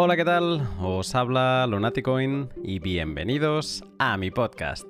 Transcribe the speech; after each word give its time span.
Hola, 0.00 0.14
¿qué 0.14 0.24
tal? 0.24 0.64
Os 0.80 1.12
habla 1.16 1.66
Lunaticoin 1.66 2.50
y 2.62 2.78
bienvenidos 2.78 3.82
a 3.98 4.16
mi 4.16 4.30
podcast. 4.30 4.86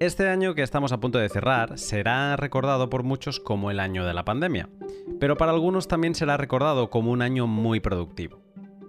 Este 0.00 0.26
año 0.26 0.54
que 0.54 0.62
estamos 0.62 0.90
a 0.92 1.00
punto 1.00 1.18
de 1.18 1.28
cerrar 1.28 1.76
será 1.76 2.34
recordado 2.34 2.88
por 2.88 3.02
muchos 3.02 3.40
como 3.40 3.70
el 3.70 3.78
año 3.78 4.06
de 4.06 4.14
la 4.14 4.24
pandemia, 4.24 4.70
pero 5.20 5.36
para 5.36 5.52
algunos 5.52 5.86
también 5.86 6.14
será 6.14 6.38
recordado 6.38 6.88
como 6.88 7.10
un 7.10 7.20
año 7.20 7.46
muy 7.46 7.80
productivo. 7.80 8.40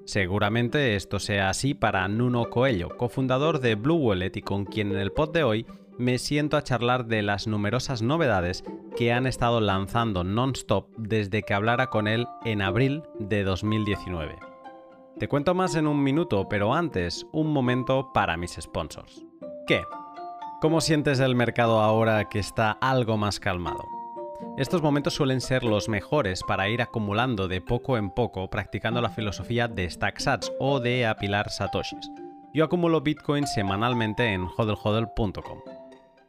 Seguramente 0.05 0.95
esto 0.95 1.19
sea 1.19 1.49
así 1.49 1.73
para 1.73 2.07
Nuno 2.07 2.49
Coelho, 2.49 2.95
cofundador 2.95 3.59
de 3.59 3.75
Blue 3.75 3.97
Wallet 3.97 4.37
y 4.37 4.41
con 4.41 4.63
quien 4.63 4.93
en 4.93 4.99
el 4.99 5.11
pod 5.11 5.33
de 5.33 5.43
hoy 5.43 5.65
me 5.97 6.19
siento 6.19 6.55
a 6.55 6.63
charlar 6.63 7.05
de 7.07 7.21
las 7.21 7.47
numerosas 7.47 8.01
novedades 8.01 8.63
que 8.95 9.11
han 9.11 9.27
estado 9.27 9.59
lanzando 9.59 10.23
non-stop 10.23 10.87
desde 10.95 11.43
que 11.43 11.53
hablara 11.53 11.87
con 11.87 12.07
él 12.07 12.27
en 12.45 12.61
abril 12.61 13.03
de 13.19 13.43
2019. 13.43 14.48
Te 15.19 15.27
cuento 15.27 15.53
más 15.53 15.75
en 15.75 15.85
un 15.85 16.01
minuto, 16.01 16.47
pero 16.47 16.73
antes, 16.73 17.27
un 17.33 17.51
momento 17.51 18.13
para 18.13 18.37
mis 18.37 18.53
sponsors. 18.53 19.25
¿Qué? 19.67 19.83
¿Cómo 20.61 20.79
sientes 20.79 21.19
el 21.19 21.35
mercado 21.35 21.81
ahora 21.81 22.29
que 22.29 22.39
está 22.39 22.71
algo 22.71 23.17
más 23.17 23.37
calmado? 23.37 23.83
Estos 24.57 24.81
momentos 24.81 25.13
suelen 25.13 25.41
ser 25.41 25.65
los 25.65 25.89
mejores 25.89 26.41
para 26.43 26.69
ir 26.69 26.81
acumulando 26.81 27.49
de 27.49 27.59
poco 27.59 27.97
en 27.97 28.11
poco 28.11 28.49
practicando 28.49 29.01
la 29.01 29.09
filosofía 29.09 29.67
de 29.67 29.89
StackSats 29.89 30.53
o 30.57 30.79
de 30.79 31.05
apilar 31.05 31.49
satoshis. 31.49 32.09
Yo 32.53 32.63
acumulo 32.63 33.01
Bitcoin 33.01 33.45
semanalmente 33.45 34.31
en 34.31 34.45
hodlhodl.com. 34.45 35.59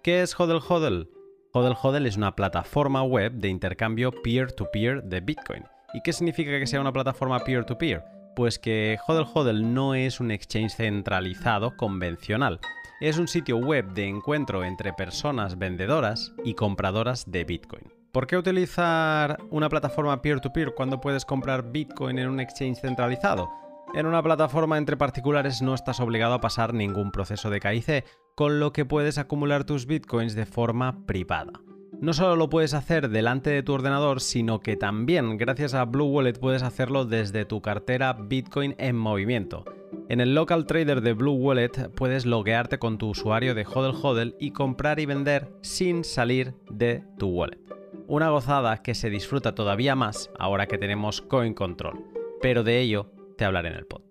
¿Qué 0.02 0.22
es 0.22 0.34
HODL 0.38 0.64
HODL? 0.68 2.06
Es 2.06 2.16
una 2.16 2.34
plataforma 2.34 3.04
web 3.04 3.34
de 3.34 3.50
intercambio 3.50 4.10
peer-to-peer 4.10 5.04
de 5.04 5.20
Bitcoin. 5.20 5.62
¿Y 5.94 6.00
qué 6.02 6.12
significa 6.12 6.58
que 6.58 6.66
sea 6.66 6.80
una 6.80 6.92
plataforma 6.92 7.38
peer-to-peer? 7.38 8.19
Pues 8.36 8.58
que 8.58 8.98
HODL 9.06 9.26
HODL 9.32 9.74
no 9.74 9.94
es 9.94 10.20
un 10.20 10.30
exchange 10.30 10.76
centralizado 10.76 11.76
convencional. 11.76 12.60
Es 13.00 13.18
un 13.18 13.28
sitio 13.28 13.56
web 13.56 13.92
de 13.92 14.06
encuentro 14.06 14.64
entre 14.64 14.92
personas 14.92 15.58
vendedoras 15.58 16.32
y 16.44 16.54
compradoras 16.54 17.30
de 17.30 17.44
Bitcoin. 17.44 17.92
¿Por 18.12 18.26
qué 18.26 18.36
utilizar 18.36 19.38
una 19.50 19.68
plataforma 19.68 20.20
peer-to-peer 20.20 20.68
-peer 20.68 20.74
cuando 20.74 21.00
puedes 21.00 21.24
comprar 21.24 21.70
Bitcoin 21.70 22.18
en 22.18 22.28
un 22.28 22.40
exchange 22.40 22.80
centralizado? 22.80 23.48
En 23.94 24.06
una 24.06 24.22
plataforma 24.22 24.78
entre 24.78 24.96
particulares 24.96 25.62
no 25.62 25.74
estás 25.74 25.98
obligado 25.98 26.34
a 26.34 26.40
pasar 26.40 26.74
ningún 26.74 27.10
proceso 27.10 27.50
de 27.50 27.60
KIC, 27.60 28.04
con 28.36 28.60
lo 28.60 28.72
que 28.72 28.84
puedes 28.84 29.18
acumular 29.18 29.64
tus 29.64 29.86
bitcoins 29.86 30.34
de 30.34 30.46
forma 30.46 31.06
privada. 31.06 31.52
No 32.00 32.14
solo 32.14 32.34
lo 32.34 32.48
puedes 32.48 32.72
hacer 32.72 33.10
delante 33.10 33.50
de 33.50 33.62
tu 33.62 33.74
ordenador, 33.74 34.22
sino 34.22 34.60
que 34.60 34.76
también 34.76 35.36
gracias 35.36 35.74
a 35.74 35.84
Blue 35.84 36.06
Wallet 36.06 36.32
puedes 36.40 36.62
hacerlo 36.62 37.04
desde 37.04 37.44
tu 37.44 37.60
cartera 37.60 38.14
Bitcoin 38.14 38.74
en 38.78 38.96
movimiento. 38.96 39.66
En 40.08 40.20
el 40.20 40.34
local 40.34 40.66
trader 40.66 41.02
de 41.02 41.12
Blue 41.12 41.34
Wallet 41.34 41.90
puedes 41.94 42.24
loguearte 42.24 42.78
con 42.78 42.96
tu 42.96 43.10
usuario 43.10 43.54
de 43.54 43.66
HODL 43.66 43.94
HODL 44.02 44.34
y 44.40 44.52
comprar 44.52 44.98
y 44.98 45.06
vender 45.06 45.52
sin 45.60 46.02
salir 46.02 46.54
de 46.70 47.04
tu 47.18 47.28
wallet. 47.28 47.60
Una 48.06 48.30
gozada 48.30 48.82
que 48.82 48.94
se 48.94 49.10
disfruta 49.10 49.54
todavía 49.54 49.94
más 49.94 50.30
ahora 50.38 50.66
que 50.66 50.78
tenemos 50.78 51.20
Coin 51.20 51.52
Control, 51.52 52.02
pero 52.40 52.64
de 52.64 52.80
ello 52.80 53.10
hablar 53.44 53.66
en 53.66 53.74
el 53.74 53.86
pod. 53.86 54.09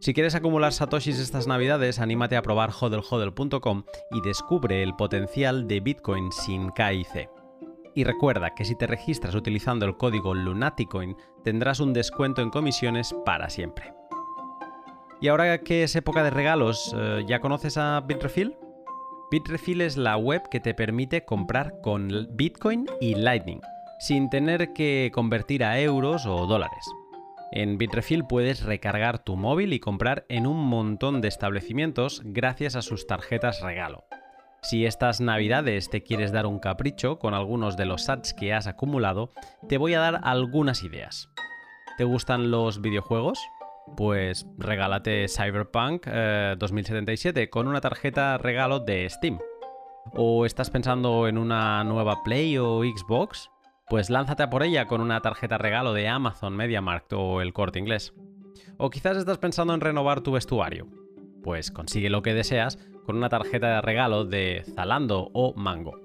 Si 0.00 0.14
quieres 0.14 0.34
acumular 0.34 0.72
satoshis 0.72 1.18
estas 1.18 1.46
navidades, 1.46 1.98
anímate 1.98 2.34
a 2.34 2.40
probar 2.40 2.70
hodlhodl.com 2.70 3.84
y 4.10 4.22
descubre 4.22 4.82
el 4.82 4.96
potencial 4.96 5.68
de 5.68 5.80
Bitcoin 5.80 6.32
sin 6.32 6.70
KIC. 6.70 7.28
Y 7.94 8.04
recuerda 8.04 8.54
que 8.54 8.64
si 8.64 8.74
te 8.74 8.86
registras 8.86 9.34
utilizando 9.34 9.84
el 9.84 9.98
código 9.98 10.32
Lunaticoin, 10.32 11.16
tendrás 11.44 11.80
un 11.80 11.92
descuento 11.92 12.40
en 12.40 12.48
comisiones 12.48 13.14
para 13.26 13.50
siempre. 13.50 13.92
Y 15.20 15.28
ahora 15.28 15.58
que 15.58 15.82
es 15.82 15.94
época 15.94 16.22
de 16.24 16.30
regalos, 16.30 16.94
eh, 16.96 17.22
¿ya 17.28 17.40
conoces 17.40 17.76
a 17.76 18.00
Bitrefill? 18.00 18.56
Bitrefill 19.30 19.82
es 19.82 19.98
la 19.98 20.16
web 20.16 20.48
que 20.50 20.60
te 20.60 20.72
permite 20.72 21.26
comprar 21.26 21.78
con 21.82 22.26
Bitcoin 22.30 22.86
y 23.02 23.16
Lightning, 23.16 23.60
sin 23.98 24.30
tener 24.30 24.72
que 24.72 25.10
convertir 25.12 25.62
a 25.62 25.78
euros 25.78 26.24
o 26.24 26.46
dólares. 26.46 26.86
En 27.52 27.78
Bitrefill 27.78 28.24
puedes 28.24 28.62
recargar 28.62 29.24
tu 29.24 29.36
móvil 29.36 29.72
y 29.72 29.80
comprar 29.80 30.24
en 30.28 30.46
un 30.46 30.56
montón 30.56 31.20
de 31.20 31.26
establecimientos 31.26 32.22
gracias 32.24 32.76
a 32.76 32.82
sus 32.82 33.08
tarjetas 33.08 33.60
regalo. 33.60 34.04
Si 34.62 34.86
estas 34.86 35.20
navidades 35.20 35.90
te 35.90 36.02
quieres 36.04 36.30
dar 36.30 36.46
un 36.46 36.60
capricho 36.60 37.18
con 37.18 37.34
algunos 37.34 37.76
de 37.76 37.86
los 37.86 38.04
sats 38.04 38.34
que 38.34 38.52
has 38.52 38.68
acumulado, 38.68 39.32
te 39.68 39.78
voy 39.78 39.94
a 39.94 40.00
dar 40.00 40.20
algunas 40.22 40.84
ideas. 40.84 41.28
¿Te 41.98 42.04
gustan 42.04 42.52
los 42.52 42.80
videojuegos? 42.80 43.40
Pues 43.96 44.46
regálate 44.56 45.26
Cyberpunk 45.28 46.06
2077 46.06 47.42
eh, 47.42 47.50
con 47.50 47.66
una 47.66 47.80
tarjeta 47.80 48.38
regalo 48.38 48.78
de 48.78 49.08
Steam. 49.10 49.40
¿O 50.12 50.46
estás 50.46 50.70
pensando 50.70 51.26
en 51.26 51.36
una 51.36 51.82
nueva 51.82 52.22
Play 52.22 52.58
o 52.58 52.82
Xbox? 52.82 53.50
Pues 53.90 54.08
lánzate 54.08 54.44
a 54.44 54.50
por 54.50 54.62
ella 54.62 54.86
con 54.86 55.00
una 55.00 55.20
tarjeta 55.20 55.58
regalo 55.58 55.92
de 55.92 56.06
Amazon, 56.06 56.56
MediaMarkt 56.56 57.12
o 57.12 57.42
el 57.42 57.52
Corte 57.52 57.80
Inglés. 57.80 58.14
O 58.76 58.88
quizás 58.88 59.16
estás 59.16 59.38
pensando 59.38 59.74
en 59.74 59.80
renovar 59.80 60.20
tu 60.20 60.30
vestuario. 60.30 60.86
Pues 61.42 61.72
consigue 61.72 62.08
lo 62.08 62.22
que 62.22 62.32
deseas 62.32 62.78
con 63.04 63.16
una 63.16 63.28
tarjeta 63.28 63.74
de 63.74 63.80
regalo 63.80 64.24
de 64.24 64.62
Zalando 64.76 65.30
o 65.34 65.54
Mango. 65.54 66.00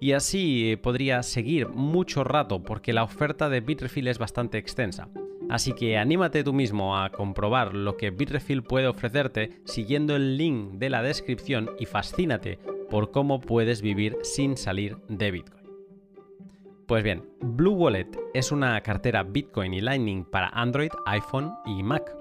Y 0.00 0.10
así 0.10 0.76
podría 0.82 1.22
seguir 1.22 1.68
mucho 1.68 2.24
rato 2.24 2.64
porque 2.64 2.92
la 2.92 3.04
oferta 3.04 3.48
de 3.48 3.60
Bitrefill 3.60 4.08
es 4.08 4.18
bastante 4.18 4.58
extensa. 4.58 5.08
Así 5.48 5.72
que 5.72 5.96
anímate 5.96 6.42
tú 6.42 6.52
mismo 6.52 6.98
a 6.98 7.10
comprobar 7.10 7.74
lo 7.74 7.96
que 7.96 8.10
Bitrefill 8.10 8.64
puede 8.64 8.88
ofrecerte 8.88 9.60
siguiendo 9.64 10.16
el 10.16 10.36
link 10.36 10.72
de 10.78 10.90
la 10.90 11.00
descripción 11.00 11.70
y 11.78 11.86
fascínate 11.86 12.58
por 12.90 13.12
cómo 13.12 13.40
puedes 13.40 13.82
vivir 13.82 14.16
sin 14.22 14.56
salir 14.56 14.96
de 15.08 15.30
Bitcoin. 15.30 15.63
Pues 16.86 17.02
bien, 17.02 17.24
Blue 17.40 17.72
Wallet 17.72 18.10
es 18.34 18.52
una 18.52 18.78
cartera 18.82 19.22
Bitcoin 19.22 19.72
y 19.72 19.80
Lightning 19.80 20.24
para 20.24 20.48
Android, 20.48 20.90
iPhone 21.06 21.54
y 21.64 21.82
Mac. 21.82 22.14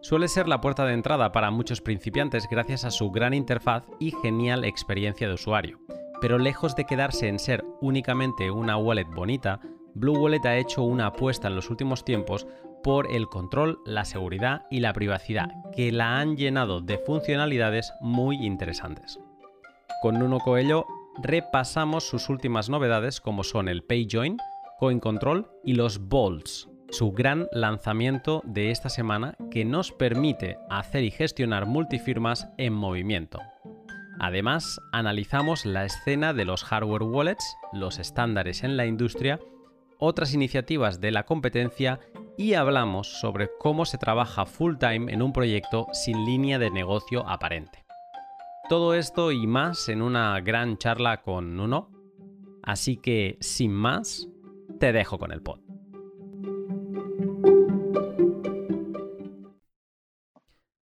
Suele 0.00 0.28
ser 0.28 0.48
la 0.48 0.62
puerta 0.62 0.86
de 0.86 0.94
entrada 0.94 1.30
para 1.30 1.50
muchos 1.50 1.82
principiantes 1.82 2.48
gracias 2.50 2.86
a 2.86 2.90
su 2.90 3.10
gran 3.10 3.34
interfaz 3.34 3.84
y 3.98 4.12
genial 4.22 4.64
experiencia 4.64 5.28
de 5.28 5.34
usuario. 5.34 5.78
Pero 6.22 6.38
lejos 6.38 6.74
de 6.74 6.86
quedarse 6.86 7.28
en 7.28 7.38
ser 7.38 7.62
únicamente 7.82 8.50
una 8.50 8.78
wallet 8.78 9.08
bonita, 9.14 9.60
Blue 9.94 10.18
Wallet 10.18 10.46
ha 10.46 10.56
hecho 10.56 10.84
una 10.84 11.08
apuesta 11.08 11.48
en 11.48 11.56
los 11.56 11.68
últimos 11.68 12.02
tiempos 12.04 12.46
por 12.82 13.12
el 13.12 13.28
control, 13.28 13.80
la 13.84 14.06
seguridad 14.06 14.64
y 14.70 14.80
la 14.80 14.94
privacidad, 14.94 15.50
que 15.74 15.92
la 15.92 16.18
han 16.18 16.36
llenado 16.36 16.80
de 16.80 16.96
funcionalidades 16.96 17.92
muy 18.00 18.36
interesantes. 18.36 19.18
Con 20.00 20.18
Nuno 20.18 20.38
Coelho 20.38 20.86
repasamos 21.22 22.04
sus 22.04 22.28
últimas 22.28 22.68
novedades 22.68 23.20
como 23.20 23.44
son 23.44 23.68
el 23.68 23.82
PayJoin, 23.82 24.36
CoinControl 24.78 25.50
y 25.64 25.74
los 25.74 25.98
Bolts, 26.08 26.68
su 26.90 27.12
gran 27.12 27.48
lanzamiento 27.52 28.42
de 28.44 28.70
esta 28.70 28.88
semana 28.88 29.36
que 29.50 29.64
nos 29.64 29.92
permite 29.92 30.56
hacer 30.70 31.04
y 31.04 31.10
gestionar 31.10 31.66
multifirmas 31.66 32.48
en 32.56 32.72
movimiento. 32.72 33.40
Además, 34.20 34.80
analizamos 34.92 35.64
la 35.64 35.84
escena 35.84 36.32
de 36.32 36.44
los 36.44 36.64
hardware 36.64 37.02
wallets, 37.02 37.56
los 37.72 37.98
estándares 37.98 38.64
en 38.64 38.76
la 38.76 38.86
industria, 38.86 39.38
otras 39.98 40.34
iniciativas 40.34 41.00
de 41.00 41.12
la 41.12 41.24
competencia 41.24 42.00
y 42.36 42.54
hablamos 42.54 43.20
sobre 43.20 43.50
cómo 43.58 43.84
se 43.84 43.98
trabaja 43.98 44.46
full 44.46 44.76
time 44.76 45.12
en 45.12 45.22
un 45.22 45.32
proyecto 45.32 45.86
sin 45.92 46.24
línea 46.24 46.58
de 46.58 46.70
negocio 46.70 47.28
aparente. 47.28 47.77
Todo 48.68 48.92
esto 48.92 49.32
y 49.32 49.46
más 49.46 49.88
en 49.88 50.02
una 50.02 50.38
gran 50.42 50.76
charla 50.76 51.22
con 51.22 51.56
Nuno. 51.56 51.90
Así 52.62 52.98
que, 52.98 53.38
sin 53.40 53.72
más, 53.72 54.28
te 54.78 54.92
dejo 54.92 55.18
con 55.18 55.32
el 55.32 55.42
pod. 55.42 55.60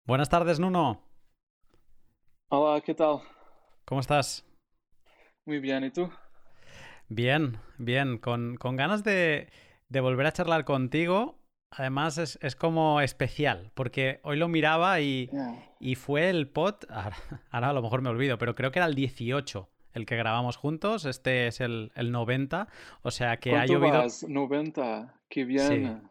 Buenas 0.06 0.30
tardes, 0.30 0.60
Nuno. 0.60 1.02
Hola, 2.48 2.80
¿qué 2.80 2.94
tal? 2.94 3.22
¿Cómo 3.84 4.00
estás? 4.00 4.46
Muy 5.44 5.58
bien, 5.58 5.82
¿y 5.82 5.90
tú? 5.90 6.08
Bien, 7.08 7.58
bien, 7.78 8.18
con, 8.18 8.54
ganas 8.54 9.02
de, 9.02 9.50
de 9.88 10.00
volver 10.00 10.26
a 10.26 10.32
charlar 10.32 10.64
contigo 10.64 11.43
además 11.70 12.18
es, 12.18 12.56
como 12.56 13.00
especial, 13.00 13.70
porque 13.74 14.20
hoy 14.22 14.36
lo 14.36 14.48
miraba 14.48 15.00
y, 15.00 15.30
fue 15.96 16.30
el 16.30 16.48
pot, 16.48 16.86
ahora, 17.50 17.70
a 17.70 17.72
lo 17.72 17.82
mejor 17.82 18.02
me 18.02 18.10
olvido, 18.10 18.38
pero 18.38 18.54
creo 18.54 18.70
que 18.70 18.78
era 18.78 18.86
el 18.86 18.94
18 18.94 19.70
el 19.92 20.06
que 20.06 20.16
grabamos 20.16 20.56
juntos, 20.56 21.04
este 21.04 21.46
es 21.46 21.60
el, 21.60 21.92
90, 21.96 22.66
o 23.02 23.10
sea 23.12 23.36
que 23.36 23.54
ha 23.54 23.64
llovido... 23.64 23.98
Vas? 23.98 24.26
90, 24.28 25.20
qué 25.28 25.44
bien. 25.44 26.10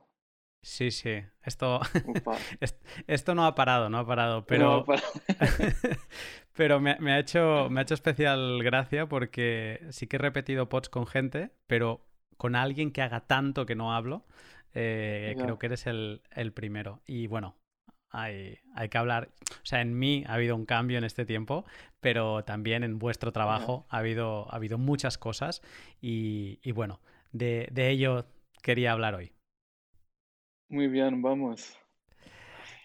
Sí, 0.64 0.92
sí, 0.92 1.22
Esto, 1.44 1.82
esto 3.08 3.36
no 3.36 3.46
ha 3.46 3.54
parado, 3.54 3.90
no 3.90 3.98
ha 3.98 4.08
parado, 4.08 4.46
pero, 4.46 4.86
pero 6.54 6.80
me, 6.80 7.12
ha 7.12 7.20
hecho, 7.20 7.68
me 7.70 7.82
ha 7.82 7.84
hecho 7.84 7.96
especial 7.96 8.64
gracia 8.64 9.08
porque 9.08 9.86
sí 9.90 10.08
que 10.08 10.16
he 10.16 10.20
repetido 10.20 10.70
pods 10.70 10.88
con 10.88 11.06
gente, 11.06 11.52
pero 11.68 12.08
con 12.38 12.56
alguien 12.56 12.92
que 12.92 13.02
haga 13.02 13.28
tanto 13.28 13.66
que 13.66 13.76
no 13.76 13.94
hablo. 13.94 14.26
Eh, 14.74 15.36
creo 15.38 15.60
que 15.60 15.68
eres 15.68 15.88
el, 15.88 16.22
primero. 16.54 17.02
Y 17.06 17.28
bueno, 17.28 17.56
hay, 18.10 18.60
hay, 18.76 18.90
que 18.90 18.98
hablar. 18.98 19.30
O 19.52 19.66
sea, 19.66 19.82
en 19.82 19.98
mí 19.98 20.24
ha 20.28 20.34
habido 20.34 20.56
un 20.56 20.66
cambio 20.66 20.98
en 20.98 21.04
este 21.04 21.26
tiempo, 21.26 21.66
pero 22.00 22.44
también 22.44 22.84
en 22.84 23.00
vuestro 23.00 23.32
trabajo 23.32 23.86
ha 23.90 23.98
habido, 23.98 24.52
ha 24.52 24.56
habido 24.56 24.78
muchas 24.78 25.18
cosas 25.18 25.62
y, 26.02 26.60
y 26.64 26.72
bueno, 26.72 27.00
de, 27.32 27.68
de 27.72 27.90
ello 27.90 28.26
quería 28.62 28.94
hablar 28.94 29.16
hoy. 29.16 29.32
Muy 30.70 30.88
bien, 30.88 31.22
vamos. 31.22 31.78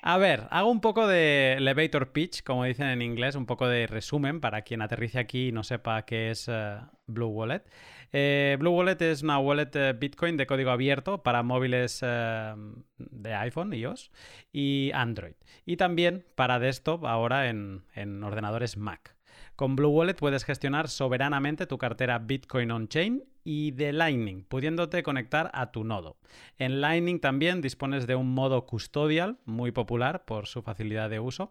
A 0.01 0.17
ver, 0.17 0.47
hago 0.51 0.71
un 0.71 0.81
poco 0.81 1.07
de 1.09 1.55
elevator 1.55 2.13
pitch, 2.13 2.43
como 2.45 2.65
dicen 2.65 2.89
en 2.89 3.03
inglés, 3.03 3.35
un 3.35 3.47
poco 3.47 3.67
de 3.67 3.87
resumen 3.87 4.41
para 4.41 4.63
quien 4.63 4.81
aterrice 4.81 5.19
aquí 5.19 5.49
y 5.49 5.53
no 5.53 5.65
sepa 5.65 6.05
qué 6.05 6.31
es 6.31 6.47
eh, 6.49 6.79
Blue 7.07 7.29
Wallet. 7.29 7.65
Eh, 8.13 8.57
Blue 8.59 8.71
Wallet 8.71 9.01
es 9.03 9.23
una 9.23 9.39
wallet 9.39 9.71
eh, 9.75 9.93
Bitcoin 9.93 10.37
de 10.37 10.47
código 10.47 10.71
abierto 10.71 11.23
para 11.23 11.43
móviles 11.43 12.01
de 12.01 13.35
iPhone, 13.35 13.73
iOS 13.73 14.11
y 14.53 14.91
Android. 14.95 15.35
Y 15.67 15.77
también 15.77 16.25
para 16.35 16.59
desktop 16.59 17.05
ahora 17.07 17.49
en 17.49 18.23
ordenadores 18.25 18.77
Mac. 18.77 19.18
Con 19.59 19.75
Blue 19.75 19.89
Wallet 19.89 20.15
puedes 20.15 20.45
gestionar 20.45 20.87
soberanamente 20.87 21.67
tu 21.67 21.79
cartera 21.79 22.21
Bitcoin 22.21 22.71
on-chain 22.71 23.25
y 23.43 23.73
de 23.73 23.93
Lightning, 23.93 24.45
pudiéndote 24.45 25.03
conectar 25.03 25.51
a 25.53 25.73
tu 25.73 25.83
nodo. 25.83 26.17
En 26.59 26.81
Lightning 26.81 27.19
también 27.19 27.61
dispones 27.61 28.07
de 28.07 28.15
un 28.15 28.33
modo 28.33 28.67
custodial, 28.67 29.41
muy 29.47 29.73
popular 29.73 30.25
por 30.25 30.47
su 30.47 30.63
facilidad 30.63 31.11
de 31.11 31.19
uso. 31.19 31.51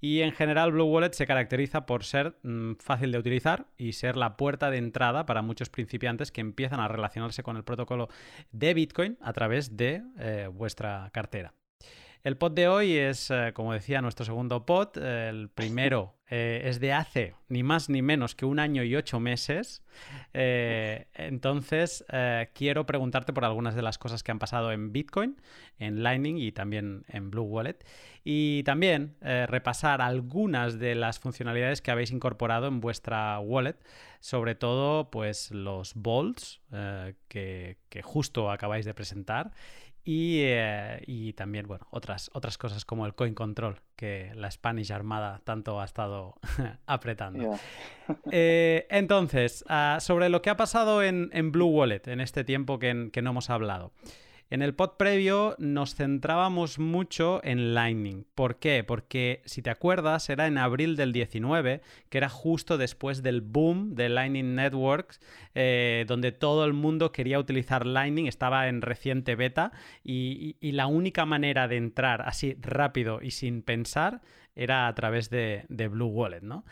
Y 0.00 0.22
en 0.22 0.32
general 0.32 0.72
Blue 0.72 0.86
Wallet 0.86 1.12
se 1.12 1.28
caracteriza 1.28 1.86
por 1.86 2.02
ser 2.02 2.36
mm, 2.42 2.72
fácil 2.80 3.12
de 3.12 3.18
utilizar 3.18 3.68
y 3.78 3.92
ser 3.92 4.16
la 4.16 4.36
puerta 4.36 4.68
de 4.72 4.78
entrada 4.78 5.24
para 5.24 5.40
muchos 5.40 5.70
principiantes 5.70 6.32
que 6.32 6.40
empiezan 6.40 6.80
a 6.80 6.88
relacionarse 6.88 7.44
con 7.44 7.56
el 7.56 7.62
protocolo 7.62 8.08
de 8.50 8.74
Bitcoin 8.74 9.16
a 9.20 9.32
través 9.32 9.76
de 9.76 10.02
eh, 10.18 10.48
vuestra 10.52 11.08
cartera. 11.12 11.54
El 12.24 12.38
pod 12.38 12.52
de 12.52 12.68
hoy 12.68 12.96
es, 12.96 13.30
eh, 13.30 13.52
como 13.52 13.74
decía, 13.74 14.00
nuestro 14.00 14.24
segundo 14.24 14.64
pod. 14.64 14.96
el 14.96 15.50
primero 15.50 16.16
eh, 16.30 16.62
es 16.64 16.80
de 16.80 16.94
hace 16.94 17.34
ni 17.48 17.62
más 17.62 17.90
ni 17.90 18.00
menos 18.00 18.34
que 18.34 18.46
un 18.46 18.58
año 18.58 18.82
y 18.82 18.96
ocho 18.96 19.20
meses. 19.20 19.84
Eh, 20.32 21.06
entonces, 21.12 22.02
quiero 22.54 22.86
preguntarte 22.86 23.34
por 23.34 23.44
algunas 23.44 23.74
de 23.74 23.82
las 23.82 23.98
cosas 23.98 24.22
que 24.22 24.32
han 24.32 24.38
pasado 24.38 24.72
en 24.72 24.90
Bitcoin, 24.90 25.36
en 25.78 26.02
Lightning 26.02 26.38
y 26.38 26.50
también 26.50 27.04
en 27.08 27.30
Blue 27.30 27.42
Wallet. 27.42 27.84
Y 28.24 28.62
también 28.62 29.16
repasar 29.20 30.00
algunas 30.00 30.78
de 30.78 30.94
las 30.94 31.18
funcionalidades 31.20 31.82
que 31.82 31.90
habéis 31.90 32.10
incorporado 32.10 32.68
en 32.68 32.80
vuestra 32.80 33.38
wallet, 33.38 33.76
sobre 34.20 34.54
todo 34.54 35.10
pues 35.10 35.50
los 35.50 35.92
bolts 35.94 36.62
que, 37.28 37.76
que 37.90 38.02
justo 38.02 38.50
acabáis 38.50 38.86
de 38.86 38.94
presentar 38.94 39.52
eh, 40.06 41.02
y, 41.06 41.32
también, 41.32 41.66
bueno, 41.66 41.86
otras, 41.90 42.30
otras 42.34 42.58
cosas 42.58 42.84
como 42.84 43.06
el 43.06 43.14
coin 43.14 43.34
control, 43.34 43.80
que 43.96 44.32
la 44.34 44.50
Spanish 44.50 44.92
Armada 44.92 45.40
tanto 45.44 45.80
ha 45.80 45.84
estado 45.84 46.34
apretando. 46.86 47.58
Eh, 48.30 48.86
entonces, 48.90 49.64
ah, 49.66 49.96
sobre 49.98 50.28
lo 50.28 50.42
que 50.42 50.50
ha 50.50 50.58
pasado 50.58 51.02
en, 51.02 51.30
en, 51.32 51.52
Blue 51.52 51.68
Wallet 51.68 52.02
en 52.04 52.20
este 52.20 52.44
tiempo 52.44 52.78
que, 52.78 53.08
que 53.10 53.22
no 53.22 53.30
hemos 53.30 53.48
hablado. 53.48 53.92
En 54.50 54.62
el 54.62 54.74
pod 54.74 54.96
previo 54.98 55.56
nos 55.58 55.94
centrábamos 55.94 56.78
mucho 56.78 57.40
en 57.44 57.74
Lightning. 57.74 58.26
¿Por 58.34 58.58
qué? 58.58 58.84
Porque 58.84 59.40
si 59.46 59.62
te 59.62 59.70
acuerdas, 59.70 60.28
era 60.28 60.46
en 60.46 60.58
abril 60.58 60.96
del 60.96 61.12
19, 61.12 61.80
que 62.10 62.18
era 62.18 62.28
justo 62.28 62.76
después 62.76 63.22
del 63.22 63.40
boom 63.40 63.94
de 63.94 64.10
Lightning 64.10 64.54
Networks, 64.54 65.18
eh, 65.54 66.04
donde 66.06 66.30
todo 66.30 66.66
el 66.66 66.74
mundo 66.74 67.10
quería 67.10 67.38
utilizar 67.38 67.86
Lightning, 67.86 68.26
estaba 68.26 68.68
en 68.68 68.82
reciente 68.82 69.34
beta 69.34 69.72
y, 70.02 70.56
la 70.74 70.88
única 70.88 71.24
manera 71.24 71.68
de 71.68 71.76
entrar 71.76 72.22
así 72.22 72.56
rápido 72.60 73.20
y 73.22 73.30
sin 73.30 73.62
pensar 73.62 74.22
era 74.56 74.88
a 74.88 74.94
través 74.94 75.30
de, 75.30 75.64
de 75.68 75.88
Blue 75.88 76.08
Wallet, 76.08 76.42
¿no? 76.42 76.64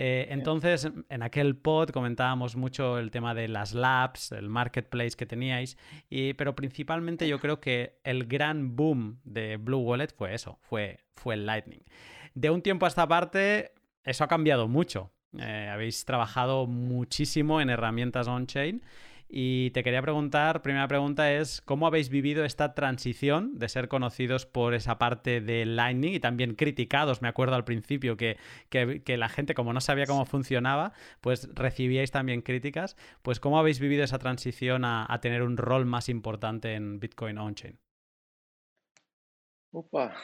Eh, 0.00 0.28
entonces, 0.30 0.88
en 1.08 1.22
aquel 1.24 1.56
pod 1.56 1.90
comentábamos 1.90 2.54
mucho 2.54 2.98
el 2.98 3.10
tema 3.10 3.34
de 3.34 3.48
las 3.48 3.74
labs, 3.74 4.30
el 4.30 4.48
marketplace 4.48 5.16
que 5.16 5.26
teníais, 5.26 5.76
y, 6.08 6.34
pero 6.34 6.54
principalmente 6.54 7.26
yo 7.26 7.40
creo 7.40 7.60
que 7.60 7.98
el 8.04 8.26
gran 8.26 8.76
boom 8.76 9.18
de 9.24 9.56
Blue 9.56 9.80
Wallet 9.80 10.14
fue 10.16 10.34
eso, 10.34 10.60
fue, 10.62 11.00
fue 11.16 11.34
el 11.34 11.46
Lightning. 11.46 11.80
De 12.34 12.48
un 12.48 12.62
tiempo 12.62 12.86
a 12.86 12.88
esta 12.88 13.08
parte, 13.08 13.72
eso 14.04 14.22
ha 14.22 14.28
cambiado 14.28 14.68
mucho. 14.68 15.10
Eh, 15.36 15.68
habéis 15.68 16.04
trabajado 16.04 16.68
muchísimo 16.68 17.60
en 17.60 17.68
herramientas 17.68 18.28
on-chain 18.28 18.80
y 19.30 19.70
te 19.72 19.82
quería 19.82 20.00
preguntar, 20.00 20.62
primera 20.62 20.88
pregunta 20.88 21.30
es, 21.32 21.60
¿cómo 21.60 21.86
habéis 21.86 22.08
vivido 22.08 22.44
esta 22.46 22.74
transición 22.74 23.58
de 23.58 23.68
ser 23.68 23.88
conocidos 23.88 24.46
por 24.46 24.72
esa 24.72 24.98
parte 24.98 25.42
de 25.42 25.66
Lightning 25.66 26.14
y 26.14 26.20
también 26.20 26.54
criticados? 26.54 27.20
Me 27.20 27.28
acuerdo 27.28 27.54
al 27.54 27.64
principio 27.64 28.16
que, 28.16 28.38
la 29.06 29.28
gente, 29.28 29.54
como 29.54 29.74
no 29.74 29.82
sabía 29.82 30.06
cómo 30.06 30.24
funcionaba, 30.24 30.92
pues 31.20 31.48
recibíais 31.54 32.10
también 32.10 32.40
críticas. 32.40 32.96
Pues 33.20 33.38
¿cómo 33.38 33.58
habéis 33.58 33.80
vivido 33.80 34.02
esa 34.02 34.18
transición 34.18 34.86
a, 34.86 35.18
tener 35.20 35.42
un 35.42 35.58
rol 35.58 35.84
más 35.84 36.08
importante 36.08 36.74
en 36.74 36.98
Bitcoin 36.98 37.36
On-Chain? 37.36 37.78
Opa, 39.72 40.14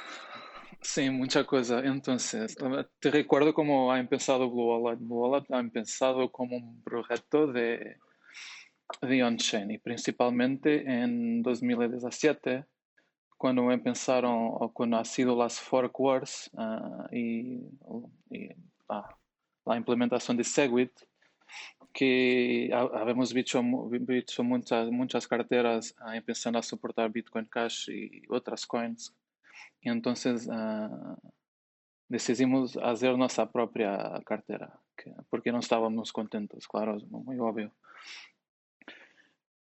Sí, 0.80 1.08
mucha 1.10 1.44
cosa. 1.44 1.80
Entonces, 1.80 2.56
te 3.00 3.10
recuerdo 3.10 3.54
cómo 3.54 3.90
ha 3.92 3.98
empezado 3.98 4.50
Blue 4.50 4.76
Wallet. 4.76 4.98
Blue 4.98 5.28
Wallet 5.28 5.46
ha 5.50 5.58
empezado 5.58 6.30
como 6.30 6.56
un 6.56 6.82
proyecto 6.82 7.46
de 7.46 7.96
de 9.00 9.22
on-chain 9.22 9.70
y 9.70 9.78
principalmente 9.78 10.82
en 10.86 11.42
2017 11.42 12.64
cuando 13.36 13.70
empezaron 13.70 14.50
o 14.52 14.72
cuando 14.72 14.96
ha 14.96 15.04
sido 15.04 15.36
las 15.36 15.60
fork 15.60 15.98
wars 15.98 16.50
uh, 16.54 17.14
y 17.14 17.62
ah, 18.88 19.16
la 19.64 19.76
implementación 19.76 20.36
de 20.36 20.44
Segwit 20.44 20.92
que 21.92 22.70
habíamos 22.72 23.32
visto, 23.32 23.62
visto 23.88 24.42
muchas, 24.42 24.90
muchas 24.90 25.26
carteras 25.26 25.94
uh, 26.00 26.10
empezando 26.10 26.58
a 26.58 26.62
soportar 26.62 27.10
Bitcoin 27.10 27.46
Cash 27.46 27.88
y 27.90 28.22
otras 28.28 28.66
coins 28.66 29.14
entonces 29.82 30.46
uh, 30.46 31.16
decidimos 32.08 32.76
hacer 32.76 33.16
nuestra 33.16 33.50
propia 33.50 34.20
cartera 34.24 34.78
que, 34.96 35.12
porque 35.28 35.52
no 35.52 35.58
estábamos 35.58 36.12
contentos, 36.12 36.66
claro, 36.68 36.96
es 36.96 37.04
muy 37.10 37.38
obvio. 37.38 37.72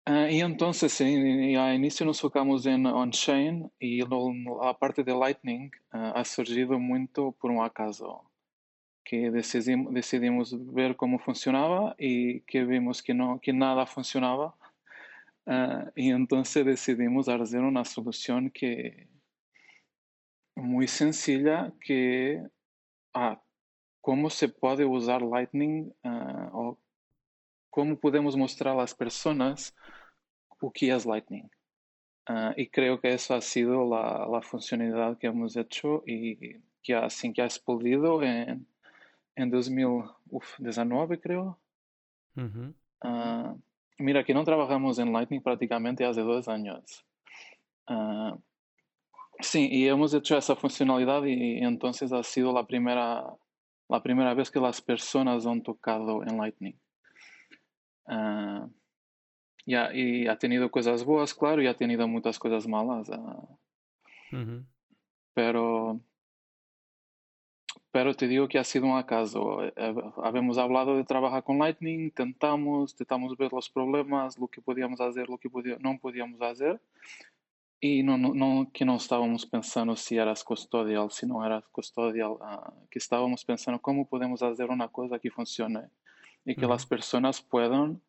Uh, 0.09 0.27
y 0.27 0.41
entonces, 0.41 0.99
en, 1.01 1.55
a 1.55 1.75
inicio 1.75 2.03
nos 2.03 2.19
focamos 2.19 2.65
en 2.65 2.87
on-chain 2.87 3.71
lo, 3.79 4.63
a 4.63 4.75
parte 4.75 5.03
de 5.03 5.13
Lightning 5.13 5.71
uh, 5.93 6.17
ha 6.17 6.25
surgido 6.25 6.79
muito 6.79 7.31
por 7.33 7.51
um 7.51 7.61
acaso, 7.61 8.23
que 9.05 9.29
decidimos, 9.29 9.93
decidimos 9.93 10.73
ver 10.73 10.95
como 10.95 11.19
funcionava 11.19 11.95
e 11.99 12.41
que 12.47 12.65
vimos 12.65 13.01
que, 13.01 13.13
não, 13.13 13.37
que 13.37 13.53
nada 13.53 13.85
funcionava. 13.85 14.51
Uh, 15.45 15.91
e 15.95 16.09
então 16.09 16.43
decidimos 16.63 17.27
fazer 17.27 17.59
uma 17.59 17.85
solução 17.85 18.49
que 18.49 19.05
muito 20.57 20.89
sencilla, 20.89 21.71
que 21.81 22.41
ah, 23.13 23.37
como 24.01 24.27
se 24.31 24.47
pode 24.47 24.83
usar 24.85 25.21
Lightning 25.21 25.93
ou 26.51 26.79
como 27.69 27.95
podemos 27.95 28.35
mostrar 28.35 28.77
às 28.79 28.91
pessoas 28.91 29.71
o 30.59 30.71
que 30.71 30.93
es 30.93 31.05
Lightning. 31.05 31.49
Uh, 32.27 32.53
y 32.55 32.67
creo 32.67 32.99
que 32.99 33.11
eso 33.11 33.33
ha 33.33 33.41
sido 33.41 33.89
la, 33.89 34.27
la, 34.31 34.41
funcionalidad 34.41 35.17
que 35.17 35.27
hemos 35.27 35.55
hecho 35.55 36.03
y 36.05 36.59
que 36.83 36.93
así 36.93 37.33
que 37.33 37.41
ha 37.41 37.45
explodido 37.45 38.21
en, 38.21 38.67
en 39.35 39.49
2019, 39.49 41.19
creo. 41.19 41.59
Uh, 42.35 43.59
mira, 43.97 44.23
que 44.23 44.33
no 44.33 44.43
trabajamos 44.43 44.99
en 44.99 45.11
Lightning 45.11 45.41
prácticamente 45.41 46.05
hace 46.05 46.21
dos 46.21 46.47
años. 46.47 47.03
Uh, 47.87 48.39
sí, 49.39 49.67
y 49.71 49.87
hemos 49.87 50.13
hecho 50.13 50.37
esa 50.37 50.55
funcionalidad 50.55 51.23
y, 51.25 51.33
y, 51.33 51.57
entonces 51.63 52.11
ha 52.11 52.21
sido 52.21 52.53
la 52.53 52.67
primera, 52.67 53.25
la 53.87 54.03
primera 54.03 54.33
vez 54.35 54.51
que 54.51 54.59
las 54.59 54.81
personas 54.81 55.47
han 55.47 55.63
tocado 55.63 56.21
en 56.23 56.37
Lightning. 56.37 56.75
Y 59.65 60.27
ha 60.27 60.37
tenido 60.37 60.71
cosas 60.71 61.03
buenas, 61.03 61.33
claro, 61.33 61.61
y 61.61 61.67
ha 61.67 61.75
tenido 61.75 62.07
muchas 62.07 62.39
cosas 62.39 62.67
malas. 62.67 63.09
Uh, 63.09 64.63
Pero 65.33 65.99
pero 67.91 68.13
te 68.13 68.27
digo 68.27 68.47
que 68.47 68.59
ha 68.59 68.63
sido 68.63 68.85
un 68.85 68.97
acaso. 68.97 69.63
Eh, 69.63 69.73
eh, 69.75 69.95
habíamos 70.23 70.57
hablado 70.57 70.95
de 70.95 71.03
trabajar 71.03 71.43
con 71.43 71.57
Lightning, 71.57 72.11
tentamos, 72.11 72.95
tentamos 72.95 73.35
ver 73.35 73.51
los 73.51 73.69
problemas, 73.69 74.37
lo 74.37 74.47
que 74.47 74.61
podíamos 74.61 75.01
hacer, 75.01 75.27
lo 75.27 75.37
que 75.37 75.49
no 75.79 75.97
podíamos 75.99 76.39
hacer. 76.41 76.79
Y 77.81 78.03
no, 78.03 78.17
no, 78.17 78.33
no, 78.33 78.69
que 78.73 78.85
no 78.85 78.97
estábamos 78.97 79.45
pensando 79.45 79.95
si 79.95 80.17
eras 80.17 80.43
custodial, 80.43 81.09
si 81.11 81.25
no 81.25 81.43
eras 81.43 81.67
custodial, 81.69 82.31
uh, 82.31 82.87
que 82.91 82.99
estábamos 82.99 83.43
pensando 83.45 83.81
cómo 83.81 84.07
podemos 84.07 84.43
hacer 84.43 84.69
una 84.69 84.89
cosa 84.89 85.17
que 85.17 85.31
funcione 85.31 85.89
y 86.45 86.55
que 86.55 86.65
uh 86.65 86.69
-huh. 86.69 86.73
las 86.73 86.85
personas 86.85 87.41
puedan 87.41 88.01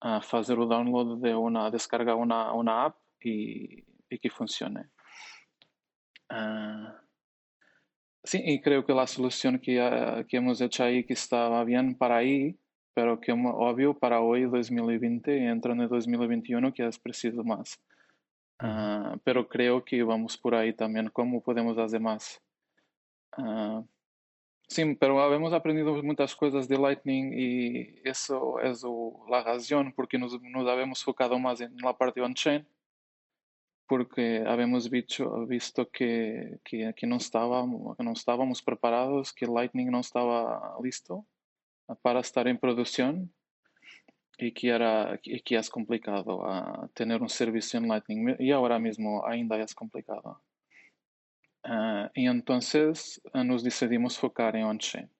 a 0.00 0.20
fazer 0.20 0.58
o 0.58 0.66
download 0.66 1.20
de 1.20 1.34
uma, 1.34 1.70
descargar 1.70 2.16
uma, 2.16 2.52
uma 2.52 2.86
app 2.86 2.98
e, 3.24 3.84
e 4.10 4.18
que 4.18 4.30
funcione. 4.30 4.88
Uh, 6.32 7.00
Sí, 8.22 8.42
y 8.44 8.60
creo 8.60 8.84
que 8.84 8.92
la 8.92 9.06
solución 9.06 9.58
que, 9.58 10.26
que 10.28 10.36
hemos 10.36 10.60
hecho 10.60 10.84
ahí 10.84 11.04
que 11.04 11.14
estaba 11.14 11.64
bien 11.64 11.94
para 11.94 12.18
ahí, 12.18 12.58
pero 12.92 13.18
que 13.18 13.32
obvio 13.32 13.98
para 13.98 14.20
hoy 14.20 14.42
2020 14.42 15.38
y 15.38 15.46
entra 15.46 15.72
en 15.72 15.88
2021 15.88 16.72
que 16.74 16.86
es 16.86 16.98
preciso 16.98 17.42
más. 17.44 17.80
Uh, 18.62 19.18
pero 19.24 19.48
creo 19.48 19.82
que 19.82 20.02
vamos 20.02 20.36
por 20.36 20.54
ahí 20.54 20.74
también, 20.74 21.08
cómo 21.08 21.42
podemos 21.42 21.78
hacer 21.78 22.00
más. 22.00 22.42
Sim, 24.72 24.94
pero 24.94 25.34
hemos 25.34 25.52
aprendido 25.52 26.00
muitas 26.00 26.32
coisas 26.32 26.68
de 26.68 26.76
Lightning 26.76 27.32
e 27.32 28.02
isso 28.04 28.56
é 28.60 28.70
a 29.34 29.40
razão 29.40 29.90
porque 29.90 30.16
nos, 30.16 30.40
nos 30.40 30.68
habemos 30.68 31.02
focado 31.02 31.36
mais 31.40 31.58
na 31.82 31.92
parte 31.92 32.20
on-chain 32.20 32.64
porque 33.88 34.44
habíamos 34.46 34.86
visto, 34.86 35.44
visto 35.46 35.84
que, 35.86 36.60
que, 36.64 36.92
que, 36.92 37.04
no 37.04 37.16
estábamos, 37.16 37.96
que 37.96 38.04
no 38.04 38.12
estábamos 38.12 38.62
preparados, 38.62 39.32
que 39.32 39.44
Lightning 39.44 39.90
no 39.90 39.98
estaba 39.98 40.78
listo 40.80 41.26
para 42.00 42.20
estar 42.20 42.46
en 42.46 42.56
producción 42.56 43.34
y 44.38 44.52
que, 44.52 44.68
era, 44.68 45.18
que 45.20 45.56
es 45.56 45.68
complicado 45.68 46.42
uh, 46.44 46.88
tener 46.94 47.20
un 47.20 47.28
servicio 47.28 47.80
en 47.80 47.88
Lightning 47.88 48.36
y 48.38 48.52
ahora 48.52 48.78
mismo 48.78 49.26
ainda 49.26 49.58
es 49.58 49.74
complicado. 49.74 50.40
Uh, 51.64 52.08
y 52.14 52.26
entonces 52.26 53.20
uh, 53.34 53.44
nos 53.44 53.62
decidimos 53.62 54.18
focar 54.18 54.56
en 54.56 54.64
on-chain, 54.64 55.10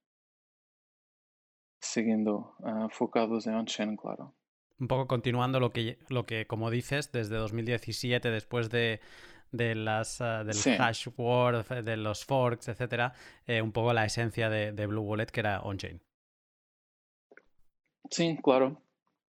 siguiendo 1.80 2.56
focados 2.90 3.46
en 3.46 3.54
on-chain, 3.54 3.96
claro 3.96 4.34
un 4.80 4.88
poco 4.88 5.06
continuando 5.06 5.60
lo 5.60 5.70
que, 5.70 5.98
lo 6.08 6.24
que 6.24 6.46
como 6.46 6.70
dices, 6.70 7.12
desde 7.12 7.36
2017, 7.36 8.30
después 8.30 8.70
de, 8.70 9.00
de 9.52 9.74
las, 9.74 10.20
uh, 10.20 10.44
del 10.44 10.56
hash 10.80 11.08
word, 11.16 11.66
de 11.84 11.96
los 11.96 12.24
forks, 12.24 12.68
etcétera, 12.68 13.12
eh, 13.46 13.60
un 13.62 13.72
poco 13.72 13.92
la 13.92 14.06
esencia 14.06 14.48
de, 14.48 14.72
de, 14.72 14.86
Blue 14.86 15.02
Wallet 15.02 15.26
que 15.26 15.40
era 15.40 15.60
on-chain. 15.60 16.00
Sí, 18.10 18.38
claro. 18.42 18.82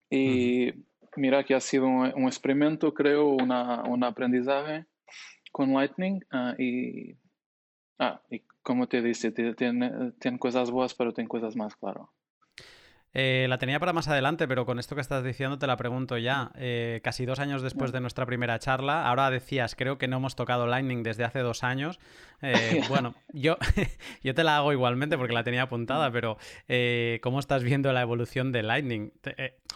Y 0.09 0.73
mira 1.17 1.43
que 1.43 1.53
ha 1.53 1.59
sido 1.59 1.85
un, 1.85 2.13
un 2.15 2.25
experimento, 2.25 2.93
creo, 2.93 3.27
una, 3.27 3.83
un 3.83 4.03
aprendizaje 4.03 4.85
con 5.51 5.73
Lightning. 5.73 6.21
Uh, 6.31 6.61
y, 6.61 7.17
ah, 7.99 8.21
y 8.29 8.41
como 8.63 8.87
te 8.87 9.01
dice, 9.01 9.31
tiene, 9.31 10.11
tiene 10.19 10.39
cosas 10.39 10.71
buenas, 10.71 10.93
pero 10.93 11.13
tiene 11.13 11.27
cosas 11.27 11.55
más, 11.55 11.75
claro. 11.75 12.11
Eh, 13.13 13.45
la 13.49 13.57
tenía 13.57 13.79
para 13.79 13.91
más 13.91 14.07
adelante, 14.07 14.47
pero 14.47 14.65
con 14.65 14.79
esto 14.79 14.95
que 14.95 15.01
estás 15.01 15.23
diciendo 15.23 15.57
te 15.59 15.67
la 15.67 15.75
pregunto 15.75 16.17
ya. 16.17 16.51
Eh, 16.55 17.01
casi 17.03 17.25
dos 17.25 17.39
años 17.39 17.61
después 17.61 17.91
de 17.91 17.99
nuestra 17.99 18.25
primera 18.25 18.57
charla, 18.59 19.07
ahora 19.07 19.29
decías, 19.29 19.75
creo 19.75 19.97
que 19.97 20.07
no 20.07 20.17
hemos 20.17 20.35
tocado 20.35 20.65
Lightning 20.65 21.03
desde 21.03 21.25
hace 21.25 21.39
dos 21.39 21.63
años. 21.63 21.99
Eh, 22.41 22.81
bueno, 22.89 23.13
yo, 23.33 23.57
yo 24.23 24.33
te 24.33 24.43
la 24.43 24.57
hago 24.57 24.71
igualmente 24.71 25.17
porque 25.17 25.33
la 25.33 25.43
tenía 25.43 25.63
apuntada, 25.63 26.09
mm. 26.09 26.13
pero 26.13 26.37
¿cómo 27.21 27.39
estás 27.39 27.63
viendo 27.63 27.91
la 27.91 28.01
evolución 28.01 28.51
de 28.51 28.63
Lightning? 28.63 29.11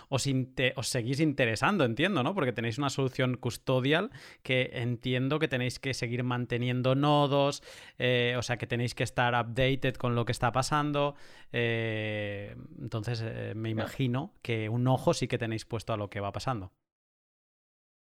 os, 0.10 0.28
os, 0.76 0.88
seguís 0.88 1.20
interesando, 1.20 1.84
entiendo, 1.84 2.24
¿no? 2.24 2.34
Porque 2.34 2.54
tenéis 2.54 2.78
una 2.78 2.90
solución 2.90 3.36
custodial 3.36 4.12
que 4.44 4.72
entiendo 4.74 5.40
que 5.40 5.48
tenéis 5.48 5.80
que 5.80 5.94
seguir 5.94 6.24
manteniendo 6.24 6.96
nodos, 6.96 7.64
o 8.00 8.42
sea, 8.42 8.58
que 8.58 8.68
tenéis 8.68 8.96
que 8.96 9.04
estar 9.04 9.34
updated 9.34 9.96
con 9.96 10.16
lo 10.16 10.26
que 10.26 10.32
está 10.32 10.52
pasando. 10.52 11.16
entonces, 11.52 13.25
eh, 13.26 13.54
me 13.56 13.70
imagino 13.70 14.34
que 14.42 14.70
un 14.70 14.88
ojo 14.88 15.14
sí 15.14 15.28
que 15.28 15.38
tenéis 15.38 15.66
puesto 15.66 15.94
a 15.94 15.98
lo 15.98 16.10
que 16.10 16.20
va 16.20 16.32
pasando. 16.32 16.72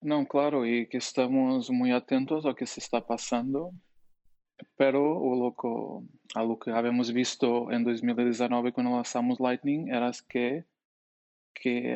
No, 0.02 0.26
claro, 0.26 0.66
y 0.66 0.88
que 0.88 0.98
estamos 0.98 1.70
muy 1.70 1.92
atentos 1.92 2.46
a 2.46 2.50
lo 2.50 2.56
que 2.56 2.66
se 2.66 2.80
está 2.80 3.06
pasando, 3.06 3.72
pero 4.76 5.20
lo 5.36 5.56
a 6.34 6.44
lo 6.44 6.58
que 6.58 6.72
habíamos 6.72 7.14
visto 7.14 7.72
en 7.72 7.84
2019 7.84 8.74
cuando 8.74 8.96
lanzamos 8.96 9.40
Lightning 9.40 9.90
era 9.90 10.12
que, 10.28 10.66
que, 11.54 11.96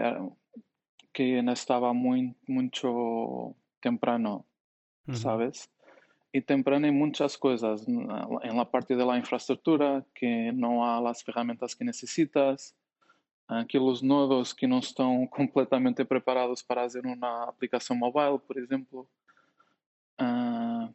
que 1.12 1.40
estaba 1.40 1.94
muy, 1.94 2.36
mucho 2.46 3.56
temprano, 3.80 4.46
¿sabes? 5.12 5.72
y 6.36 6.42
temprano 6.42 6.86
en 6.86 6.98
muchas 6.98 7.38
cosas, 7.38 7.88
en 7.88 8.58
la 8.58 8.70
parte 8.70 8.94
de 8.94 9.06
la 9.06 9.18
infraestructura, 9.18 10.06
que 10.14 10.52
no 10.54 10.86
hay 10.86 11.02
las 11.02 11.26
herramientas 11.26 11.78
que 11.78 11.86
necesitas, 11.86 12.76
aqueles 13.48 14.02
nodos 14.02 14.54
que 14.54 14.68
não 14.68 14.80
estão 14.80 15.28
completamente 15.32 16.04
preparados 16.06 16.62
para 16.62 16.82
fazer 16.82 17.06
uma 17.06 17.44
aplicação 17.44 17.96
mobile, 17.96 18.40
por 18.40 18.58
exemplo. 18.58 19.08
Uh, 20.20 20.94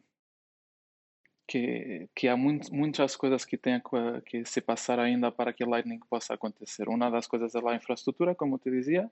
que, 1.51 2.07
que 2.15 2.29
há 2.29 2.37
muito, 2.37 2.73
muitas 2.73 3.17
coisas 3.17 3.43
que 3.43 3.57
têm 3.57 3.81
que, 4.25 4.45
se 4.45 4.61
passar 4.61 4.99
ainda 4.99 5.29
para 5.29 5.51
que 5.51 5.65
Lightning 5.65 5.99
possa 6.09 6.33
acontecer. 6.33 6.87
Uma 6.87 7.09
das 7.09 7.27
coisas 7.27 7.53
é 7.53 7.59
a 7.59 7.75
infraestrutura, 7.75 8.33
como 8.33 8.57
te 8.57 8.71
dizia. 8.71 9.11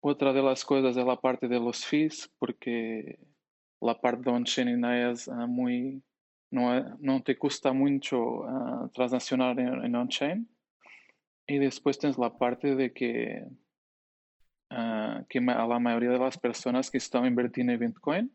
Outra 0.00 0.32
das 0.32 0.64
coisas 0.64 0.96
é 0.96 1.02
a 1.02 1.16
parte 1.16 1.46
de 1.46 1.58
los 1.58 1.84
fees, 1.84 2.26
porque 2.40 3.18
a 3.82 3.94
parte 3.94 4.22
de 4.22 4.30
on-chain 4.30 4.82
é 4.82 5.12
uh, 5.12 5.46
muito, 5.46 6.02
não, 6.50 6.72
é, 6.72 6.96
não 6.98 7.20
te 7.20 7.34
custa 7.34 7.72
muito 7.74 8.16
uh, 8.16 8.88
transacionar 8.88 9.58
em 9.58 9.94
on-chain. 9.94 10.46
Y 11.46 11.58
después 11.58 11.98
tienes 11.98 12.18
la 12.18 12.36
parte 12.36 12.74
de 12.74 12.92
que, 12.92 13.44
uh, 14.70 15.24
que 15.28 15.38
a 15.38 15.66
la 15.66 15.78
mayoría 15.78 16.10
de 16.10 16.18
las 16.18 16.38
personas 16.38 16.90
que 16.90 16.98
están 16.98 17.26
invirtiendo 17.26 17.72
en 17.72 17.80
Bitcoin, 17.80 18.32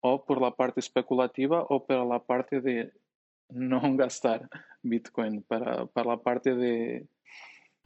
o 0.00 0.24
por 0.24 0.40
la 0.40 0.52
parte 0.52 0.80
especulativa 0.80 1.64
o 1.68 1.84
por 1.84 2.06
la 2.06 2.20
parte 2.20 2.60
de 2.60 2.92
no 3.48 3.80
gastar 3.96 4.48
Bitcoin, 4.82 5.42
para, 5.42 5.86
para 5.86 6.10
la 6.10 6.16
parte 6.18 6.54
de, 6.54 7.06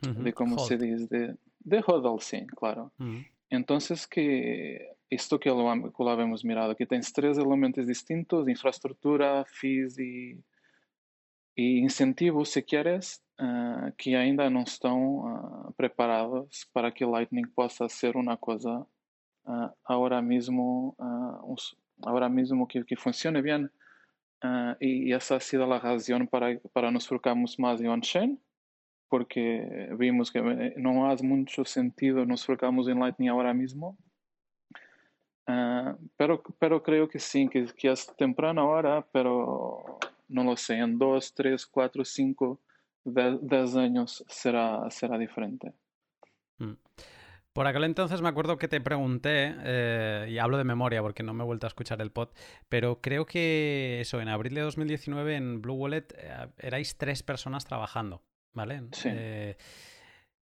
uh 0.03 0.07
-huh. 0.07 0.23
de 0.23 0.33
¿cómo 0.33 0.57
Hold. 0.57 0.69
se 0.69 0.77
dice? 0.77 1.07
De, 1.09 1.37
de 1.61 1.83
hodl, 1.87 2.21
sí, 2.21 2.47
claro. 2.57 2.93
Uh 2.99 3.05
-huh. 3.05 3.27
Entonces, 3.51 4.07
que 4.07 4.97
esto 5.11 5.41
que 5.41 5.51
lo, 5.51 5.93
que 5.93 6.05
lo 6.05 6.11
habíamos 6.11 6.45
mirado, 6.45 6.77
que 6.77 6.87
tienes 6.87 7.13
tres 7.13 7.37
elementos 7.37 7.87
distintos, 7.87 8.49
infraestructura, 8.49 9.45
fees 9.45 9.99
y, 9.99 10.39
y 11.57 11.79
incentivos, 11.79 12.51
si 12.51 12.63
quieres, 12.63 13.23
ah, 13.43 13.91
que 13.97 14.15
ainda 14.15 14.51
não 14.51 14.65
estão 14.65 15.21
uh, 15.21 15.73
preparadas 15.73 16.69
para 16.75 16.93
que 16.93 17.07
Lightning 17.07 17.49
possa 17.49 17.89
ser 17.89 18.15
uma 18.15 18.37
coisa 18.37 18.81
uh, 19.47 19.71
agora 19.83 20.21
mesmo 20.21 20.95
agora 22.05 22.29
mesmo 22.29 22.67
que, 22.67 22.85
que 22.85 22.97
funcione 22.97 23.41
bem. 23.41 23.67
E, 24.81 25.13
essa 25.13 25.37
ha 25.37 25.41
sido 25.41 25.65
a 25.65 25.79
razão 25.79 26.27
para 26.27 26.61
para 26.75 26.91
nos 26.91 27.07
focarmos 27.07 27.57
mais 27.57 27.81
em 27.81 27.89
on-chain 27.89 28.39
porque 29.09 29.89
vimos 29.97 30.29
que 30.29 30.39
eh, 30.39 30.75
não 30.77 31.05
há 31.11 31.17
muito 31.23 31.65
sentido 31.65 32.27
nos 32.27 32.45
focarmos 32.45 32.89
em 32.89 32.95
Lightning 32.95 33.29
agora 33.29 33.55
mesmo. 33.55 33.97
Uh, 35.49 35.99
pero, 36.17 36.43
pero 36.61 36.81
creio 36.81 37.09
que 37.09 37.19
sim, 37.19 37.49
que, 37.49 37.65
que 37.75 37.89
é 37.89 37.93
es 37.93 38.07
temprano 38.07 38.65
hora, 38.67 39.03
pero 39.13 39.99
não 40.29 40.45
lo 40.45 40.55
em 40.71 40.81
en 40.81 40.97
2, 40.97 41.33
3, 41.33 41.65
4, 41.65 42.05
5, 42.05 42.61
de 43.05 43.39
10 43.43 43.77
años 43.77 44.25
será, 44.29 44.91
será 44.91 45.19
diferente. 45.19 45.73
Mm. 46.59 46.75
Por 47.53 47.67
aquel 47.67 47.85
entonces 47.85 48.23
me 48.23 48.29
acuerdo 48.29 48.59
que 48.59 48.69
te 48.69 48.81
pregunté, 48.81 49.55
eh, 49.65 50.29
y 50.31 50.39
hablo 50.39 50.57
de 50.57 50.65
memoria 50.65 51.03
porque 51.03 51.25
no 51.25 51.35
me 51.35 51.43
he 51.43 51.47
vuelto 51.47 51.67
a 51.67 51.69
escuchar 51.69 52.01
el 52.01 52.13
pod, 52.13 52.29
pero 52.69 53.01
creo 53.01 53.27
que 53.27 54.01
eso, 54.01 54.21
en 54.21 54.29
abril 54.29 54.55
de 54.55 54.61
2019 54.61 55.35
en 55.35 55.61
Blue 55.61 55.75
Wallet 55.75 56.07
eh, 56.17 56.47
erais 56.59 56.97
tres 56.97 57.25
personas 57.25 57.65
trabajando, 57.65 58.23
¿vale? 58.53 58.83
Sí. 58.93 59.09
Eh, 59.13 59.57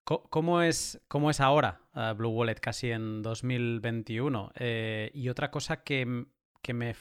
¿Cómo 0.03 0.61
es, 0.61 1.01
¿Cómo 1.09 1.29
es 1.29 1.41
ahora 1.41 1.81
eh, 1.93 2.13
Blue 2.15 2.29
Wallet 2.29 2.55
casi 2.55 2.91
en 2.91 3.21
2021? 3.21 4.51
Y 5.13 5.27
otra 5.27 5.51
cosa 5.51 5.83
que 5.83 6.27
que 6.61 6.73
me, 6.73 6.95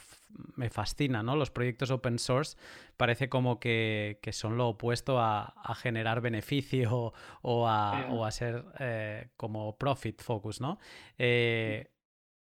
me, 0.57 0.71
fascina, 0.71 1.23
¿no? 1.23 1.37
Los 1.37 1.51
proyectos 1.51 1.91
open 1.91 2.19
source 2.19 2.57
parece 2.97 3.29
como 3.29 3.59
que, 3.61 4.19
que 4.23 4.33
son 4.33 4.57
lo 4.57 4.69
opuesto 4.69 5.21
a, 5.21 5.55
a 5.63 5.75
generar 5.75 6.21
beneficio 6.21 7.13
o 7.43 7.69
a, 7.69 8.09
o 8.11 8.25
a 8.25 8.31
ser 8.31 8.65
eh, 8.79 9.29
como 9.37 9.77
profit 9.77 10.23
focus, 10.23 10.61
¿no? 10.61 10.79
Eh, 11.19 11.91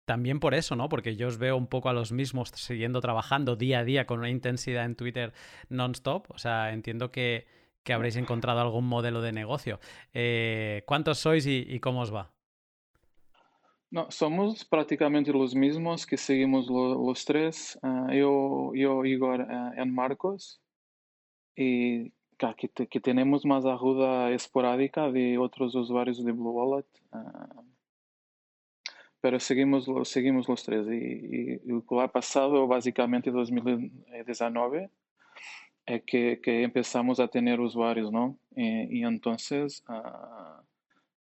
también 0.05 0.41
por 0.41 0.55
eso, 0.55 0.75
¿no? 0.75 0.89
Porque 0.89 1.15
yo 1.15 1.29
os 1.29 1.39
veo 1.39 1.57
un 1.57 1.69
poco 1.69 1.89
a 1.89 1.93
los 1.93 2.11
mismos 2.11 2.51
siguiendo 2.57 3.01
trabajando 3.01 3.55
día 3.55 3.79
a 3.79 3.85
día 3.85 4.07
con 4.07 4.19
una 4.19 4.29
intensidad 4.29 4.85
en 4.85 4.97
Twitter 4.97 5.33
non-stop. 5.69 6.31
O 6.31 6.39
sea, 6.39 6.73
entiendo 6.73 7.13
que, 7.13 7.47
que, 7.85 7.93
habréis 7.93 8.17
encontrado 8.17 8.61
algún 8.61 8.87
modelo 8.87 9.23
de 9.23 9.31
negocio. 9.31 9.79
Eh, 10.13 10.83
¿Cuántos 10.87 11.19
sois 11.19 11.47
y, 11.47 11.65
y 11.69 11.79
cómo 11.79 12.01
os 12.01 12.13
va? 12.13 12.33
No, 13.91 14.09
somos 14.11 14.65
prácticamente 14.65 15.33
los 15.33 15.55
mismos 15.55 16.07
que 16.07 16.17
seguimos 16.17 16.69
lo, 16.69 16.95
los 16.95 17.25
tres. 17.25 17.79
Uh, 17.83 18.13
yo, 18.13 18.73
yo, 18.75 19.05
Igor 19.05 19.41
uh, 19.41 19.81
en 19.81 19.93
Marcos. 19.93 20.61
Y 21.57 22.13
que, 22.39 22.87
que, 22.89 23.01
tenemos 23.01 23.45
más 23.45 23.67
ayuda 23.67 24.31
esporádica 24.31 25.11
de 25.11 25.37
otros 25.39 25.75
usuarios 25.75 26.25
de 26.25 26.33
Blue 26.33 26.53
Wallet. 26.53 26.87
Uh, 27.13 27.65
pero 29.21 29.39
seguimos, 29.41 29.87
seguimos 30.09 30.49
los 30.49 30.63
tres. 30.63 30.87
Y, 30.87 30.95
y, 30.95 31.61
y, 31.65 31.69
lo 31.69 31.85
que 31.85 32.01
ha 32.01 32.09
pasado 32.09 32.67
básicamente 32.67 33.31
en 33.31 33.37
2019 33.37 34.91
es 35.87 36.03
que, 36.05 36.41
que 36.41 36.63
empezamos 36.63 37.21
a 37.21 37.29
tener 37.29 37.61
usuarios, 37.61 38.13
¿no? 38.13 38.39
Eh, 38.57 38.87
y 38.91 39.05
entonces 39.05 39.83
uh, 39.89 40.63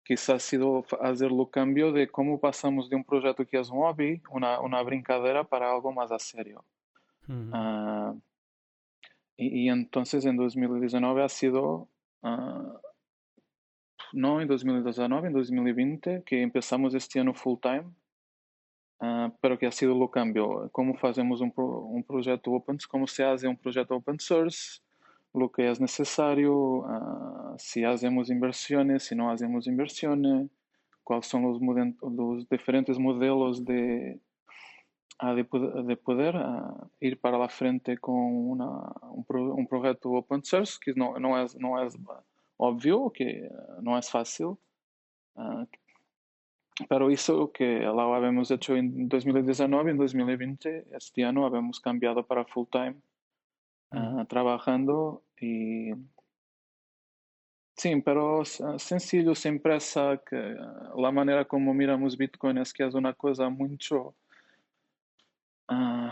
quizás 0.04 0.30
ha 0.30 0.40
sido 0.40 0.86
hacer 1.02 1.32
el 1.32 1.50
cambio 1.50 1.92
de 1.92 2.08
cómo 2.08 2.40
pasamos 2.40 2.90
de 2.90 2.96
un 2.96 3.04
proyecto 3.04 3.46
que 3.46 3.60
es 3.60 3.70
un 3.70 3.80
hobby, 3.80 4.22
una, 4.30 4.60
una 4.60 4.82
brincadera, 4.82 5.44
para 5.44 5.72
algo 5.72 5.92
más 5.92 6.12
a 6.12 6.20
serio. 6.20 6.64
Uh, 7.28 8.20
y, 9.38 9.66
y, 9.66 9.70
entonces 9.70 10.26
en 10.26 10.36
2019 10.36 11.24
ha 11.24 11.30
sido, 11.30 11.88
uh, 12.22 12.78
no 14.12 14.42
en 14.42 14.48
2019, 14.48 15.28
en 15.28 15.34
2020, 15.34 16.24
que 16.26 16.42
empezamos 16.42 16.94
este 16.94 17.20
año 17.20 17.34
full 17.34 17.60
time 17.62 17.86
Uh, 19.04 19.30
pero 19.42 19.58
que 19.58 19.66
ha 19.66 19.72
sido 19.72 19.98
o 19.98 20.10
cambio. 20.10 20.70
Como 20.72 20.96
fazemos 20.96 21.42
um, 21.42 21.52
um 21.58 22.02
projeto 22.02 22.54
open, 22.54 22.78
como 22.88 23.06
se 23.06 23.22
hace 23.22 23.46
um 23.46 23.56
projeto 23.56 23.96
open 23.96 24.18
source, 24.18 24.80
o 25.34 25.50
que 25.50 25.64
é 25.64 25.74
necessário, 25.80 26.86
uh, 26.86 27.56
se 27.58 27.84
fazemos 27.84 28.30
inversões, 28.30 29.04
se 29.04 29.16
não 29.16 29.28
fazemos 29.28 29.68
inversões, 29.68 30.50
quais 31.04 31.26
são 31.26 31.46
os, 31.50 31.60
os 32.02 32.46
diferentes 32.46 32.98
modelos 32.98 33.60
de, 33.60 34.18
uh, 35.22 35.36
de, 35.36 35.44
de 35.88 35.96
poder 35.96 36.36
ir 37.02 37.18
para 37.18 37.44
a 37.44 37.50
frente 37.50 37.98
com 37.98 38.52
uma, 38.54 38.96
um, 39.12 39.24
pro, 39.24 39.56
um 39.56 39.66
projeto 39.66 40.14
open 40.16 40.44
source, 40.44 40.80
que 40.80 40.94
não, 40.98 41.20
não, 41.20 41.38
é, 41.38 41.46
não 41.60 41.80
é 41.80 41.88
óbvio, 42.60 43.10
que 43.10 43.50
não 43.82 43.98
é 43.98 44.02
fácil, 44.02 44.58
Pero 46.90 47.12
eso 47.12 47.52
que 47.52 47.80
lo 47.82 48.16
habíamos 48.16 48.50
hecho 48.50 48.76
en 48.76 49.08
2019, 49.08 49.92
en 49.92 49.98
2020, 49.98 50.86
este 50.96 51.24
año 51.24 51.46
habíamos 51.46 51.80
cambiado 51.80 52.26
para 52.26 52.46
full 52.46 52.68
time 52.68 52.96
uh, 53.92 54.26
trabajando 54.26 55.23
y 55.40 55.92
sí, 57.76 58.02
pero 58.02 58.44
sencillo, 58.46 59.36
sin 59.36 59.60
presa, 59.60 60.22
que 60.26 60.36
uh, 60.36 61.02
la 61.02 61.12
manera 61.12 61.46
como 61.46 61.74
miramos 61.74 62.18
Bitcoin 62.18 62.58
es 62.58 62.74
que 62.74 62.86
es 62.86 62.94
una 62.94 63.14
cosa 63.14 63.50
mucho 63.50 64.16
uh, 65.70 66.10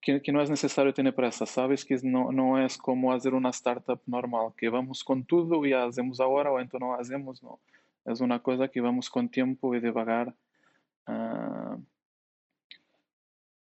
que, 0.00 0.20
que, 0.20 0.32
no 0.32 0.42
es 0.42 0.50
necesario 0.50 0.92
tener 0.92 1.14
presa, 1.14 1.46
sabes 1.46 1.84
que 1.84 1.96
no, 2.02 2.30
no 2.32 2.64
es 2.64 2.76
como 2.76 3.12
hacer 3.12 3.34
una 3.34 3.50
startup 3.50 4.00
normal, 4.06 4.52
que 4.56 4.68
vamos 4.68 5.02
con 5.02 5.24
todo 5.24 5.64
y 5.64 5.72
hacemos 5.72 6.20
ahora 6.20 6.50
o 6.52 6.60
entonces 6.60 6.86
no 6.86 6.94
hacemos, 6.94 7.42
no 7.42 7.58
es 8.04 8.20
una 8.20 8.40
cosa 8.40 8.68
que 8.68 8.80
vamos 8.80 9.08
con 9.08 9.28
tiempo 9.28 9.74
y 9.74 9.80
devagar. 9.80 10.34
Uh, 11.06 11.80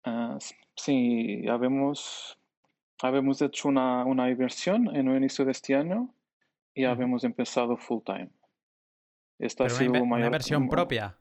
uh, 0.05 0.38
sí, 0.75 1.45
habemos, 1.47 2.38
habemos 3.01 3.41
hecho 3.41 3.70
una, 3.70 4.06
una, 4.06 4.29
inversión 4.29 4.96
en 4.96 5.08
el 5.08 5.18
inicio 5.18 5.46
de 5.46 5.51
este 5.51 5.75
año 5.75 6.13
y 6.74 6.86
uh 6.86 6.89
habíamos 6.89 7.24
empezado 7.24 7.77
full 7.77 8.03
time. 8.03 8.29
Esta 9.39 9.65
ha 9.65 9.70
sido 9.70 10.03
una, 10.03 10.25
inversión 10.25 10.68
propia. 10.68 11.18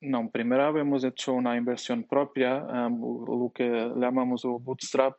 No, 0.00 0.30
primero 0.30 0.64
habíamos 0.64 1.04
hecho 1.04 1.32
una 1.32 1.56
inversión 1.56 2.04
propia, 2.04 2.60
lo 2.60 3.50
que 3.54 3.64
llamamos 3.96 4.44
o 4.44 4.58
bootstrap, 4.58 5.16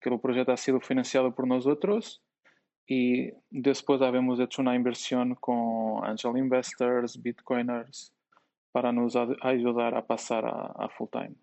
que 0.00 0.08
el 0.10 0.20
proyecto 0.20 0.52
ha 0.52 0.56
sido 0.56 0.80
financiado 0.80 1.34
por 1.34 1.46
nosotros 1.46 2.22
y 2.86 3.30
después 3.50 4.02
habíamos 4.02 4.40
hecho 4.40 4.62
una 4.62 4.74
inversión 4.74 5.34
con 5.36 6.04
angel 6.04 6.36
investors, 6.36 7.20
bitcoiners, 7.20 8.12
para 8.72 8.92
nos 8.92 9.14
ayudar 9.42 9.94
a 9.94 10.06
pasar 10.06 10.44
a, 10.46 10.88
full 10.96 11.08
time. 11.10 11.34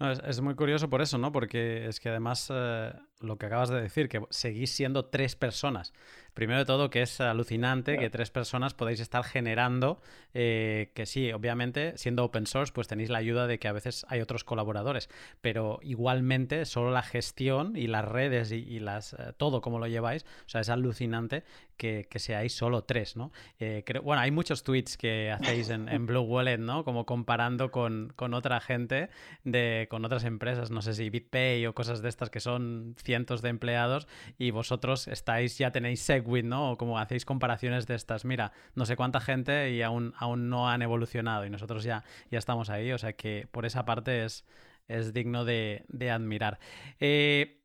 Es, 0.00 0.40
muy 0.40 0.54
curioso 0.54 0.88
por 0.88 1.02
eso, 1.02 1.18
¿no? 1.18 1.32
Porque 1.32 1.86
es 1.86 2.00
que 2.00 2.08
además 2.08 2.50
eh, 2.52 2.92
lo 3.20 3.36
que 3.36 3.46
acabas 3.46 3.68
de 3.68 3.80
decir, 3.80 4.08
que 4.08 4.22
seguís 4.30 4.70
siendo 4.70 5.06
tres 5.06 5.36
personas. 5.36 5.92
Primero 6.34 6.60
de 6.60 6.64
todo, 6.64 6.90
que 6.90 7.02
es 7.02 7.20
alucinante 7.20 7.98
que 7.98 8.08
tres 8.08 8.30
personas 8.30 8.72
podáis 8.72 9.00
estar 9.00 9.24
generando, 9.24 10.00
eh, 10.32 10.90
que 10.94 11.04
sí, 11.04 11.32
obviamente, 11.32 11.98
siendo 11.98 12.24
open 12.24 12.46
source, 12.46 12.72
pues 12.72 12.88
tenéis 12.88 13.10
la 13.10 13.18
ayuda 13.18 13.46
de 13.46 13.58
que 13.58 13.68
a 13.68 13.72
veces 13.72 14.06
hay 14.08 14.20
otros 14.20 14.44
colaboradores, 14.44 15.10
pero 15.40 15.80
igualmente 15.82 16.64
solo 16.66 16.92
la 16.92 17.02
gestión 17.02 17.76
y 17.76 17.88
las 17.88 18.04
redes 18.04 18.52
y, 18.52 18.78
las 18.78 19.12
eh, 19.14 19.32
todo 19.36 19.60
como 19.60 19.78
lo 19.78 19.86
lleváis, 19.86 20.24
o 20.46 20.48
sea, 20.48 20.60
es 20.60 20.68
alucinante 20.68 21.42
que, 21.76 22.06
seáis 22.16 22.52
solo 22.52 22.84
tres, 22.84 23.16
¿no? 23.16 23.32
Eh, 23.58 23.82
bueno, 24.04 24.20
hay 24.20 24.30
muchos 24.30 24.62
tweets 24.62 24.98
que 24.98 25.30
hacéis 25.30 25.70
en, 25.70 26.06
Blue 26.06 26.20
Wallet, 26.20 26.58
¿no? 26.58 26.84
Como 26.84 27.06
comparando 27.06 27.70
con, 27.70 28.12
con, 28.16 28.34
otra 28.34 28.60
gente, 28.60 29.08
de, 29.44 29.88
con 29.90 30.04
otras 30.04 30.24
empresas, 30.24 30.70
no 30.70 30.82
sé 30.82 30.92
si 30.92 31.08
BitPay 31.08 31.66
o 31.66 31.74
cosas 31.74 32.02
de 32.02 32.10
estas 32.10 32.28
que 32.28 32.40
son 32.40 32.94
cientos 33.10 33.42
de 33.42 33.48
empleados 33.48 34.06
y 34.38 34.52
vosotros 34.52 35.08
estáis, 35.08 35.58
ya 35.58 35.72
tenéis 35.72 36.00
Segwit, 36.00 36.44
¿no? 36.44 36.70
O 36.70 36.76
como 36.76 36.96
hacéis 36.96 37.24
comparaciones 37.24 37.88
de 37.88 37.96
estas, 37.96 38.24
mira, 38.24 38.52
no 38.76 38.86
sé 38.86 38.94
cuánta 38.94 39.20
gente 39.20 39.72
y 39.72 39.82
aún, 39.82 40.14
aún 40.16 40.48
no 40.48 40.70
han 40.70 40.80
evolucionado 40.80 41.44
y 41.44 41.50
nosotros 41.50 41.82
ya, 41.82 42.04
ya 42.30 42.38
estamos 42.38 42.70
ahí, 42.70 42.92
o 42.92 42.98
sea 42.98 43.14
que 43.14 43.48
por 43.50 43.66
esa 43.66 43.84
parte 43.84 44.24
es, 44.24 44.44
es 44.86 45.12
digno 45.12 45.44
de, 45.44 45.84
admirar. 46.08 46.60
Eh, 47.00 47.64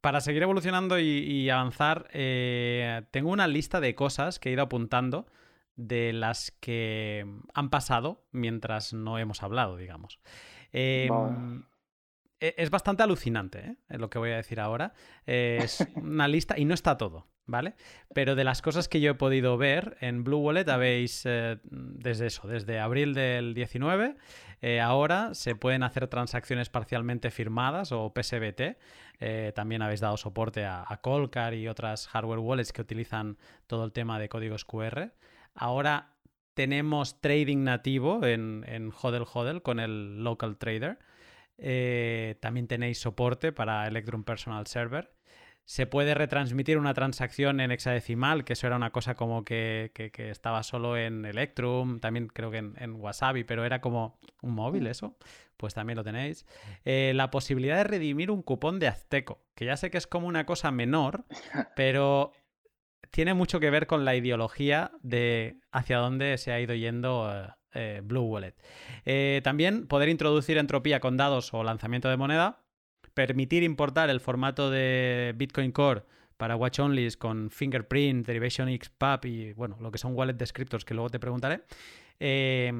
para 0.00 0.22
seguir 0.22 0.42
evolucionando 0.42 0.98
y, 0.98 1.50
avanzar, 1.50 2.08
eh, 2.14 3.02
tengo 3.10 3.30
una 3.30 3.46
lista 3.46 3.80
de 3.80 3.94
cosas 3.94 4.38
que 4.38 4.48
he 4.48 4.52
ido 4.52 4.62
apuntando 4.62 5.26
de 5.74 6.14
las 6.14 6.52
que 6.58 7.26
han 7.52 7.68
pasado 7.68 8.24
mientras 8.32 8.94
no 8.94 9.18
hemos 9.18 9.42
hablado, 9.42 9.76
digamos. 9.76 10.20
Em, 10.72 11.64
es 12.56 12.70
bastante 12.70 13.02
alucinante 13.02 13.76
¿eh? 13.88 13.98
lo 13.98 14.10
que 14.10 14.18
voy 14.18 14.30
a 14.30 14.36
decir 14.36 14.60
ahora. 14.60 14.92
Es 15.26 15.86
una 15.96 16.28
lista 16.28 16.58
y 16.58 16.64
no 16.64 16.74
está 16.74 16.96
todo, 16.96 17.26
¿vale? 17.46 17.74
Pero 18.14 18.34
de 18.34 18.44
las 18.44 18.62
cosas 18.62 18.88
que 18.88 19.00
yo 19.00 19.12
he 19.12 19.14
podido 19.14 19.56
ver 19.56 19.96
en 20.00 20.24
Blue 20.24 20.38
Wallet 20.38 20.68
habéis, 20.68 21.22
eh, 21.24 21.58
desde 21.62 22.26
eso, 22.26 22.46
desde 22.48 22.78
abril 22.78 23.14
del 23.14 23.54
19, 23.54 24.16
eh, 24.60 24.80
ahora 24.80 25.34
se 25.34 25.54
pueden 25.54 25.82
hacer 25.82 26.08
transacciones 26.08 26.68
parcialmente 26.68 27.30
firmadas 27.30 27.92
o 27.92 28.12
PSBT. 28.14 28.76
también 29.54 29.82
habéis 29.82 30.00
dado 30.00 30.16
soporte 30.16 30.64
a, 30.64 30.84
a 30.86 31.00
Colcar 31.00 31.54
y 31.54 31.68
otras 31.68 32.06
hardware 32.08 32.38
wallets 32.38 32.72
que 32.72 32.82
utilizan 32.82 33.38
todo 33.66 33.84
el 33.84 33.92
tema 33.92 34.18
de 34.18 34.28
códigos 34.28 34.64
QR. 34.64 35.12
Ahora 35.54 36.16
tenemos 36.56 37.20
trading 37.20 37.64
nativo 37.64 38.24
en, 38.24 38.64
en 38.66 38.90
Hodel 38.90 39.24
Hodel 39.30 39.60
con 39.60 39.78
el 39.78 40.24
local 40.24 40.56
trader. 40.56 40.98
Eh, 41.58 42.36
también 42.40 42.66
tenéis 42.66 42.98
soporte 42.98 43.52
para 43.52 43.86
Electrum 43.86 44.24
Personal 44.24 44.66
Server. 44.66 45.12
Se 45.64 45.86
puede 45.86 46.14
retransmitir 46.14 46.78
una 46.78 46.94
transacción 46.94 47.60
en 47.60 47.72
hexadecimal, 47.72 48.44
que 48.44 48.52
eso 48.52 48.68
era 48.68 48.76
una 48.76 48.92
cosa 48.92 49.16
como 49.16 49.44
que, 49.44 49.90
estaba 50.16 50.62
solo 50.62 50.96
en 50.96 51.24
Electrum, 51.24 51.98
también 51.98 52.28
creo 52.28 52.52
que 52.52 52.58
en, 52.58 52.94
Wasabi, 52.94 53.42
pero 53.42 53.64
era 53.64 53.80
como 53.80 54.20
un 54.42 54.54
móvil 54.54 54.84
mm. 54.84 54.88
eso. 54.88 55.16
Pues 55.56 55.74
también 55.74 55.96
lo 55.96 56.04
tenéis. 56.04 56.46
Eh, 56.84 57.12
la 57.14 57.30
posibilidad 57.30 57.78
de 57.78 57.84
redimir 57.84 58.30
un 58.30 58.42
cupón 58.42 58.78
de 58.78 58.88
Azteco, 58.88 59.42
que 59.54 59.64
ya 59.64 59.76
sé 59.76 59.90
que 59.90 59.98
es 59.98 60.06
como 60.06 60.28
una 60.28 60.44
cosa 60.44 60.70
menor, 60.70 61.24
pero 61.74 62.32
tiene 63.10 63.34
mucho 63.34 63.58
que 63.58 63.70
ver 63.70 63.86
con 63.86 64.04
la 64.04 64.14
ideología 64.14 64.92
de 65.02 65.56
hacia 65.72 65.98
dónde 65.98 66.36
se 66.36 66.52
ha 66.52 66.60
ido 66.60 66.74
yendo 66.74 67.55
eh, 67.74 68.00
Blue 68.02 68.22
Wallet. 68.22 68.54
Eh, 69.04 69.40
también 69.44 69.86
poder 69.86 70.08
introducir 70.08 70.58
entropía 70.58 71.00
con 71.00 71.16
dados 71.16 71.52
o 71.52 71.62
lanzamiento 71.62 72.08
de 72.08 72.16
moneda, 72.16 72.62
permitir 73.14 73.62
importar 73.62 74.10
el 74.10 74.20
formato 74.20 74.70
de 74.70 75.34
Bitcoin 75.36 75.72
Core 75.72 76.04
para 76.36 76.56
watch 76.56 76.80
onlys 76.80 77.16
con 77.16 77.50
Fingerprint, 77.50 78.26
Derivation 78.26 78.68
X, 78.68 78.90
PUB 78.90 79.24
y 79.24 79.52
bueno, 79.54 79.78
lo 79.80 79.90
que 79.90 79.98
son 79.98 80.14
wallet 80.14 80.34
descriptors 80.34 80.84
que 80.84 80.94
luego 80.94 81.10
te 81.10 81.18
preguntaré. 81.18 81.62
Eh, 82.20 82.72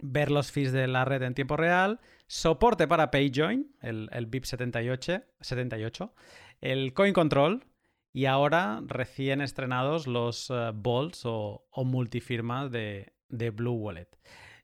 ver 0.00 0.30
los 0.30 0.50
fees 0.50 0.72
de 0.72 0.86
la 0.86 1.04
red 1.04 1.22
en 1.22 1.34
tiempo 1.34 1.56
real, 1.56 2.00
soporte 2.26 2.88
para 2.88 3.10
PayJoin, 3.10 3.74
el, 3.80 4.08
el 4.12 4.26
BIP 4.26 4.44
78, 4.44 5.22
78, 5.40 6.14
el 6.60 6.92
Coin 6.92 7.14
Control, 7.14 7.64
y 8.12 8.26
ahora 8.26 8.82
recién 8.86 9.40
estrenados 9.40 10.06
los 10.06 10.52
bolts 10.74 11.24
o, 11.24 11.66
o 11.70 11.84
multifirmas 11.84 12.70
de, 12.70 13.12
de 13.32 13.50
Blue 13.50 13.72
Wallet. 13.72 14.08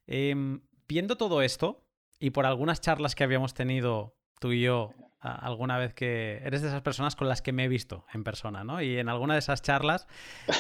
Em, 0.07 0.61
viendo 0.87 1.17
todo 1.17 1.43
esto, 1.43 1.85
y 2.21 2.31
por 2.31 2.47
algunas 2.47 2.81
charlas 2.81 3.15
que 3.15 3.25
habíamos 3.25 3.55
tenido 3.55 4.17
tú 4.41 4.53
y 4.53 4.63
yo 4.63 4.95
alguna 5.21 5.79
vez 5.79 5.95
que 5.95 6.41
eres 6.45 6.63
de 6.63 6.69
esas 6.69 6.83
personas 6.83 7.17
con 7.17 7.29
las 7.29 7.43
que 7.43 7.53
me 7.53 7.65
he 7.65 7.69
visto 7.69 8.07
en 8.13 8.23
persona, 8.23 8.63
¿no? 8.63 8.81
Y 8.81 8.99
en 8.99 9.09
alguna 9.09 9.35
de 9.35 9.41
esas 9.41 9.63
charlas 9.63 10.07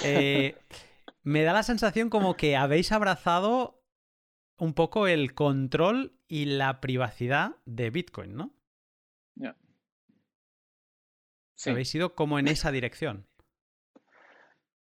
eh, 0.05 0.57
me 1.23 1.43
da 1.43 1.53
la 1.53 1.63
sensación 1.63 2.11
como 2.11 2.37
que 2.37 2.57
habéis 2.57 2.91
abrazado 2.91 3.85
un 4.59 4.75
poco 4.75 5.07
el 5.07 5.35
control 5.35 6.19
y 6.27 6.47
la 6.47 6.81
privacidad 6.81 7.57
de 7.67 7.91
Bitcoin, 7.91 8.35
¿no? 8.35 8.55
Habéis 11.67 11.95
ido 11.95 12.15
como 12.15 12.39
en 12.39 12.49
esa 12.49 12.73
dirección. 12.73 13.27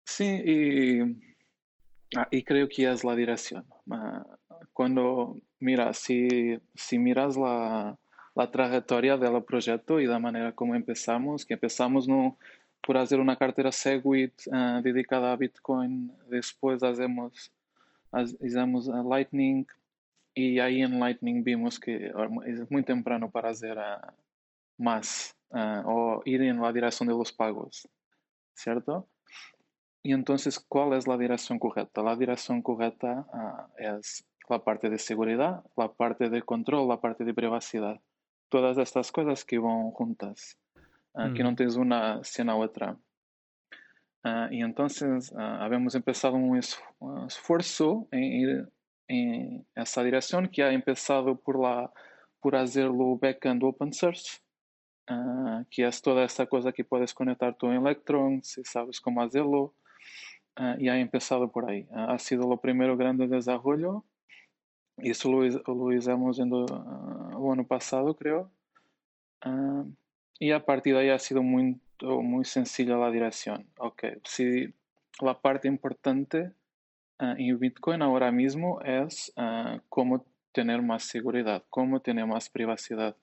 Sí, 0.06 0.42
y 0.46 1.33
y 2.32 2.44
creo 2.44 2.68
que 2.68 2.90
es 2.92 3.04
la 3.04 3.16
dirección. 3.16 3.66
Ah, 3.92 4.26
cuando, 4.74 5.38
mira, 5.60 5.94
si, 5.94 6.60
si 6.76 6.98
miras 6.98 7.38
la, 7.38 7.98
a 8.36 8.48
trajetória 8.48 9.18
do 9.18 9.42
projeto 9.42 10.00
e 10.00 10.08
da 10.08 10.20
maneira 10.20 10.52
como 10.52 10.74
começamos, 10.74 11.44
que 11.44 11.56
começamos 11.56 12.08
no, 12.08 12.36
por 12.82 12.96
fazer 12.96 13.20
uma 13.20 13.36
carteira 13.36 13.72
Segwit 13.72 14.50
uh, 14.50 14.82
dedicada 14.82 15.32
a 15.32 15.38
Bitcoin, 15.38 16.12
depois 16.30 16.80
fazemos, 16.80 17.52
fizemos 18.42 18.90
a 18.90 19.02
Lightning 19.02 19.66
e 20.36 20.60
aí 20.60 20.82
em 20.82 21.00
Lightning 21.00 21.44
vimos 21.44 21.78
que 21.78 21.92
é 21.92 22.28
muito 22.70 22.88
temprano 22.88 23.30
para 23.30 23.50
fazer 23.50 23.78
uh, 23.78 24.14
mais 24.78 25.36
uh, 25.52 25.88
ou 25.88 26.24
ir 26.26 26.54
na 26.54 26.72
direção 26.72 27.06
de 27.06 27.14
los 27.14 27.32
pagos, 27.32 27.86
certo? 30.04 30.06
E 30.06 30.12
então, 30.12 30.36
qual 30.68 30.94
é 30.94 30.98
a 30.98 31.18
direção 31.18 31.58
correta? 31.58 32.02
A 32.02 32.16
direção 32.16 32.62
correta 32.62 33.26
é 33.78 34.00
a 34.50 34.60
parte 34.60 34.90
de 34.90 34.98
segurança, 34.98 35.64
a 35.78 35.90
parte 35.90 36.30
de 36.30 36.42
controle, 36.42 36.92
a 36.92 36.98
parte 36.98 37.24
de 37.24 37.34
privacidade. 37.34 38.00
Todas 38.50 38.78
estas 38.78 39.10
coisas 39.10 39.44
que 39.44 39.60
vão 39.60 39.94
juntas, 39.98 40.58
uh, 41.16 41.34
que 41.34 41.42
não 41.42 41.56
tens 41.56 41.76
uma 41.76 42.24
sem 42.24 42.48
a 42.50 42.56
outra. 42.56 42.98
Uh, 44.26 44.52
e 44.52 44.62
então, 44.62 44.86
uh, 44.86 45.38
havemos 45.60 45.94
começado 45.94 46.36
um 46.36 46.56
esforço 47.28 48.08
em 48.12 48.44
ir 48.44 48.68
em 49.10 49.66
essa 49.76 50.04
direção, 50.04 50.48
que 50.48 50.62
ha 50.62 50.82
começado 50.82 51.36
por 51.36 51.60
lá, 51.60 51.90
por 52.42 52.54
fazer 52.54 52.90
o 52.90 53.18
backend 53.18 53.66
open 53.66 53.92
source, 53.92 54.40
uh, 55.10 55.66
que 55.70 55.84
é 55.84 55.90
toda 55.92 56.22
essa 56.22 56.46
coisa 56.46 56.72
que 56.72 56.84
puedes 56.84 57.12
conectar 57.12 57.54
tu 57.54 57.68
Electron, 57.68 58.40
si 58.44 58.62
sabes 58.66 59.00
como 59.00 59.22
hacerlo, 59.22 59.74
uh, 60.60 60.80
y 60.80 60.90
ha 60.90 61.00
empezado 61.00 61.50
por 61.50 61.70
ahí. 61.70 61.88
Uh, 61.92 62.12
ha 62.12 62.20
sido 62.20 62.48
o 62.48 62.58
primeiro 62.58 62.98
grande 62.98 63.28
desarrollo. 63.28 64.04
Isso 64.98 65.32
lo, 65.32 65.42
lo 65.42 65.92
hicimos 65.92 66.40
en 66.40 66.50
do, 66.50 66.66
o 66.66 67.52
ano 67.52 67.66
passado, 67.66 68.16
creo. 68.16 68.52
e 70.40 70.52
a 70.52 70.60
partir 70.60 70.94
daí 70.94 71.10
ha 71.10 71.20
sido 71.20 71.42
muito, 71.42 72.22
muito 72.22 72.48
sencilla 72.48 73.06
a 73.06 73.12
direção. 73.12 73.66
Ok, 73.80 74.22
si 74.24 74.74
la 75.22 75.34
parte 75.34 75.68
importante 75.68 76.52
em 77.38 77.56
Bitcoin 77.58 78.02
agora 78.04 78.32
mesmo 78.32 78.80
é 78.84 79.08
como 79.90 80.24
ter 80.54 80.82
mais 80.82 81.04
segurança, 81.04 81.64
como 81.70 82.00
ter 82.00 82.14
mais 82.26 82.48
privacidade 82.48 83.16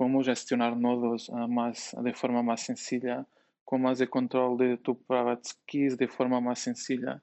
como 0.00 0.22
gestionar 0.22 0.76
nodos 0.76 1.28
más, 1.48 1.94
de 2.02 2.14
forma 2.14 2.42
mais 2.42 2.62
sencilla, 2.62 3.26
como 3.70 3.88
hacer 3.88 4.08
control 4.08 4.56
de 4.56 4.76
tu 4.78 4.96
private 4.96 5.54
keys 5.64 5.96
de 5.96 6.08
forma 6.08 6.40
mais 6.40 6.58
sencilla. 6.58 7.22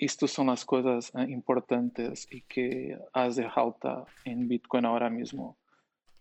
Isto 0.00 0.26
são 0.26 0.50
as 0.50 0.64
coisas 0.64 1.10
uh, 1.14 1.20
importantes 1.20 2.26
e 2.32 2.40
que 2.40 2.98
hace 3.14 3.48
falta 3.50 4.04
em 4.24 4.44
Bitcoin 4.44 4.84
agora 4.84 5.08
mesmo. 5.08 5.56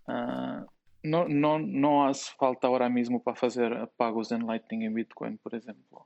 Uh, 0.08 0.69
não, 1.04 1.28
não, 1.28 1.58
não 1.58 2.06
faz 2.06 2.30
falta 2.30 2.67
agora 2.67 2.88
mesmo 2.88 3.19
para 3.19 3.34
fazer 3.34 3.71
pagos 3.97 4.32
em 4.32 4.43
Lightning 4.43 4.86
em 4.86 4.93
Bitcoin, 4.93 5.38
por 5.38 5.56
exemplo. 5.56 6.06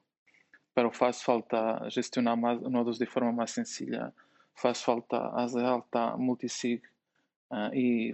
Pero 0.74 0.89
faz 0.89 1.22
falta 1.22 1.86
gestionar 1.89 2.38
mais, 2.38 2.62
nodos 2.62 2.98
de 2.98 3.06
forma 3.06 3.34
mais 3.34 3.52
sencilla. 3.52 4.13
Faz 4.56 4.82
falta 4.82 5.32
fazer 5.32 5.63
falta 5.63 6.15
multisig 6.15 6.82
uh, 7.52 7.74
e 7.74 8.13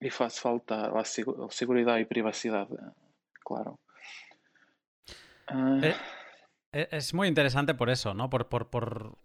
y 0.00 0.10
faz 0.10 0.40
falta 0.40 0.88
la 0.90 1.04
seguridad 1.04 1.98
y 1.98 2.04
privacidad, 2.04 2.68
claro. 3.44 3.78
Uh... 5.52 5.80
Es 6.72 7.14
muy 7.14 7.28
interesante 7.28 7.74
por 7.74 7.88
eso, 7.88 8.12
¿no? 8.12 8.28
Por, 8.28 8.48
por, 8.48 8.68
por, 8.68 9.18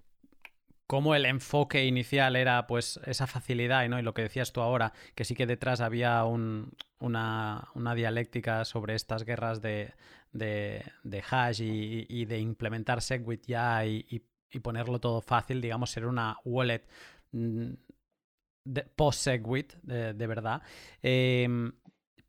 cómo 0.91 1.15
el 1.15 1.25
enfoque 1.25 1.85
inicial 1.85 2.35
era 2.35 2.67
pues 2.67 2.99
esa 3.05 3.25
facilidad 3.25 3.87
¿no? 3.87 3.97
y 3.97 4.01
lo 4.01 4.13
que 4.13 4.23
decías 4.23 4.51
tú 4.51 4.59
ahora, 4.59 4.91
que 5.15 5.23
sí 5.23 5.35
que 5.35 5.47
detrás 5.47 5.79
había 5.79 6.25
un, 6.25 6.73
una, 6.99 7.69
una, 7.75 7.95
dialéctica 7.95 8.65
sobre 8.65 8.95
estas 8.95 9.23
guerras 9.23 9.61
de, 9.61 9.93
de, 10.33 10.83
de 11.03 11.23
hash 11.29 11.61
y, 11.61 12.05
y, 12.09 12.25
de 12.25 12.39
implementar 12.39 13.01
SegWit 13.01 13.45
ya 13.45 13.85
y, 13.85 14.05
y, 14.51 14.59
ponerlo 14.59 14.99
todo 14.99 15.21
fácil, 15.21 15.61
digamos, 15.61 15.91
ser 15.91 16.05
una 16.05 16.37
wallet 16.43 16.85
mm, 17.31 17.71
post-Segwit, 18.97 19.75
de, 19.83 20.27
verdad. 20.27 20.61
Em, 21.01 21.71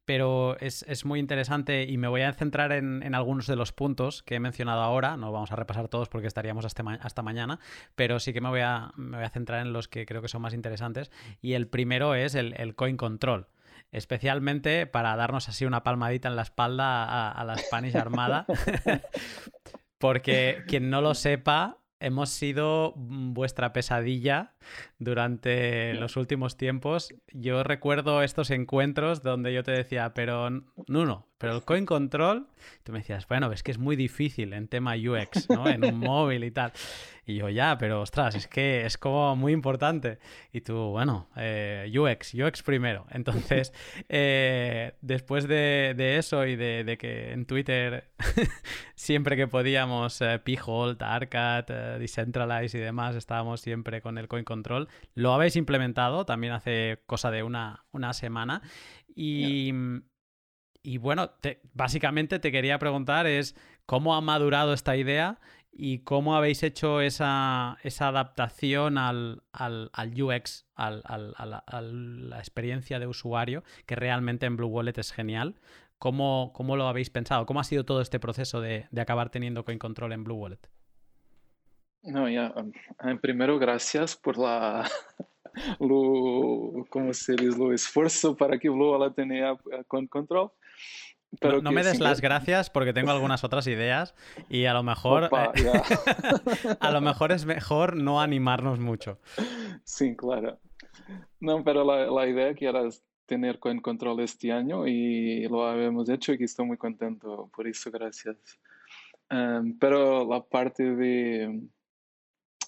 pero 0.05 0.57
es, 0.59 1.05
muy 1.05 1.21
interesante 1.21 1.85
y 1.85 1.97
me 1.97 2.09
voy 2.09 2.23
a 2.23 2.33
centrar 2.33 2.73
en, 2.73 3.15
algunos 3.15 3.47
de 3.47 3.57
los 3.57 3.73
puntos 3.73 4.23
que 4.23 4.37
he 4.37 4.41
mencionado 4.41 4.83
ahora. 4.83 5.17
No 5.17 5.31
vamos 5.33 5.53
a 5.53 5.57
repasar 5.57 5.89
todos 5.89 6.09
porque 6.09 6.27
estaríamos 6.27 6.65
hasta, 6.65 6.83
hasta 7.01 7.23
mañana, 7.23 7.61
pero 7.95 8.19
sí 8.19 8.33
que 8.33 8.41
me 8.41 8.49
voy, 8.49 8.61
a, 8.61 8.93
me 8.97 9.17
voy, 9.19 9.27
a, 9.27 9.31
centrar 9.31 9.65
en 9.65 9.73
los 9.73 9.89
que 9.89 10.07
creo 10.07 10.23
que 10.23 10.29
son 10.29 10.43
más 10.43 10.55
interesantes. 10.55 11.11
Y 11.41 11.55
el 11.55 11.69
primero 11.69 12.15
es 12.15 12.35
el, 12.35 12.75
coin 12.75 12.97
control. 12.97 13.49
Especialmente 13.91 14.87
para 14.87 15.15
darnos 15.17 15.49
así 15.49 15.67
una 15.67 15.83
palmadita 15.83 16.29
en 16.29 16.37
la 16.37 16.43
espalda 16.43 17.05
a, 17.05 17.31
a 17.31 17.45
la 17.45 17.57
Spanish 17.59 17.97
Armada. 17.97 18.47
porque 19.99 20.65
quien 20.67 20.91
no 20.91 21.01
lo 21.01 21.15
sepa, 21.15 21.79
hemos 22.03 22.31
sido 22.31 22.93
vuestra 22.97 23.73
pesadilla 23.73 24.53
durante 24.99 25.95
los 25.95 26.17
últimos 26.17 26.57
tiempos. 26.57 27.15
Yo 27.33 27.63
recuerdo 27.63 28.23
estos 28.23 28.51
encuentros 28.51 29.23
donde 29.23 29.53
yo 29.55 29.63
te 29.63 29.73
decía, 29.73 30.13
pero 30.15 30.51
no, 30.51 30.65
no, 30.87 31.27
pero 31.43 31.57
el 31.57 31.65
coin 31.65 31.87
control, 31.87 32.47
tú 32.85 32.93
me 32.93 33.01
decías, 33.01 33.27
bueno, 33.27 33.51
es 33.51 33.65
que 33.65 33.73
es 33.73 33.79
muy 33.79 33.97
difícil 33.97 34.53
en 34.53 34.69
tema 34.69 34.95
UX, 34.95 35.51
¿no? 35.51 35.67
En 35.67 35.85
un 35.85 35.99
móvil 35.99 36.45
y 36.45 36.53
tal. 36.53 36.73
Y 37.27 37.35
yo, 37.35 37.49
ya, 37.49 37.77
pero 37.79 38.01
ostras, 38.01 38.37
es 38.37 38.47
que 38.47 38.87
es 38.87 38.97
como 38.97 39.35
muy 39.35 39.53
importante. 39.53 40.21
Y 40.53 40.61
tú, 40.61 40.77
bueno, 40.91 41.29
eh, 41.35 41.93
UX, 41.93 42.35
UX 42.35 42.63
primero. 42.63 43.07
Entonces, 43.11 43.73
eh, 44.09 44.95
después 45.01 45.49
de, 45.49 46.17
eso 46.17 46.47
y 46.47 46.55
de, 46.55 46.97
que 46.97 47.33
en 47.33 47.45
Twitter, 47.45 48.13
siempre 48.95 49.37
que 49.37 49.49
podíamos, 49.49 50.21
eh, 50.21 50.39
P-Hold, 50.39 51.03
Arcat, 51.03 51.69
Decentralize 51.99 52.79
y 52.79 52.81
demás, 52.81 53.17
estábamos 53.17 53.61
siempre 53.61 54.01
con 54.01 54.17
el 54.17 54.29
coin 54.29 54.45
control, 54.45 54.87
lo 55.17 55.35
habéis 55.35 55.57
implementado 55.57 56.25
también 56.25 56.53
hace 56.53 57.03
cosa 57.07 57.33
de 57.33 57.43
una, 57.43 57.85
una 57.91 58.13
semana. 58.13 58.63
Y. 59.17 59.73
Y 60.83 60.99
bueno, 60.99 61.31
básicamente 61.75 62.39
te 62.39 62.51
quería 62.51 62.79
preguntar 62.79 63.27
es 63.27 63.57
cómo 63.87 64.15
ha 64.15 64.21
madurado 64.21 64.73
esta 64.73 64.97
idea 64.97 65.39
y 65.73 66.01
cómo 66.01 66.37
habéis 66.37 66.63
hecho 66.63 67.01
esa, 67.01 67.79
adaptación 68.01 68.99
al, 68.99 69.43
UX, 70.21 70.67
al, 70.75 71.03
a 71.07 71.81
la 71.81 72.39
experiencia 72.39 72.99
de 72.99 73.07
usuario, 73.07 73.63
que 73.87 73.97
realmente 73.97 74.47
en 74.47 74.57
Blue 74.57 74.69
Wallet 74.69 74.99
es 74.99 75.13
genial. 75.13 75.55
¿Cómo, 76.03 76.53
cómo 76.53 76.77
lo 76.77 76.89
habéis 76.89 77.11
pensado? 77.11 77.47
¿Cómo 77.47 77.61
ha 77.61 77.65
sido 77.65 77.85
todo 77.85 78.01
este 78.01 78.19
proceso 78.19 78.61
de, 78.61 78.89
acabar 79.01 79.31
teniendo 79.31 79.65
coin 79.65 79.79
control 79.79 80.13
en 80.13 80.25
Blue 80.25 80.35
Wallet? 80.35 80.59
No, 82.03 82.29
ya, 82.29 82.53
em, 83.05 83.19
primero 83.19 83.57
gracias 83.61 84.17
por 84.17 84.37
la, 84.37 84.85
lo, 85.79 86.85
esfuerzo 87.73 88.37
para 88.37 88.59
que 88.59 88.69
Blue 88.69 88.91
Wallet 88.91 89.15
tenga 89.15 89.57
coin 89.87 90.09
control 90.09 90.51
no, 91.63 91.73
me 91.73 91.83
des 91.83 91.99
las 92.01 92.21
gracias 92.21 92.69
porque 92.69 92.93
tengo 92.93 93.11
algunas 93.11 93.43
otras 93.43 93.67
ideas 93.67 94.15
y 94.49 94.67
a 94.67 94.75
lo 94.75 94.83
mejor 94.83 95.31
eh, 95.55 95.73
a 96.81 96.91
lo 96.91 97.01
mejor 97.01 97.33
es 97.33 97.47
mejor 97.47 97.97
no 97.97 98.21
animarnos 98.21 98.79
mucho. 98.79 99.19
Sí, 99.85 100.15
claro. 100.15 100.61
No, 101.41 101.65
pero 101.65 101.85
la, 101.85 102.07
la 102.07 102.27
idea 102.27 102.55
que 102.55 102.67
era 102.67 102.83
tener 103.27 103.59
con 103.59 103.81
control 103.81 104.21
este 104.21 104.53
año 104.53 104.87
y 104.87 105.49
lo 105.49 105.67
habíamos 105.67 106.09
hecho 106.11 106.35
y 106.35 106.45
estoy 106.45 106.67
muy 106.67 106.77
contento 106.77 107.51
por 107.55 107.67
eso, 107.67 107.91
gracias. 107.91 108.37
Em, 109.31 109.79
pero 109.79 110.27
la 110.29 110.43
parte 110.43 110.95
de 110.95 111.63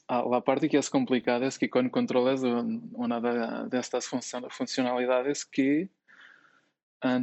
ah, 0.08 0.24
la 0.30 0.40
parte 0.40 0.68
que 0.68 0.78
es 0.78 0.88
complicada 0.88 1.46
es 1.46 1.58
que 1.58 1.68
con 1.68 1.90
control 1.90 2.32
es 2.32 2.42
una 2.42 3.20
de, 3.20 3.68
de 3.68 3.78
estas 3.78 4.08
funcionalidades 4.08 5.44
que 5.44 5.90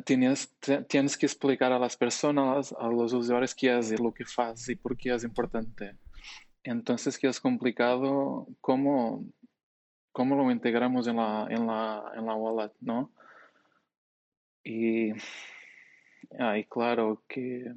tienes, 0.05 0.53
tienes 0.87 1.17
que 1.17 1.25
explicar 1.25 1.71
a 1.71 1.79
las 1.79 1.97
personas, 1.97 2.73
a 2.77 2.87
los 2.87 3.13
usuarios 3.13 3.55
qué 3.55 3.77
es 3.77 3.99
lo 3.99 4.13
que 4.13 4.23
haces 4.37 4.69
y 4.69 4.75
por 4.75 4.95
qué 4.95 5.13
es 5.13 5.23
importante. 5.23 5.95
Entonces, 6.63 7.17
que 7.17 7.27
es 7.27 7.39
complicado 7.39 8.47
cómo, 8.61 9.25
cómo 10.11 10.35
lo 10.35 10.51
integramos 10.51 11.07
en 11.07 11.15
la, 11.17 11.47
en 11.49 11.65
la, 11.65 12.03
en 12.15 12.25
la 12.25 12.35
wallet, 12.35 12.71
¿no? 12.79 13.11
Y, 14.63 15.13
ahí 16.39 16.63
claro 16.65 17.23
que 17.27 17.73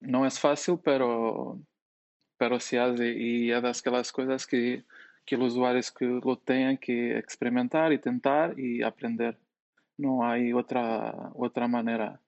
no 0.00 0.26
es 0.26 0.38
fácil, 0.38 0.78
pero, 0.84 1.58
pero 2.36 2.60
se 2.60 2.78
hace 2.78 3.12
y 3.12 3.50
es 3.50 3.62
de 3.62 3.68
aquellas 3.68 4.12
cosas 4.12 4.46
que, 4.46 4.84
que 5.24 5.36
los 5.36 5.52
usuarios 5.54 5.90
que 5.90 6.04
lo 6.04 6.36
tengan 6.36 6.76
que 6.76 7.16
experimentar 7.18 7.92
y 7.92 7.98
tentar 7.98 8.58
y 8.58 8.82
aprender 8.82 9.38
no 9.96 10.26
hay 10.28 10.52
otra, 10.52 11.30
otra 11.34 11.68
manera. 11.68 12.20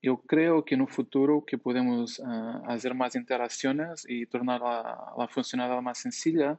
Yo 0.00 0.18
creo 0.18 0.64
que 0.64 0.74
en 0.74 0.82
un 0.82 0.88
futuro 0.88 1.44
que 1.44 1.58
podemos 1.58 2.20
ah, 2.24 2.62
hacer 2.66 2.94
más 2.94 3.14
interacciones 3.14 4.06
y 4.08 4.26
tornar 4.26 4.60
la, 4.60 5.12
la 5.16 5.28
funcionalidad 5.28 5.82
más 5.82 5.98
sencilla, 5.98 6.58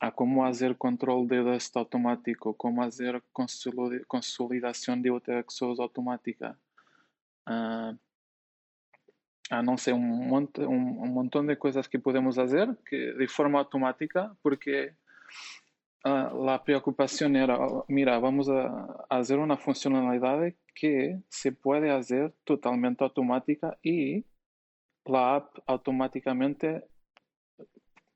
a 0.00 0.12
cómo 0.12 0.46
hacer 0.46 0.76
control 0.76 1.26
de 1.28 1.42
deste 1.42 1.78
automático, 1.78 2.54
cómo 2.54 2.82
hacer 2.82 3.22
consolidación 3.32 5.02
de 5.02 5.10
UTXOs 5.10 5.80
automática. 5.80 6.56
Uh, 7.46 7.96
a 9.50 9.62
no 9.62 9.78
sé, 9.78 9.92
un, 9.92 10.28
monte, 10.28 10.64
un, 10.64 10.98
un, 10.98 11.14
montón 11.14 11.46
de 11.46 11.58
cosas 11.58 11.88
que 11.88 11.98
podemos 11.98 12.36
hacer 12.36 12.76
que 12.84 12.96
de 13.14 13.28
forma 13.28 13.58
automática, 13.58 14.36
porque 14.42 14.94
uh, 16.04 16.44
la 16.44 16.62
preocupación 16.64 17.36
era, 17.36 17.58
mira, 17.88 18.18
vamos 18.18 18.48
a, 18.48 19.06
hacer 19.08 19.38
una 19.38 19.56
funcionalidad 19.56 20.52
que 20.74 21.20
se 21.28 21.52
puede 21.52 21.90
hacer 21.90 22.32
totalmente 22.44 23.04
automática 23.04 23.78
y 23.82 24.24
la 25.04 25.36
app 25.36 25.56
automáticamente 25.66 26.84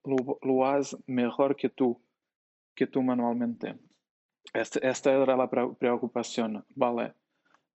lo, 0.05 0.39
lo 0.43 0.67
hace 0.67 0.97
mejor 1.07 1.57
que 1.57 1.69
tú, 1.69 2.01
que 2.75 2.87
tú 2.87 3.03
manualmente. 3.03 3.79
Esta, 4.53 4.81
esta 4.81 5.13
era 5.13 5.37
la 5.37 5.49
preocupación, 5.49 6.65
¿vale? 6.75 7.15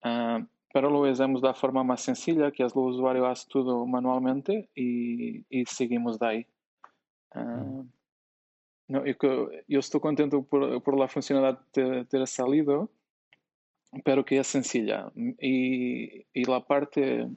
Uh, 0.04 0.46
pero 0.76 0.90
lo 0.90 1.06
hacemos 1.06 1.42
da 1.42 1.54
forma 1.54 1.86
más 1.86 2.02
sencilla, 2.02 2.52
que 2.52 2.62
es 2.62 2.76
o 2.76 2.82
usuario 2.82 3.26
hace 3.26 3.48
tudo 3.48 3.86
manualmente 3.86 4.70
e 4.76 5.64
seguimos 5.66 6.20
daí. 6.20 6.46
Uh, 7.34 7.88
no, 8.88 9.06
eu, 9.06 9.16
eu, 9.68 9.80
estou 9.80 10.00
contente 10.00 10.40
por, 10.44 10.82
por 10.82 10.96
la 10.96 11.08
ter, 11.72 12.06
ter 12.06 12.28
salido, 12.28 12.90
pero 14.04 14.24
que 14.24 14.36
é 14.36 14.44
sencilla. 14.44 15.12
E, 15.40 16.26
e 16.34 16.44
la 16.46 16.60
parte 16.60 17.30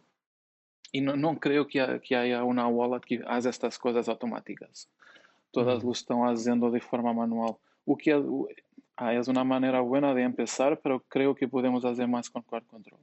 y 0.92 1.00
no, 1.00 1.16
no 1.16 1.38
creo 1.38 1.66
que, 1.66 2.00
que, 2.02 2.16
haya 2.16 2.44
una 2.44 2.66
wallet 2.66 3.00
que 3.04 3.22
haga 3.26 3.50
estas 3.50 3.78
cosas 3.78 4.08
automáticas. 4.08 4.88
Todas 5.50 5.82
lo 5.82 5.92
están 5.92 6.18
haciendo 6.22 6.70
de 6.70 6.80
forma 6.80 7.12
manual. 7.12 7.56
O 7.84 7.96
que 7.96 8.12
ah, 8.96 9.14
es 9.14 9.28
una 9.28 9.44
manera 9.44 9.80
buena 9.80 10.14
de 10.14 10.22
empezar, 10.22 10.80
pero 10.80 11.00
creo 11.08 11.34
que 11.34 11.48
podemos 11.48 11.84
hacer 11.84 12.06
más 12.06 12.28
con 12.28 12.42
Core 12.42 12.66
Control. 12.66 13.00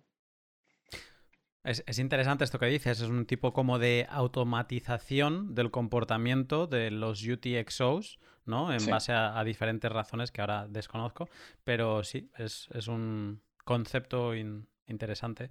Es, 1.65 1.83
es, 1.87 1.99
interesante 1.99 2.43
esto 2.43 2.59
que 2.59 2.67
dices, 2.67 3.01
es 3.01 3.09
un 3.09 3.25
tipo 3.25 3.51
como 3.51 3.79
de 3.79 4.05
automatización 4.09 5.55
del 5.55 5.71
comportamiento 5.71 6.67
de 6.67 6.91
los 6.91 7.27
UTXOs, 7.27 8.19
¿no? 8.45 8.71
En 8.71 8.85
base 8.85 9.11
a, 9.11 9.37
a, 9.37 9.43
diferentes 9.43 9.91
razones 9.91 10.31
que 10.31 10.41
ahora 10.41 10.67
desconozco, 10.69 11.27
pero 11.63 12.03
sí, 12.03 12.29
es, 12.37 12.69
es 12.71 12.87
un 12.87 13.41
concepto 13.63 14.35
in, 14.35 14.67
interesante 14.87 15.49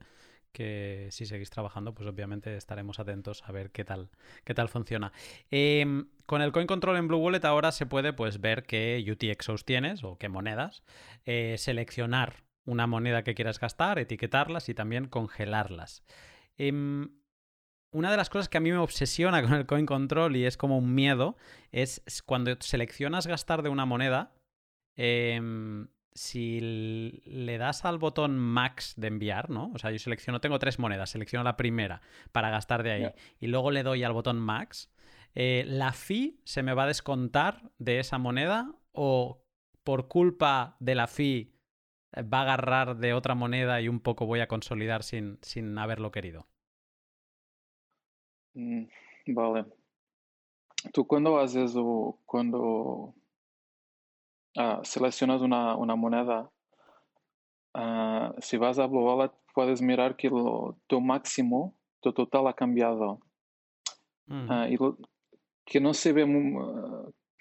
que 0.55 1.09
si 1.11 1.27
seguís 1.27 1.51
trabajando, 1.51 1.93
pues 1.95 2.09
obviamente 2.09 2.57
estaremos 2.57 3.01
atentos 3.01 3.43
a 3.45 3.53
ver 3.53 3.73
qué 3.73 3.85
tal, 3.85 4.09
qué 4.45 4.55
tal 4.55 4.69
funciona. 4.69 5.13
Em, 5.51 6.07
con 6.27 6.41
el 6.41 6.53
Coin 6.53 6.69
Control 6.69 6.97
en 6.97 7.09
Blue 7.09 7.19
Wallet 7.19 7.45
ahora 7.45 7.73
se 7.73 7.87
puede 7.87 8.13
pues, 8.13 8.41
ver 8.41 8.63
qué 8.63 9.05
UTXOs 9.05 9.65
tienes 9.65 10.05
o 10.05 10.17
qué 10.17 10.29
monedas, 10.29 10.85
eh, 11.27 11.57
seleccionar 11.59 12.44
una 12.65 12.87
moneda 12.87 13.25
que 13.25 13.35
quieras 13.35 13.61
gastar, 13.61 13.99
etiquetarlas 13.99 14.69
y 14.69 14.75
también 14.75 15.07
congelarlas. 15.09 16.05
Em, 16.57 17.11
una 17.91 18.11
de 18.11 18.17
las 18.17 18.31
cosas 18.31 18.49
que 18.49 18.59
a 18.59 18.61
mí 18.61 18.71
me 18.71 18.79
obsesiona 18.79 19.43
con 19.43 19.55
el 19.55 19.67
Coin 19.67 19.87
Control 19.87 20.37
y 20.37 20.47
es 20.47 20.57
como 20.57 20.79
un 20.79 20.95
miedo 20.95 21.37
es 21.73 22.03
cuando 22.25 22.57
seleccionas 22.61 23.27
gastar 23.27 23.63
de 23.63 23.69
una 23.69 23.87
moneda, 23.87 24.33
eh, 24.97 25.41
si 26.15 26.61
le 27.25 27.59
das 27.59 27.85
al 27.85 27.99
botón 27.99 28.39
max 28.39 28.95
de 28.97 29.09
enviar, 29.09 29.51
¿no? 29.51 29.73
O 29.75 29.79
sea, 29.79 29.91
yo 29.91 29.99
selecciono, 29.99 30.41
tengo 30.41 30.59
tres 30.61 30.79
monedas, 30.79 31.11
selecciono 31.11 31.43
la 31.43 31.57
primera 31.57 32.03
para 32.31 32.51
gastar 32.51 32.85
de 32.85 32.93
ahí 32.93 33.13
y 33.41 33.49
luego 33.49 33.73
le 33.73 33.83
doy 33.83 34.05
al 34.05 34.13
botón 34.13 34.39
max, 34.39 34.91
eh, 35.35 35.65
¿la 35.67 35.93
fee 35.93 36.41
se 36.45 36.63
me 36.63 36.73
va 36.73 36.85
a 36.85 36.87
descontar 36.87 37.73
de 37.79 37.99
esa 37.99 38.19
moneda 38.19 38.73
o 38.93 39.45
por 39.83 40.07
culpa 40.07 40.77
de 40.79 40.95
la 40.95 41.09
fee 41.09 41.54
va 42.23 42.41
a 42.41 42.43
agarrar 42.43 42.97
de 42.97 43.15
otra 43.15 43.35
moneda 43.35 43.81
y 43.81 43.89
un 43.89 44.01
poco 44.01 44.27
voy 44.27 44.41
a 44.41 44.49
consolidar 44.49 45.03
sin, 45.03 45.39
sin 45.43 45.79
haberlo 45.79 46.11
querido? 46.11 46.47
Mm, 48.55 48.85
vale. 49.29 49.67
Tú 50.93 51.07
cuando 51.07 51.39
haces 51.39 51.75
o 51.77 52.19
cuando 52.25 53.15
uh, 54.57 54.83
seleccionas 54.83 55.41
una, 55.41 55.77
una 55.77 55.97
moneda, 55.97 56.51
uh, 57.75 58.33
si 58.39 58.57
vas 58.57 58.79
a 58.79 58.87
Blue 58.87 59.05
Wallet 59.05 59.33
puedes 59.55 59.81
mirar 59.81 60.17
que 60.17 60.29
lo, 60.29 60.77
tu 60.87 61.01
máximo, 61.01 61.75
tu 62.01 62.13
total 62.13 62.47
ha 62.49 62.55
cambiado. 62.55 63.21
Mm. 64.27 64.51
Uh, 64.51 64.67
y 64.69 64.77
lo, 64.77 64.99
que 65.65 65.81
no 65.81 65.95
se 65.95 66.13
ve 66.13 66.27
muy, 66.27 66.55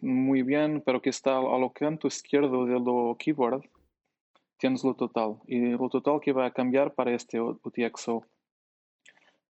muy, 0.02 0.42
bien, 0.44 0.82
pero 0.86 1.02
que 1.02 1.10
está 1.10 1.38
al, 1.38 1.46
al 1.46 1.72
canto 1.74 2.08
izquierdo 2.08 2.66
del 2.66 3.18
keyboard, 3.18 3.64
tienes 4.63 4.86
lo 4.86 4.93
total. 4.93 5.39
Y 5.45 5.60
lo 5.60 5.89
total 5.89 6.21
que 6.21 6.32
va 6.32 6.45
a 6.45 6.54
cambiar 6.54 6.93
para 6.93 7.13
este 7.13 7.41
UTXO. 7.41 8.26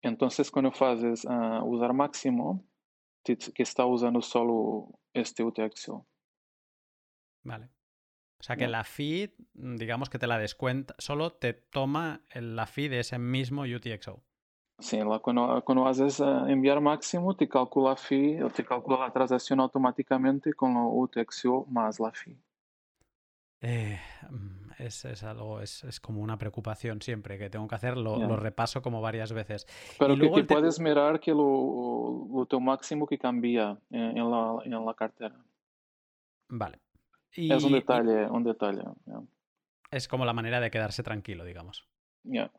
Entonces, 0.03 0.53
cuando 0.53 0.71
haces 0.71 1.27
usar 1.65 1.93
máximo, 1.93 2.65
que 3.25 3.63
está 3.65 3.85
usando 3.87 4.23
solo 4.23 5.01
este 5.13 5.43
UTXO. 5.43 6.07
Vale. 7.43 7.71
O 8.39 8.43
sea 8.45 8.57
que 8.57 8.69
la 8.69 8.85
fee, 8.85 9.35
mm, 9.55 9.77
digamos 9.77 10.09
que 10.09 10.21
te 10.21 10.29
la 10.29 10.39
descuenta, 10.39 10.95
solo 10.99 11.33
te 11.33 11.55
toma 11.55 12.23
la 12.33 12.67
fee 12.67 12.89
de 12.89 13.01
ese 13.01 13.19
mismo 13.19 13.63
UTXO. 13.63 14.23
Sí, 14.79 15.01
cuando, 15.23 15.63
cuando, 15.65 15.89
haces 15.89 16.21
uh, 16.21 16.47
enviar 16.47 16.81
máximo, 16.81 17.35
te 17.35 17.49
calcula 17.49 17.97
fee, 17.97 18.39
te 18.55 18.65
calcula 18.65 19.01
la 19.01 19.13
transacción 19.13 19.59
automáticamente 19.59 20.55
con 20.55 20.73
lo 20.75 20.87
UTXO 20.89 21.67
más 21.69 21.99
la 21.99 22.13
fee. 22.13 22.39
Eh, 23.63 23.99
mm, 24.31 24.71
es, 24.79 25.05
es, 25.05 25.23
algo, 25.23 25.61
es, 25.61 25.85
es, 25.85 26.01
como 26.01 26.23
una 26.23 26.39
preocupación 26.39 27.03
siempre 27.03 27.39
que 27.39 27.51
tengo 27.51 27.69
que 27.69 27.75
hacer, 27.75 27.97
lo, 27.97 28.17
yeah. 28.17 28.27
lo 28.27 28.37
repaso 28.37 28.81
como 28.81 29.03
varias 29.03 29.33
veces. 29.33 29.67
Pero 29.99 30.15
y 30.15 30.21
que 30.21 30.29
te, 30.29 30.43
te, 30.43 30.55
puedes 30.55 30.81
mirar 30.81 31.21
que 31.21 31.33
lo, 31.33 32.27
lo, 32.33 32.49
lo 32.51 32.61
máximo 32.61 33.07
que 33.07 33.19
cambia 33.19 33.79
en, 33.91 34.17
en, 34.17 34.31
la, 34.31 34.59
en 34.65 34.85
la 34.85 34.95
cartera. 34.95 35.37
Vale. 36.49 36.81
Y, 37.35 37.53
es 37.53 37.63
un 37.63 37.73
detalle, 37.73 38.27
un 38.31 38.45
detalle. 38.45 38.83
Yeah. 39.05 39.23
Es 39.91 40.09
como 40.09 40.25
la 40.25 40.33
manera 40.33 40.61
de 40.61 40.71
quedarse 40.71 41.03
tranquilo, 41.03 41.45
digamos. 41.45 41.87
Yeah. 42.25 42.51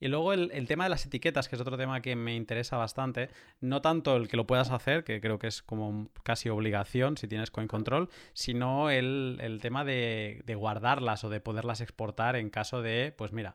Y 0.00 0.08
luego 0.08 0.32
el, 0.32 0.50
el, 0.52 0.66
tema 0.66 0.84
de 0.84 0.90
las 0.90 1.04
etiquetas, 1.04 1.48
que 1.48 1.56
es 1.56 1.60
otro 1.60 1.76
tema 1.76 2.00
que 2.00 2.16
me 2.16 2.34
interesa 2.34 2.78
bastante. 2.78 3.28
No 3.60 3.82
tanto 3.82 4.16
el 4.16 4.28
que 4.28 4.36
lo 4.38 4.46
puedas 4.46 4.70
hacer, 4.70 5.04
que 5.04 5.20
creo 5.20 5.38
que 5.38 5.46
es 5.46 5.62
como 5.62 6.08
casi 6.22 6.48
obligación 6.48 7.18
si 7.18 7.28
tienes 7.28 7.50
Coin 7.50 7.68
Control, 7.68 8.08
sino 8.32 8.88
el, 8.90 9.38
el 9.40 9.60
tema 9.60 9.84
de, 9.84 10.42
de, 10.46 10.54
guardarlas 10.54 11.22
o 11.24 11.28
de 11.28 11.40
poderlas 11.40 11.82
exportar 11.82 12.36
en 12.36 12.48
caso 12.48 12.80
de, 12.80 13.14
pues 13.16 13.32
mira, 13.32 13.54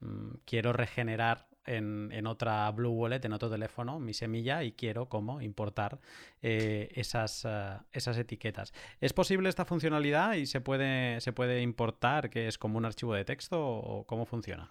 mmm, 0.00 0.30
quiero 0.46 0.72
regenerar 0.72 1.46
en, 1.66 2.10
en, 2.12 2.26
otra 2.26 2.70
Blue 2.70 2.90
Wallet, 2.90 3.24
en 3.24 3.32
otro 3.34 3.50
teléfono, 3.50 4.00
mi 4.00 4.14
semilla 4.14 4.64
y 4.64 4.72
quiero 4.72 5.08
como 5.08 5.40
importar 5.40 6.00
eh, 6.40 6.90
esas, 6.94 7.44
uh, 7.44 7.84
esas 7.92 8.16
etiquetas. 8.18 8.72
¿Es 9.00 9.12
posible 9.12 9.48
esta 9.48 9.64
funcionalidad 9.64 10.34
y 10.34 10.46
se 10.46 10.60
puede, 10.60 11.20
se 11.20 11.32
puede 11.32 11.60
importar, 11.62 12.30
que 12.30 12.48
es 12.48 12.58
como 12.58 12.78
un 12.78 12.84
archivo 12.84 13.14
de 13.14 13.24
texto 13.24 13.60
o 13.62 14.04
cómo 14.06 14.26
funciona? 14.26 14.70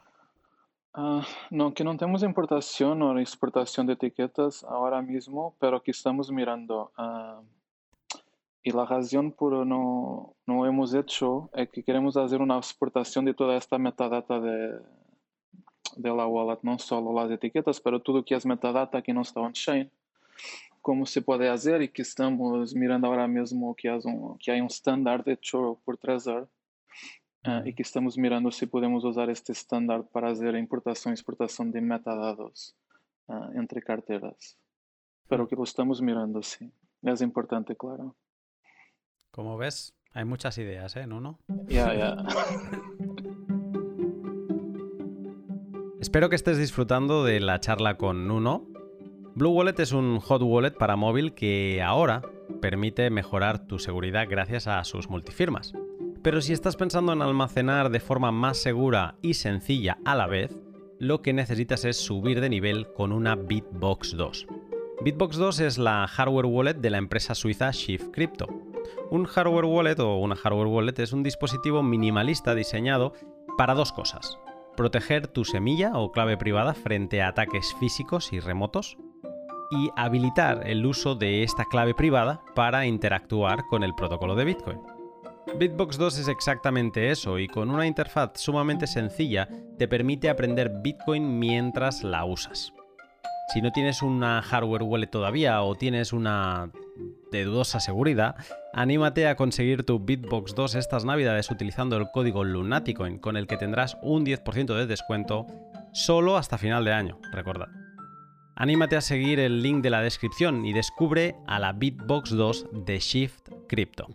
Uh, 0.93 1.21
no, 1.49 1.73
que 1.73 1.85
no 1.85 1.95
tenemos 1.95 2.21
importación 2.21 3.01
o 3.01 3.17
exportación 3.17 3.87
de 3.87 3.93
etiquetas 3.93 4.63
ahora 4.65 5.01
mismo, 5.01 5.55
pero 5.57 5.81
que 5.81 5.91
estamos 5.91 6.29
mirando. 6.29 6.91
Uh, 6.97 7.41
y 8.63 8.71
la 8.71 8.85
razón 8.85 9.31
por 9.31 9.65
no, 9.65 10.35
no 10.45 10.65
hemos 10.65 10.93
hecho 10.93 11.49
es 11.53 11.69
que 11.69 11.81
queremos 11.81 12.17
hacer 12.17 12.41
una 12.41 12.57
exportación 12.57 13.25
de 13.25 13.33
toda 13.33 13.55
esta 13.55 13.77
metadata 13.77 14.39
de, 14.39 14.79
de 15.95 16.09
la 16.09 16.27
wallet, 16.27 16.59
não 16.61 16.77
só 16.77 16.99
as 17.19 17.31
etiquetas, 17.31 17.79
pero 17.79 17.99
tudo 17.99 18.23
que 18.23 18.35
é 18.35 18.39
metadata 18.45 19.01
que 19.01 19.13
não 19.13 19.21
está 19.21 19.41
on-chain, 19.41 19.89
como 20.81 21.05
se 21.05 21.21
pode 21.21 21.47
fazer 21.47 21.81
e 21.81 21.87
que 21.87 22.01
estamos 22.01 22.73
mirando 22.73 23.05
agora 23.05 23.27
mesmo 23.27 23.73
que 23.75 23.87
há 23.87 23.97
um, 23.97 24.35
que 24.37 24.51
há 24.51 24.55
um 24.55 24.67
standard 24.67 25.27
hecho 25.29 25.77
por 25.85 25.97
Trezor 25.97 26.47
uh, 27.45 27.65
e 27.65 27.73
que 27.73 27.83
estamos 27.83 28.17
mirando 28.17 28.51
se 28.51 28.67
podemos 28.67 29.03
usar 29.03 29.29
este 29.29 29.51
standard 29.53 30.05
para 30.11 30.29
fazer 30.29 30.55
importação 30.55 31.11
e 31.11 31.15
exportação 31.15 31.69
de 31.69 31.81
metadados 31.81 32.75
uh, 33.27 33.57
entre 33.59 33.81
carteiras. 33.81 34.57
Pero 35.27 35.47
que 35.47 35.55
lo 35.55 35.63
estamos 35.63 36.01
mirando, 36.01 36.43
sim. 36.43 36.71
É 37.03 37.23
importante, 37.23 37.75
claro. 37.75 38.15
Como 39.31 39.57
ves, 39.57 39.95
hay 40.13 40.25
muchas 40.25 40.57
ideas, 40.57 40.95
¿eh, 40.95 41.07
Nuno? 41.07 41.39
Ya, 41.67 41.93
yeah, 41.93 41.93
ya. 41.93 42.15
Yeah. 42.15 42.81
Espero 46.01 46.29
que 46.29 46.35
estés 46.35 46.57
disfrutando 46.57 47.23
de 47.23 47.39
la 47.39 47.59
charla 47.59 47.95
con 47.95 48.27
Nuno. 48.27 48.67
Blue 49.35 49.51
Wallet 49.51 49.79
es 49.79 49.93
un 49.93 50.19
hot 50.19 50.41
wallet 50.41 50.71
para 50.71 50.95
móvil 50.95 51.33
que 51.33 51.81
ahora 51.81 52.21
permite 52.59 53.09
mejorar 53.09 53.65
tu 53.65 53.79
seguridad 53.79 54.27
gracias 54.29 54.67
a 54.67 54.83
sus 54.83 55.09
multifirmas. 55.09 55.73
Pero 56.23 56.39
si 56.41 56.53
estás 56.53 56.75
pensando 56.75 57.13
en 57.13 57.21
almacenar 57.23 57.89
de 57.89 57.99
forma 57.99 58.31
más 58.31 58.57
segura 58.57 59.15
y 59.23 59.33
sencilla 59.33 59.97
a 60.05 60.15
la 60.15 60.27
vez, 60.27 60.55
lo 60.99 61.23
que 61.23 61.33
necesitas 61.33 61.83
es 61.83 61.97
subir 61.97 62.41
de 62.41 62.49
nivel 62.49 62.93
con 62.93 63.11
una 63.11 63.35
Bitbox 63.35 64.15
2. 64.15 64.45
Bitbox 65.03 65.37
2 65.37 65.59
es 65.61 65.77
la 65.79 66.07
hardware 66.07 66.45
wallet 66.45 66.75
de 66.75 66.91
la 66.91 66.99
empresa 66.99 67.33
suiza 67.33 67.71
Shift 67.71 68.11
Crypto. 68.13 68.45
Un 69.09 69.25
hardware 69.25 69.65
wallet 69.65 69.99
o 69.99 70.17
una 70.17 70.35
hardware 70.35 70.67
wallet 70.67 70.99
es 70.99 71.11
un 71.11 71.23
dispositivo 71.23 71.81
minimalista 71.81 72.53
diseñado 72.53 73.13
para 73.57 73.73
dos 73.73 73.91
cosas. 73.91 74.37
Proteger 74.77 75.25
tu 75.25 75.43
semilla 75.43 75.93
o 75.95 76.11
clave 76.11 76.37
privada 76.37 76.75
frente 76.75 77.23
a 77.23 77.29
ataques 77.29 77.73
físicos 77.79 78.31
y 78.31 78.39
remotos 78.39 78.95
y 79.71 79.89
habilitar 79.95 80.69
el 80.69 80.85
uso 80.85 81.15
de 81.15 81.41
esta 81.41 81.65
clave 81.65 81.95
privada 81.95 82.43
para 82.53 82.85
interactuar 82.85 83.65
con 83.65 83.81
el 83.81 83.95
protocolo 83.95 84.35
de 84.35 84.45
Bitcoin. 84.45 85.00
Bitbox 85.57 85.97
2 85.97 86.19
es 86.19 86.27
exactamente 86.27 87.11
eso 87.11 87.39
y 87.39 87.47
con 87.47 87.69
una 87.69 87.87
interfaz 87.87 88.31
sumamente 88.35 88.87
sencilla 88.87 89.49
te 89.77 89.87
permite 89.87 90.29
aprender 90.29 90.71
Bitcoin 90.81 91.39
mientras 91.39 92.03
la 92.03 92.25
usas. 92.25 92.73
Si 93.53 93.61
no 93.61 93.71
tienes 93.71 94.01
una 94.01 94.41
hardware 94.41 94.83
wallet 94.83 95.07
todavía 95.07 95.61
o 95.61 95.75
tienes 95.75 96.13
una 96.13 96.71
de 97.31 97.43
dudosa 97.43 97.79
seguridad, 97.79 98.35
anímate 98.73 99.27
a 99.27 99.35
conseguir 99.35 99.83
tu 99.83 99.99
Bitbox 99.99 100.55
2 100.55 100.75
estas 100.75 101.03
navidades 101.05 101.51
utilizando 101.51 101.97
el 101.97 102.09
código 102.11 102.43
Lunaticoin 102.43 103.17
con 103.17 103.35
el 103.35 103.47
que 103.47 103.57
tendrás 103.57 103.97
un 104.01 104.25
10% 104.25 104.75
de 104.75 104.85
descuento 104.85 105.47
solo 105.91 106.37
hasta 106.37 106.57
final 106.57 106.85
de 106.85 106.93
año, 106.93 107.19
recordad. 107.33 107.67
Anímate 108.55 108.95
a 108.95 109.01
seguir 109.01 109.39
el 109.39 109.61
link 109.61 109.81
de 109.81 109.89
la 109.89 110.01
descripción 110.01 110.65
y 110.65 110.71
descubre 110.71 111.35
a 111.47 111.59
la 111.59 111.73
Bitbox 111.73 112.29
2 112.29 112.67
de 112.85 112.99
Shift 112.99 113.49
Crypto. 113.67 114.07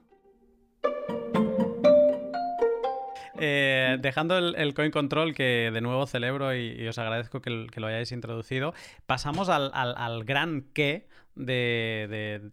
Eh, 3.38 3.98
dejando 4.00 4.38
el, 4.38 4.74
coin 4.74 4.90
control, 4.90 5.34
que 5.34 5.70
de 5.72 5.80
nuevo 5.80 6.06
celebro 6.06 6.54
y, 6.54 6.86
os 6.86 6.98
agradezco 6.98 7.40
que, 7.40 7.50
lo 7.50 7.86
hayáis 7.86 8.12
introducido, 8.12 8.74
pasamos 9.06 9.48
al, 9.48 10.24
gran 10.24 10.62
qué 10.72 11.08
de, 11.34 12.50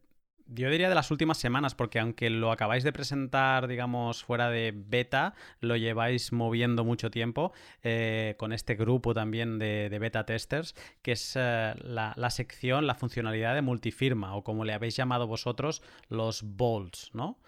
yo 0.47 0.69
diría 0.69 0.89
de 0.89 0.95
las 0.95 1.09
últimas 1.09 1.37
semanas, 1.37 1.73
porque 1.75 1.99
aunque 1.99 2.29
lo 2.29 2.51
acabáis 2.51 2.83
de 2.83 2.91
presentar, 2.91 3.67
digamos, 3.67 4.23
fuera 4.23 4.49
de 4.49 4.73
beta, 4.75 5.33
lo 5.61 5.75
lleváis 5.75 6.31
moviendo 6.31 6.83
mucho 6.83 7.09
tiempo 7.09 7.53
eh, 7.81 8.35
con 8.37 8.53
este 8.53 8.75
grupo 8.75 9.13
también 9.13 9.57
de, 9.59 9.97
beta 9.99 10.25
testers, 10.25 10.75
que 11.01 11.13
es 11.13 11.33
eh, 11.35 11.73
la, 11.83 12.29
sección, 12.29 12.87
la 12.87 12.95
funcionalidad 12.95 13.55
de 13.55 13.61
multifirma, 13.61 14.35
o 14.35 14.43
como 14.43 14.65
le 14.65 14.73
habéis 14.73 14.95
llamado 14.95 15.27
vosotros, 15.27 15.81
los 16.09 16.43
bolts, 16.43 17.11
¿no? 17.13 17.39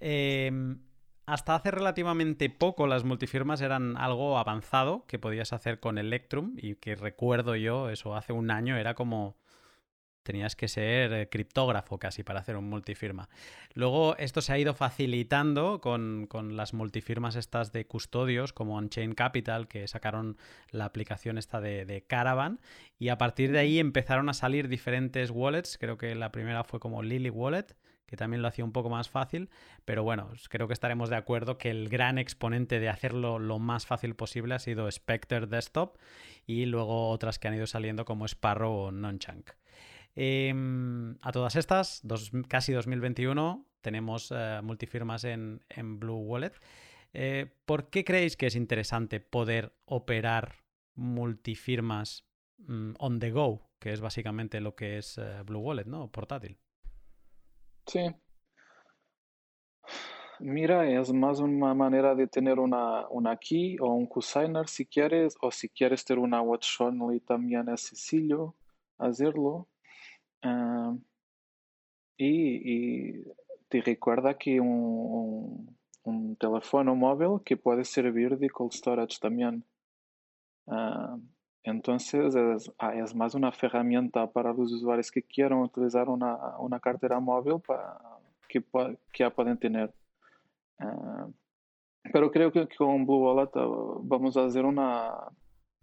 Em, 0.00 0.78
hasta 1.28 1.54
hace 1.54 1.70
relativamente 1.70 2.48
poco 2.48 2.86
las 2.86 3.04
multifirmas 3.04 3.60
eran 3.60 3.98
algo 3.98 4.38
avanzado 4.38 5.04
que 5.06 5.18
podías 5.18 5.52
hacer 5.52 5.78
con 5.78 5.98
Electrum 5.98 6.54
y 6.56 6.76
que 6.76 6.94
recuerdo 6.94 7.54
yo, 7.54 7.90
eso 7.90 8.16
hace 8.16 8.32
un 8.32 8.50
año 8.50 8.78
era 8.78 8.94
como 8.94 9.36
tenías 10.22 10.56
que 10.56 10.68
ser 10.68 11.12
eh, 11.12 11.28
criptógrafo 11.28 11.98
casi 11.98 12.22
para 12.22 12.40
hacer 12.40 12.56
un 12.56 12.68
multifirma. 12.70 13.28
Luego 13.74 14.16
esto 14.16 14.40
se 14.40 14.54
ha 14.54 14.58
ido 14.58 14.72
facilitando 14.72 15.82
con, 15.82 16.28
las 16.56 16.72
multifirmas 16.72 17.36
estas 17.36 17.72
de 17.72 17.86
custodios 17.86 18.54
como 18.54 18.76
OnChain 18.76 19.12
Capital 19.12 19.68
que 19.68 19.86
sacaron 19.86 20.38
la 20.70 20.86
aplicación 20.86 21.36
esta 21.36 21.60
de, 21.60 21.84
de, 21.84 22.02
Caravan 22.02 22.58
y 22.98 23.10
a 23.10 23.18
partir 23.18 23.52
de 23.52 23.58
ahí 23.58 23.78
empezaron 23.78 24.30
a 24.30 24.34
salir 24.34 24.68
diferentes 24.68 25.30
wallets, 25.30 25.76
creo 25.76 25.98
que 25.98 26.14
la 26.14 26.32
primera 26.32 26.64
fue 26.64 26.80
como 26.80 27.02
Lily 27.02 27.28
Wallet 27.28 27.76
que 28.08 28.16
también 28.16 28.40
lo 28.40 28.48
hacía 28.48 28.64
un 28.64 28.72
poco 28.72 28.88
más 28.88 29.10
fácil, 29.10 29.50
pero 29.84 30.02
bueno, 30.02 30.30
creo 30.48 30.66
que 30.66 30.72
estaremos 30.72 31.10
de 31.10 31.16
acuerdo 31.16 31.58
que 31.58 31.68
el 31.68 31.90
gran 31.90 32.16
exponente 32.16 32.80
de 32.80 32.88
hacerlo 32.88 33.38
lo 33.38 33.58
más 33.58 33.84
fácil 33.84 34.16
posible 34.16 34.54
ha 34.54 34.58
sido 34.58 34.90
Spectre 34.90 35.46
Desktop 35.46 35.98
y 36.46 36.64
luego 36.64 37.10
otras 37.10 37.38
que 37.38 37.48
han 37.48 37.54
ido 37.54 37.66
saliendo 37.66 38.06
como 38.06 38.26
Sparrow 38.26 38.72
o 38.72 38.90
Nonchunk. 38.90 39.50
Em, 40.16 41.16
a 41.20 41.32
todas 41.32 41.54
estas, 41.56 42.02
casi 42.48 42.72
2021, 42.72 43.66
tenemos 43.82 44.32
eh, 44.34 44.60
multifirmas 44.62 45.24
en, 45.24 45.60
Blue 46.00 46.16
Wallet. 46.16 46.54
Eh, 47.12 47.46
¿Por 47.66 47.90
qué 47.90 48.04
creéis 48.04 48.38
que 48.38 48.46
es 48.46 48.56
interesante 48.56 49.20
poder 49.20 49.74
operar 49.84 50.64
multifirmas 50.94 52.24
mm, 52.56 52.92
on 52.98 53.18
the 53.18 53.30
go, 53.30 53.70
que 53.78 53.92
es 53.92 54.00
básicamente 54.00 54.62
lo 54.62 54.74
que 54.74 54.96
es 54.96 55.18
eh, 55.18 55.42
Blue 55.44 55.60
Wallet, 55.60 55.84
¿no? 55.84 56.10
Portátil. 56.10 56.58
Sí. 57.88 58.00
Mira, 60.40 60.88
es 60.88 61.12
más 61.12 61.40
una 61.40 61.74
manera 61.74 62.14
de 62.14 62.28
tener 62.28 62.60
una, 62.60 63.08
una 63.08 63.36
key 63.38 63.76
o 63.80 63.92
un 63.92 64.06
cosigner 64.06 64.68
si 64.68 64.86
quieres, 64.86 65.36
o 65.40 65.50
si 65.50 65.68
quieres 65.68 66.04
tener 66.04 66.22
una 66.22 66.40
watch 66.42 66.80
only 66.80 67.20
también 67.20 67.68
es 67.70 67.80
sencillo 67.82 68.54
hacerlo. 68.98 69.68
Ah, 70.42 70.94
y, 72.16 73.24
te 73.68 73.80
recuerda 73.82 74.36
que 74.38 74.60
un, 74.60 75.76
un, 76.04 76.36
teléfono 76.36 76.94
móvil 76.94 77.42
que 77.44 77.56
puede 77.56 77.84
servir 77.84 78.38
de 78.38 78.50
cold 78.50 78.72
storage 78.72 79.18
también. 79.20 79.64
Entonces 81.68 82.34
es, 82.34 82.72
ah, 82.78 82.94
es, 82.94 83.14
más 83.14 83.34
una 83.34 83.52
herramienta 83.60 84.26
para 84.26 84.52
los 84.52 84.72
usuarios 84.72 85.10
que 85.10 85.22
quieran 85.22 85.60
utilizar 85.60 86.08
una, 86.08 86.58
una 86.58 86.80
cartera 86.80 87.20
móvil 87.20 87.60
para, 87.66 87.98
que, 88.48 88.62
que 89.12 89.24
ya 89.24 89.30
pueden 89.30 89.58
tener. 89.58 89.92
pero 92.12 92.30
creo 92.30 92.50
que 92.50 92.66
con 92.76 93.04
Blue 93.04 93.18
Wallet 93.18 93.50
vamos 94.02 94.36
a 94.36 94.44
hacer 94.44 94.64
una, 94.64 95.14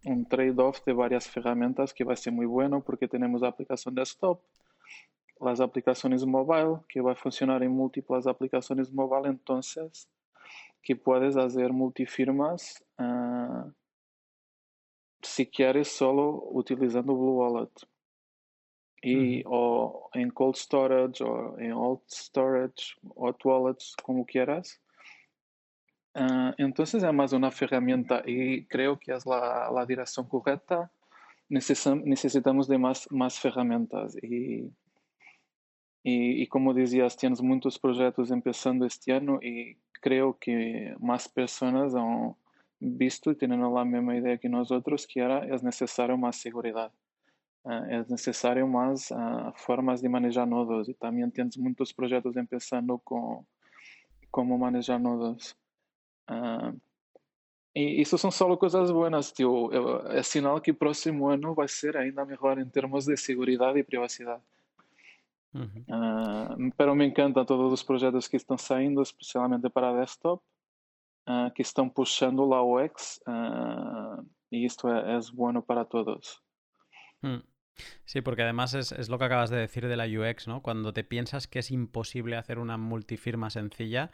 un 0.05 0.25
trade-off 0.25 0.83
de 0.85 0.93
varias 0.93 1.35
herramientas 1.35 1.93
que 1.93 2.03
va 2.03 2.13
a 2.13 2.15
ser 2.15 2.33
muy 2.33 2.45
bueno 2.45 2.81
porque 2.81 3.07
tenemos 3.07 3.41
la 3.41 3.49
aplicación 3.49 3.95
desktop, 3.95 4.39
las 5.39 5.59
aplicaciones 5.59 6.25
mobile, 6.25 6.79
que 6.87 7.01
va 7.01 7.11
a 7.11 7.15
funcionar 7.15 7.61
en 7.63 7.71
múltiples 7.71 8.25
aplicaciones 8.27 8.91
mobile, 8.91 9.27
entonces 9.29 10.07
que 10.81 10.95
puedes 10.95 11.35
hacer 11.35 11.73
multifirmas 11.73 12.83
uh, 12.99 13.71
si 15.25 15.47
quieres 15.47 15.89
solo 15.89 16.43
utilizando 16.51 17.13
Blue 17.13 17.37
Wallet. 17.37 17.71
Y 19.01 19.43
o 19.45 20.09
en 20.13 20.31
cold 20.31 20.55
storage 20.55 21.23
o 21.23 21.59
en 21.59 21.73
alt 21.73 22.01
storage, 22.09 22.95
hot 23.15 23.43
wallets, 23.45 23.95
como 24.01 24.25
quieras. 24.25 24.81
Ah, 26.15 26.53
entonces 26.57 27.03
es 27.03 27.13
más 27.13 27.33
una 27.33 27.51
herramienta 27.59 28.23
y 28.25 28.65
creo 28.65 28.97
que 28.97 29.11
es 29.13 29.25
la, 29.25 29.69
la 29.69 29.85
dirección 29.85 30.27
correcta. 30.27 30.89
necesitamos 31.49 32.67
de 32.67 32.77
más, 32.77 33.05
más 33.11 33.43
herramientas 33.43 34.15
y, 34.23 34.71
y, 36.03 36.41
y, 36.41 36.47
como 36.47 36.73
decías, 36.73 37.17
tienes 37.17 37.41
muchos 37.41 37.77
proyectos 37.77 38.31
empezando 38.31 38.85
este 38.85 39.11
año 39.11 39.39
y 39.41 39.77
creo 40.01 40.37
que 40.39 40.95
más 40.99 41.27
personas 41.27 41.93
han 41.95 42.35
visto 42.85 43.31
y 43.31 43.35
tienen 43.35 43.61
la 43.61 43.85
misma 43.85 44.15
idea 44.15 44.37
que 44.37 44.49
nosotros 44.49 45.07
que 45.07 45.21
ahora 45.21 45.45
es 45.45 45.63
necesario 45.63 46.17
más 46.17 46.35
seguridad. 46.35 46.91
Uh, 47.63 47.83
es 47.89 48.09
necesario 48.09 48.67
más 48.67 49.09
uh, 49.09 49.51
formas 49.55 50.01
de 50.01 50.07
manejar 50.07 50.47
nodos 50.47 50.87
y 50.87 50.93
también 50.93 51.31
tienes 51.31 51.57
muchos 51.57 51.91
proyectos 51.93 52.37
empezando 52.37 52.99
con 52.99 53.45
cómo 54.29 54.57
manejar 54.57 55.01
nodos. 55.01 55.57
Ah, 56.27 56.73
e 57.73 58.01
isso 58.01 58.17
são 58.17 58.31
só 58.31 58.55
coisas 58.55 58.89
boas, 58.89 59.31
tio. 59.33 59.69
É 60.11 60.23
sinal 60.23 60.61
que 60.61 60.71
o 60.71 60.75
próximo 60.75 61.27
ano 61.27 61.53
vai 61.53 61.67
ser 61.67 61.97
ainda 61.97 62.25
melhor 62.25 62.57
em 62.57 62.65
termos 62.65 63.05
de 63.05 63.17
segurança 63.17 63.77
e 63.77 63.83
privacidade. 63.83 64.41
Uhum. 65.53 65.83
Uh, 65.89 66.71
pero 66.77 66.95
me 66.95 67.05
encantam 67.05 67.45
todos 67.45 67.71
os 67.73 67.83
projetos 67.83 68.27
que 68.27 68.37
estão 68.37 68.57
saindo, 68.57 69.01
especialmente 69.01 69.69
para 69.69 69.93
desktop, 69.99 70.41
uh, 71.27 71.51
que 71.53 71.61
estão 71.61 71.89
puxando 71.89 72.45
la 72.45 72.63
UX, 72.63 73.19
uh, 73.27 74.25
e 74.51 74.65
isto 74.65 74.87
é, 74.87 75.15
é 75.15 75.19
bueno 75.33 75.61
para 75.61 75.85
todos. 75.85 76.41
Hum. 77.23 77.41
Sí, 78.05 78.21
porque 78.21 78.43
además 78.43 78.73
es, 78.73 78.93
es, 78.93 79.09
lo 79.09 79.17
que 79.17 79.25
acabas 79.25 79.49
de 79.49 79.57
decir 79.57 79.87
de 79.87 79.97
la 79.97 80.05
UX, 80.05 80.47
¿no? 80.47 80.61
Cuando 80.61 80.93
te 80.93 81.03
piensas 81.03 81.47
que 81.47 81.59
es 81.59 81.71
imposible 81.71 82.37
hacer 82.37 82.57
una 82.57 82.77
multifirma 82.77 83.49
sencilla, 83.49 84.11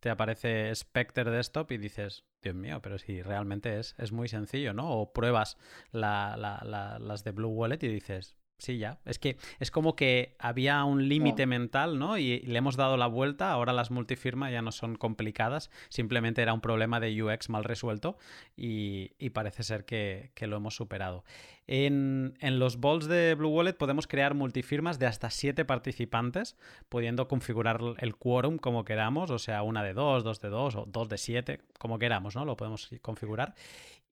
te 0.00 0.10
aparece 0.10 0.74
Spectre 0.74 1.30
Desktop 1.30 1.70
y 1.72 1.78
dices, 1.78 2.24
Dios 2.42 2.54
mío, 2.54 2.80
pero 2.82 2.98
si 2.98 3.22
realmente 3.22 3.78
es, 3.78 3.94
es 3.98 4.12
muy 4.12 4.28
sencillo, 4.28 4.72
¿no? 4.72 4.90
O 4.90 5.12
pruebas 5.12 5.56
las 5.92 7.24
de 7.24 7.30
Blue 7.30 7.48
Wallet 7.48 7.82
y 7.82 7.88
dices, 7.88 8.36
Sí, 8.58 8.78
ya. 8.78 8.98
Es 9.04 9.18
que 9.18 9.36
es 9.60 9.70
como 9.70 9.96
que 9.96 10.34
había 10.38 10.82
un 10.84 11.08
límite 11.08 11.44
mental, 11.44 11.98
¿no? 11.98 12.16
Y 12.16 12.40
le 12.40 12.56
hemos 12.56 12.76
dado 12.76 12.96
la 12.96 13.06
vuelta. 13.06 13.50
Ahora 13.50 13.74
las 13.74 13.90
multifirmas 13.90 14.50
ya 14.50 14.62
no 14.62 14.72
son 14.72 14.96
complicadas. 14.96 15.70
Simplemente 15.90 16.40
era 16.40 16.54
un 16.54 16.62
problema 16.62 16.98
de 16.98 17.22
UX 17.22 17.50
mal 17.50 17.64
resuelto 17.64 18.16
y, 18.56 19.10
parece 19.30 19.62
ser 19.62 19.84
que, 19.84 20.32
lo 20.40 20.56
hemos 20.56 20.74
superado. 20.74 21.22
En, 21.66 22.34
los 22.40 22.80
balls 22.80 23.06
de 23.08 23.34
Blue 23.34 23.50
Wallet 23.50 23.74
podemos 23.74 24.06
crear 24.06 24.32
multifirmas 24.32 24.98
de 24.98 25.06
hasta 25.06 25.28
siete 25.28 25.66
participantes, 25.66 26.56
pudiendo 26.88 27.28
configurar 27.28 27.80
el 27.98 28.16
quórum 28.16 28.56
como 28.56 28.86
queramos, 28.86 29.30
o 29.30 29.38
sea, 29.38 29.62
una 29.64 29.82
de 29.82 29.92
dos, 29.92 30.24
dos 30.24 30.40
de 30.40 30.48
dos 30.48 30.76
o 30.76 30.86
dos 30.86 31.10
de 31.10 31.18
siete, 31.18 31.60
como 31.78 31.98
queramos, 31.98 32.34
¿no? 32.34 32.46
Lo 32.46 32.56
podemos 32.56 32.88
configurar. 33.02 33.54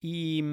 Y 0.03 0.45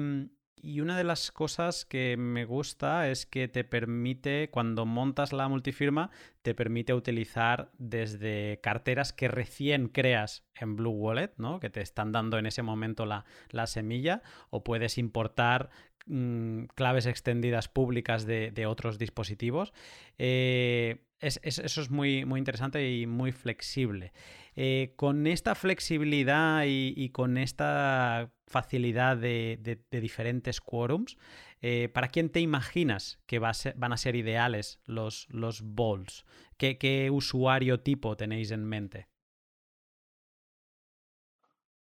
y 0.64 0.80
una 0.80 0.96
de 0.96 1.02
las 1.02 1.32
cosas 1.32 1.84
que 1.84 2.16
me 2.16 2.44
gusta 2.44 3.08
es 3.08 3.26
que 3.26 3.48
te 3.48 3.64
permite, 3.64 4.48
cuando 4.50 4.86
montas 4.86 5.32
la 5.32 5.48
multifirma, 5.48 6.10
te 6.42 6.54
permite 6.54 6.94
utilizar 6.94 7.72
desde 7.78 8.60
carteras 8.62 9.12
que 9.12 9.26
recién 9.26 9.88
creas 9.88 10.44
en 10.54 10.76
Blue 10.76 10.92
Wallet, 10.92 11.32
¿no? 11.36 11.58
Que 11.58 11.68
te 11.68 11.80
están 11.80 12.12
dando 12.12 12.38
en 12.38 12.46
ese 12.46 12.62
momento 12.62 13.06
la, 13.06 13.24
semilla, 13.66 14.22
o 14.50 14.62
puedes 14.62 14.98
importar 14.98 15.70
mm, 16.06 16.64
claves 16.74 17.06
extendidas 17.06 17.68
públicas 17.68 18.26
de, 18.26 18.66
otros 18.66 18.98
dispositivos. 18.98 19.72
Eh, 20.18 21.04
eso 21.20 21.80
es 21.80 21.90
muy, 21.90 22.24
muy 22.24 22.38
interesante 22.38 22.90
y 22.90 23.06
muy 23.06 23.32
flexible. 23.32 24.12
Eh, 24.54 24.92
con 24.96 25.26
esta 25.26 25.54
flexibilidad 25.54 26.64
y, 26.66 27.08
con 27.10 27.38
esta 27.38 28.30
facilidad 28.46 29.16
de, 29.16 29.80
diferentes 29.90 30.60
quórums, 30.60 31.16
eh, 31.62 31.88
¿para 31.88 32.08
quién 32.08 32.28
te 32.28 32.40
imaginas 32.40 33.20
que 33.26 33.38
van 33.38 33.92
a 33.92 33.96
ser 33.96 34.16
ideales 34.16 34.80
los, 34.84 35.26
los 35.30 35.62
balls? 35.74 36.26
¿Qué, 36.58 37.08
usuario 37.10 37.80
tipo 37.80 38.16
tenéis 38.16 38.50
en 38.50 38.64
mente? 38.64 39.08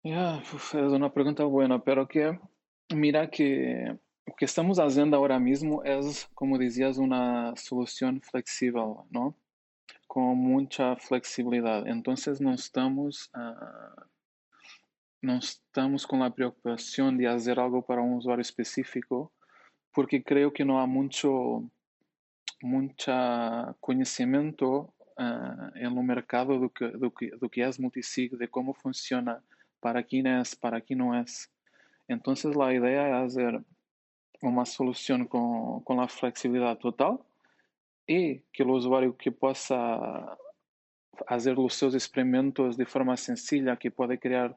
es 0.03 0.73
una 0.73 1.11
pregunta 1.11 1.43
buena, 1.45 1.83
pero 1.83 2.07
que 2.07 2.39
mira 2.89 3.29
que 3.29 3.97
lo 4.25 4.35
que 4.35 4.45
estamos 4.45 4.79
haciendo 4.79 5.17
ahora 5.17 5.39
mismo 5.39 5.83
es, 5.83 6.27
como 6.33 6.57
decías, 6.57 6.97
una 6.97 7.55
solución 7.55 8.21
flexible, 8.21 8.95
¿no? 9.11 9.35
Con 10.07 10.37
mucha 10.37 10.95
flexibilidad. 10.95 11.87
Entonces 11.87 12.41
no 12.41 12.53
estamos, 12.53 13.29
uh, 13.35 14.01
no 15.21 15.37
estamos 15.37 16.07
con 16.07 16.19
la 16.19 16.31
preocupación 16.31 17.17
de 17.17 17.27
hacer 17.27 17.59
algo 17.59 17.83
para 17.83 18.01
un 18.01 18.15
usuario 18.15 18.41
específico, 18.41 19.31
porque 19.93 20.23
creo 20.23 20.51
que 20.51 20.65
no 20.65 20.81
hay 20.81 20.87
mucho, 20.87 21.69
mucho 22.61 23.11
conocimiento 23.79 24.93
uh, 25.17 25.69
en 25.75 25.97
el 25.97 26.03
mercado 26.03 26.59
de 26.59 26.69
que, 26.69 26.87
do 26.89 27.11
que, 27.13 27.31
do 27.39 27.47
que 27.47 27.63
es 27.63 27.79
multisig, 27.79 28.31
de 28.37 28.47
cómo 28.47 28.73
funciona, 28.73 29.43
para 29.79 30.01
quién 30.01 30.25
es, 30.25 30.55
para 30.55 30.81
quién 30.81 30.99
no 30.99 31.19
es. 31.19 31.51
Entonces 32.07 32.55
la 32.55 32.73
idea 32.73 33.23
es 33.23 33.35
hacer 33.35 33.63
uma 34.47 34.65
solução 34.65 35.25
com, 35.25 35.81
com 35.83 36.01
a 36.01 36.07
flexibilidade 36.07 36.79
total 36.79 37.25
e 38.07 38.41
que 38.53 38.63
o 38.63 38.71
usuário 38.71 39.13
que 39.13 39.31
possa 39.31 40.37
fazer 41.27 41.57
os 41.57 41.73
seus 41.73 41.93
experimentos 41.93 42.75
de 42.75 42.85
forma 42.85 43.15
sencilla, 43.17 43.77
que 43.77 43.89
pode 43.89 44.17
criar 44.17 44.55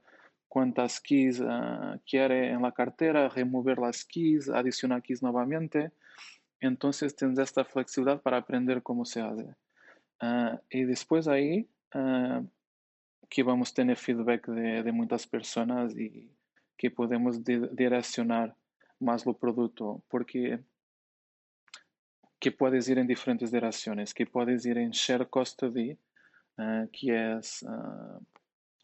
quantas 0.49 0.99
keys 0.99 1.41
uh, 1.41 2.01
quiere 2.07 2.51
en 2.51 2.63
la 2.63 2.73
cartera, 2.73 3.29
remover 3.29 3.79
las 3.79 4.05
keys, 4.05 4.49
adicionar 4.49 5.03
keys 5.03 5.23
novamente. 5.23 5.93
Entonces 6.61 7.15
tienes 7.15 7.39
esta 7.39 7.65
flexibilidad 7.65 8.21
para 8.21 8.39
aprender 8.39 8.83
cómo 8.83 9.05
se 9.05 9.21
hace. 9.21 9.55
Uh, 10.21 10.59
y 10.71 10.83
después 10.85 11.29
ahí 11.29 11.69
uh, 11.95 12.45
que 13.29 13.43
vamos 13.43 13.71
a 13.71 13.75
tener 13.75 13.97
feedback 13.97 14.49
de, 14.49 14.83
de 14.83 14.93
muchas 14.93 15.27
personas 15.27 15.97
y 15.97 16.31
que 16.77 16.91
podemos 16.91 17.45
direccionar 17.45 18.55
más 19.01 19.27
lo 19.27 19.35
producto, 19.35 20.03
porque 20.09 20.61
que 22.39 22.53
puedes 22.53 22.89
ir 22.89 22.99
en 22.99 23.07
diferentes 23.07 23.51
direcciones, 23.51 24.15
que 24.15 24.27
puedes 24.27 24.65
ir 24.65 24.79
en 24.79 24.91
share 24.91 25.29
custody, 25.29 25.99
uh, 26.59 26.89
que 26.93 27.37
es 27.37 27.63
uh, 27.63 28.25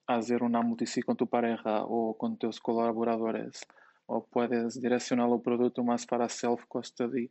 hacer 0.06 0.42
una 0.42 0.60
multisig 0.60 1.04
con 1.04 1.16
tu 1.16 1.26
pareja 1.26 1.84
o 1.84 2.16
con 2.16 2.36
tus 2.36 2.60
colaboradores, 2.60 3.60
o 4.06 4.24
puedes 4.26 4.80
direccionar 4.80 5.30
el 5.30 5.40
producto 5.40 5.84
más 5.84 6.04
para 6.04 6.28
self 6.28 6.64
custody, 6.66 7.30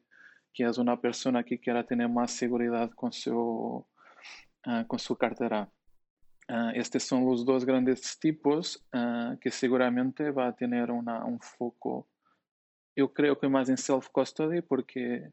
que 0.53 0.63
es 0.63 0.77
una 0.77 0.99
persona 0.99 1.43
que 1.43 1.59
quiera 1.59 1.85
tener 1.85 2.09
más 2.09 2.31
seguridad 2.31 2.89
con 2.91 3.11
su, 3.11 3.85
uh, 4.65 4.87
con 4.87 4.99
su 4.99 5.15
cartera. 5.15 5.69
estos 6.75 7.03
son 7.03 7.25
los 7.25 7.65
grandes 7.65 8.19
tipos 8.19 8.83
que 9.41 9.49
seguramente 9.49 10.29
va 10.31 10.47
a 10.47 10.55
tener 10.55 10.91
una, 10.91 11.23
un 11.25 11.39
foco 11.39 12.05
eu 12.95 13.09
creio 13.09 13.35
que 13.35 13.47
mais 13.47 13.69
em 13.69 13.77
self-custody 13.77 14.61
porque 14.61 15.29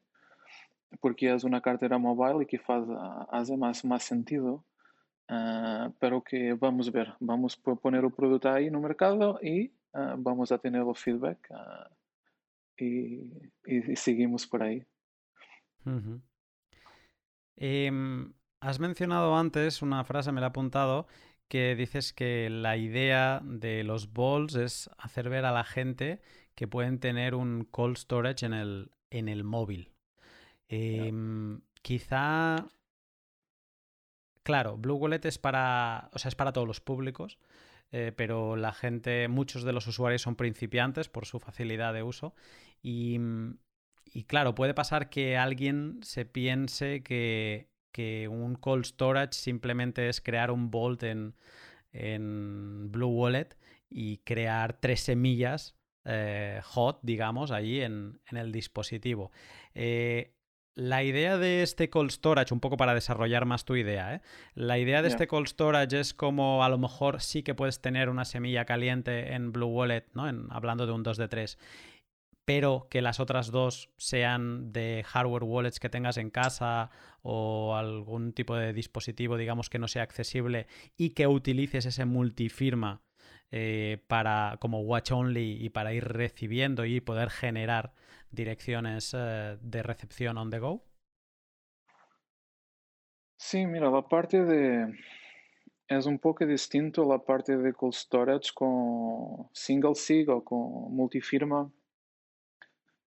porque 1.01 1.27
é 1.27 1.37
uma 1.45 1.61
carteira 1.61 1.99
mobile 1.99 2.43
e 2.43 2.47
que 2.47 2.59
faz 2.59 2.85
hace 3.31 3.57
mais 3.57 3.83
mais 3.83 4.05
sentido 4.05 4.65
uh, 5.31 5.91
pero 6.01 6.21
que 6.21 6.55
vamos 6.55 6.89
ver 6.89 7.15
vamos 7.21 7.55
poner 7.57 8.05
o 8.05 8.11
produto 8.11 8.49
aí 8.49 8.71
no 8.71 8.81
mercado 8.81 9.39
e 9.43 9.73
uh, 9.95 10.21
vamos 10.21 10.51
a 10.51 10.59
ter 10.59 10.75
o 10.81 10.95
feedback 10.95 11.39
uh, 11.51 11.89
e, 12.81 13.51
e, 13.67 13.97
seguimos 13.97 14.47
por 14.47 14.63
aí 14.63 14.85
eh, 17.57 17.91
has 18.61 18.79
mencionado 18.79 19.37
antes 19.37 19.83
una 19.83 20.03
frase 20.05 20.33
me 20.33 20.41
la 20.41 20.47
he 20.47 20.51
apuntado 20.51 21.07
que 21.49 21.75
dices 21.75 22.13
que 22.13 22.49
la 22.49 22.77
idea 22.77 23.41
de 23.45 23.83
los 23.83 24.13
balls 24.13 24.55
es 24.55 24.89
hacer 24.97 25.29
ver 25.29 25.45
a 25.45 25.53
la 25.53 25.65
gente 25.65 26.21
que 26.61 26.69
pueden 26.69 26.99
tener 26.99 27.35
un 27.35 27.65
cold 27.71 27.97
storage 27.97 28.45
en 28.45 28.53
el, 28.53 28.91
en 29.09 29.31
el 29.31 29.45
móvil. 29.45 29.95
Em, 30.69 31.63
quizá. 31.81 32.69
Claro, 34.43 34.77
Blue 34.77 34.97
Wallet 34.97 35.25
es 35.25 35.39
para. 35.39 36.11
O 36.13 36.19
sea, 36.19 36.29
es 36.29 36.35
para 36.35 36.53
todos 36.53 36.69
los 36.69 36.83
públicos. 36.83 37.39
Eh, 37.93 38.13
pero 38.15 38.57
la 38.57 38.75
gente, 38.75 39.27
muchos 39.29 39.63
de 39.63 39.73
los 39.73 39.87
usuarios 39.87 40.21
son 40.21 40.37
principiantes 40.37 41.09
por 41.09 41.25
su 41.25 41.41
facilidad 41.41 41.95
de 41.95 42.03
uso. 42.03 42.35
Y, 42.83 43.19
y 44.05 44.25
claro, 44.25 44.55
puede 44.55 44.75
pasar 44.75 45.09
que 45.09 45.39
alguien 45.39 46.01
se 46.03 46.27
piense 46.27 47.03
que, 47.03 47.71
que, 47.91 48.29
un 48.29 48.55
cold 48.55 48.85
storage 48.85 49.33
simplemente 49.33 50.11
es 50.11 50.21
crear 50.21 50.51
un 50.51 50.71
vault 50.71 51.05
en, 51.05 51.35
en 51.93 52.93
Blue 52.93 53.09
Wallet 53.09 53.57
y 53.89 54.19
crear 54.19 54.75
tres 54.75 55.01
semillas 55.01 55.80
eh, 56.13 56.61
hot, 56.65 56.99
digamos, 57.03 57.53
ahí 57.53 57.81
en, 57.81 58.21
el 58.33 58.51
dispositivo. 58.51 59.31
Eh, 59.75 60.35
la 60.75 61.05
idea 61.05 61.39
de 61.39 61.63
este 61.63 61.89
cold 61.89 62.11
storage, 62.11 62.53
un 62.53 62.61
poco 62.61 62.77
para 62.77 62.95
desarrollar 62.95 63.45
más 63.45 63.65
tu 63.65 63.77
idea, 63.77 64.15
¿eh? 64.15 64.21
la 64.55 64.79
idea 64.79 65.03
de 65.03 65.09
este 65.09 65.29
cold 65.29 65.47
storage 65.47 66.01
es 66.01 66.15
como 66.15 66.65
a 66.65 66.69
lo 66.69 66.79
mejor 66.79 67.21
sí 67.21 67.43
que 67.43 67.55
puedes 67.55 67.81
tener 67.81 68.09
una 68.09 68.25
semilla 68.25 68.65
caliente 68.65 69.35
en 69.35 69.53
Blue 69.53 69.67
Wallet, 69.67 70.07
¿no? 70.15 70.25
hablando 70.51 70.87
de 70.87 70.93
un 70.93 71.03
2 71.03 71.17
de 71.17 71.29
3, 71.29 71.59
pero 72.45 72.89
que 72.91 73.03
las 73.03 73.21
otras 73.21 73.53
dos 73.53 73.91
sean 73.97 74.73
de 74.73 75.05
hardware 75.07 75.45
wallets 75.45 75.79
que 75.79 75.91
tengas 75.91 76.17
en 76.17 76.31
casa 76.31 76.91
o 77.23 77.77
algún 77.77 78.33
tipo 78.33 78.57
de 78.57 78.73
dispositivo, 78.73 79.37
digamos, 79.37 79.71
que 79.71 79.79
no 79.79 79.87
sea 79.87 80.03
accesible 80.03 80.67
y 80.97 81.11
que 81.11 81.29
utilices 81.29 81.87
ese 81.87 82.05
multifirma 82.07 83.03
eh, 83.53 83.99
para 84.07 84.59
como 84.61 84.81
watch 84.83 85.11
only 85.11 85.57
y 85.61 85.71
para 85.71 85.93
ir 85.93 86.05
recibiendo 86.05 86.85
y 86.85 87.01
poder 87.01 87.31
generar 87.31 87.93
direcciones 88.31 89.13
eh, 89.13 89.59
de 89.61 89.83
recepción 89.83 90.39
on 90.39 90.51
the 90.51 90.61
go? 90.61 90.85
Sí, 93.37 93.67
mira, 93.67 93.91
la 93.91 94.07
parte 94.07 94.45
de... 94.45 94.97
Es 95.89 96.07
un 96.07 96.21
poco 96.21 96.47
distinto 96.47 97.05
la 97.05 97.19
parte 97.19 97.57
de 97.57 97.73
cold 97.73 97.95
storage 97.95 98.53
con 98.55 99.49
single 99.53 99.97
sig 99.97 100.29
o 100.29 100.45
con 100.45 100.95
multifirma. 100.95 101.69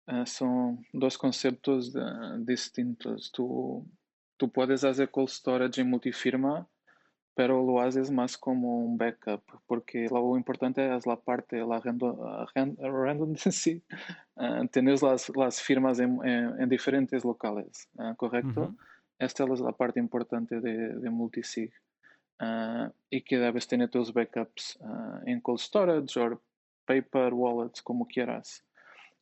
Eh, 0.06 0.26
son 0.26 0.86
dos 0.92 1.16
conceptos 1.16 1.94
distintos. 2.40 3.32
Tú, 3.32 3.88
tú 4.36 4.52
puedes 4.52 4.84
hacer 4.84 5.10
cold 5.10 5.30
storage 5.30 5.80
en 5.80 5.88
multifirma 5.88 6.68
pero 7.36 7.62
lo 7.62 7.80
haces 7.82 8.10
más 8.10 8.38
como 8.38 8.78
un 8.78 8.96
backup, 8.96 9.42
porque 9.66 10.08
lo 10.10 10.38
importante 10.38 10.96
es 10.96 11.06
la 11.06 11.16
parte, 11.16 11.58
la 11.58 11.80
redundancy, 11.80 13.82
uh, 14.36 14.66
tener 14.72 15.02
las, 15.02 15.30
las 15.36 15.60
firmas 15.60 16.00
en, 16.00 16.18
en, 16.26 16.66
diferentes 16.66 17.26
locales, 17.26 17.90
uh, 17.96 18.16
¿correcto? 18.16 18.74
Esta 19.18 19.44
es 19.44 19.60
la 19.60 19.72
parte 19.72 20.00
importante 20.00 20.60
de, 20.60 20.94
de 20.94 21.10
multisig. 21.10 21.70
Uh, 22.40 22.90
y 23.10 23.22
que 23.22 23.38
debes 23.38 23.68
tener 23.68 23.90
tus 23.90 24.12
backups 24.12 24.78
en 25.24 25.40
cold 25.40 25.58
storage 25.58 26.18
o 26.18 26.40
paper 26.86 27.34
wallets, 27.34 27.82
como 27.82 28.06
quieras. 28.06 28.64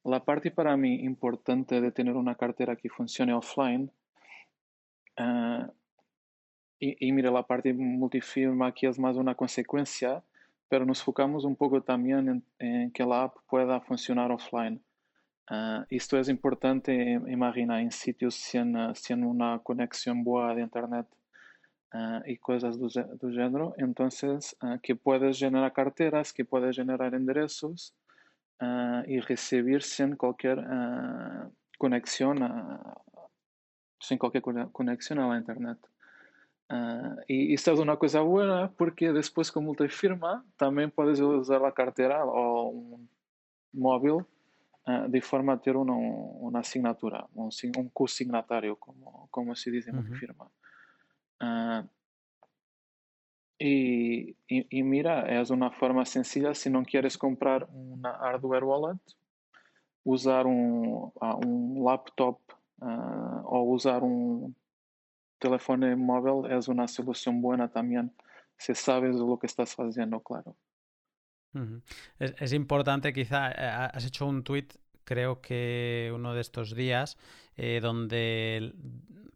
La 0.05 0.25
parte 0.25 0.53
para 0.53 0.77
mí 0.77 1.03
importante 1.03 1.81
de 1.81 1.91
tener 1.91 2.15
una 2.15 2.37
cartera 2.37 2.77
que 2.77 2.89
funcione 2.89 3.33
offline 3.33 3.91
y, 6.99 7.13
mira, 7.13 7.31
la 7.31 7.43
parte 7.43 7.73
multifirma 7.73 8.67
aquí 8.69 8.87
es 8.87 8.99
más 8.99 9.17
una 9.17 9.35
consecuencia, 9.35 10.23
pero 10.69 10.85
nos 10.85 11.03
focamos 11.03 11.45
un 11.45 11.57
poco 11.57 11.83
también 11.83 12.45
en, 12.59 12.91
que 12.91 13.05
la 13.05 13.25
app 13.25 13.37
pueda 13.49 13.81
funcionar 13.81 14.31
offline. 14.31 14.83
Uh, 15.51 15.85
esto 15.91 16.19
es 16.19 16.29
importante, 16.29 17.13
imagina, 17.27 17.81
en 17.81 17.91
sitios 17.91 18.35
sin, 18.35 18.77
sin 18.95 19.25
una 19.25 19.61
conexión 19.61 20.25
buena 20.25 20.55
de 20.55 20.63
Internet 20.63 21.07
uh, 21.93 22.21
y 22.27 22.37
cosas 22.39 22.79
del 22.79 23.33
género. 23.33 23.75
Entonces, 23.79 24.57
uh, 24.63 24.79
que 24.83 24.97
puedes 24.97 25.39
generar 25.39 25.73
carteras, 25.73 26.33
que 26.33 26.45
puedes 26.45 26.77
generar 26.77 27.15
enderezos 27.15 27.95
y 29.07 29.21
recibir 29.21 29.83
sin 29.83 30.17
cualquier 30.17 30.65
conexión, 31.77 32.39
sin 34.01 34.17
cualquier 34.17 34.43
conexión 34.73 35.19
a 35.19 35.29
la 35.29 35.37
internet. 35.37 35.79
Y 37.29 37.55
esto 37.55 37.73
es 37.73 37.79
una 37.79 37.97
cosa 37.97 38.21
buena 38.21 38.73
porque 38.77 39.13
después 39.13 39.53
con 39.53 39.65
multifirma 39.65 40.45
también 40.57 40.91
puedes 40.91 41.21
usar 41.21 41.61
la 41.61 41.73
cartera 41.73 42.25
o 42.25 42.69
un 42.69 43.09
móvil 43.73 44.25
de 45.09 45.21
forma 45.21 45.55
a 45.55 45.61
tener 45.61 45.77
una, 45.77 45.95
una 45.95 46.61
asignatura, 46.61 47.27
un, 47.35 47.51
un 47.79 47.89
consignatario, 47.91 48.77
como, 48.77 49.29
como 49.31 49.55
se 49.55 49.71
dice 49.71 49.91
en 49.91 49.97
multifirma. 49.97 50.51
Y, 53.59 54.37
y, 54.49 54.83
mira, 54.83 55.41
es 55.41 55.51
una 55.51 55.71
forma 55.71 56.05
sencilla 56.05 56.55
si 56.55 56.71
no 56.71 56.83
quieres 56.83 57.17
comprar 57.17 57.69
una 57.73 58.13
hardware 58.13 58.65
wallet, 58.65 59.01
usar 60.03 60.47
un, 60.47 61.13
uh, 61.15 61.37
un 61.37 61.85
laptop 61.85 62.41
uh, 62.81 63.41
o 63.45 63.63
usar 63.63 64.03
un 64.03 64.57
teléfono 65.39 65.97
móvil 65.97 66.51
es 66.51 66.69
una 66.69 66.89
solución 66.89 67.41
buena 67.41 67.69
también, 67.69 68.13
si 68.57 68.75
sabes 68.75 69.17
lo 69.17 69.39
que 69.39 69.47
estás 69.47 69.75
haciendo, 69.77 70.21
claro. 70.21 70.57
es, 72.19 72.35
es, 72.39 72.53
importante, 72.53 73.13
quizá, 73.13 73.51
eh, 73.51 73.91
has 73.93 74.05
hecho 74.05 74.27
un 74.27 74.43
tweet, 74.45 74.69
creo 75.05 75.41
que 75.41 76.13
uno 76.15 76.35
de 76.35 76.41
estos 76.41 76.75
días, 76.75 77.19
eh, 77.57 77.81
donde 77.81 78.75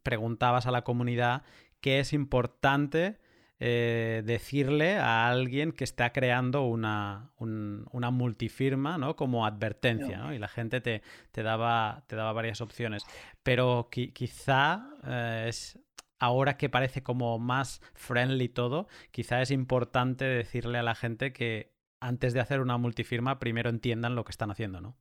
preguntabas 0.03 0.66
a 0.66 0.70
la 0.70 0.82
comunidad 0.82 1.42
qué 1.80 2.01
es 2.01 2.12
importante 2.12 3.18
eh, 3.61 4.22
decirle 4.24 4.99
a 4.99 5.28
alguien 5.28 5.72
que 5.72 5.82
está 5.82 6.12
creando 6.12 6.62
una, 6.62 7.32
una 7.38 8.11
multifirma, 8.12 8.99
¿no? 8.99 9.16
Como 9.16 9.44
advertencia, 9.44 10.18
¿no? 10.18 10.32
Y 10.32 10.38
la 10.38 10.46
gente 10.46 10.80
te, 10.80 11.03
te, 11.32 11.42
daba, 11.42 12.05
te 12.07 12.14
daba 12.14 12.32
varias 12.32 12.61
opciones. 12.61 13.05
Pero 13.42 13.88
quizá 13.90 14.90
eh, 15.05 15.46
es 15.49 15.76
ahora 16.19 16.57
que 16.57 16.69
parece 16.69 17.03
como 17.03 17.39
más 17.39 17.81
friendly 17.95 18.49
todo, 18.49 18.89
quizá 19.11 19.41
es 19.43 19.51
importante 19.51 20.25
decirle 20.25 20.79
a 20.79 20.83
la 20.83 20.95
gente 20.95 21.33
que 21.33 21.73
antes 22.01 22.33
de 22.33 22.41
hacer 22.41 22.61
una 22.61 22.79
multifirma 22.79 23.39
primero 23.39 23.71
entiendan 23.71 24.14
lo 24.14 24.25
que 24.25 24.31
están 24.31 24.51
haciendo, 24.51 24.81
¿no? 24.81 24.97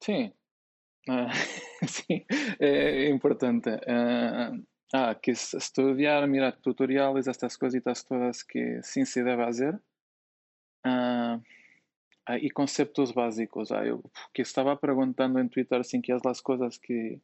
Sí, 0.00 0.32
uh, 1.08 1.28
sí, 1.86 2.26
eh, 2.58 3.08
importante. 3.10 3.80
Ah, 4.92 5.14
que 5.22 5.30
estudiar, 5.30 6.26
mirar 6.26 6.60
tutoriales, 6.60 7.28
estas 7.28 7.56
cositas 7.56 8.04
todas 8.04 8.42
que 8.42 8.82
sim 8.82 9.04
se 9.04 9.22
deve 9.22 9.44
fazer. 9.44 9.80
Ah, 10.84 11.40
e 12.38 12.50
conceptos 12.50 13.12
básicos. 13.12 13.70
Ah, 13.70 13.86
eu 13.86 14.02
que 14.34 14.42
estava 14.42 14.76
perguntando 14.76 15.38
em 15.38 15.48
Twitter 15.48 15.80
assim, 15.80 16.00
que 16.00 16.12
as 16.12 16.40
coisas 16.40 16.76
que, 16.76 17.20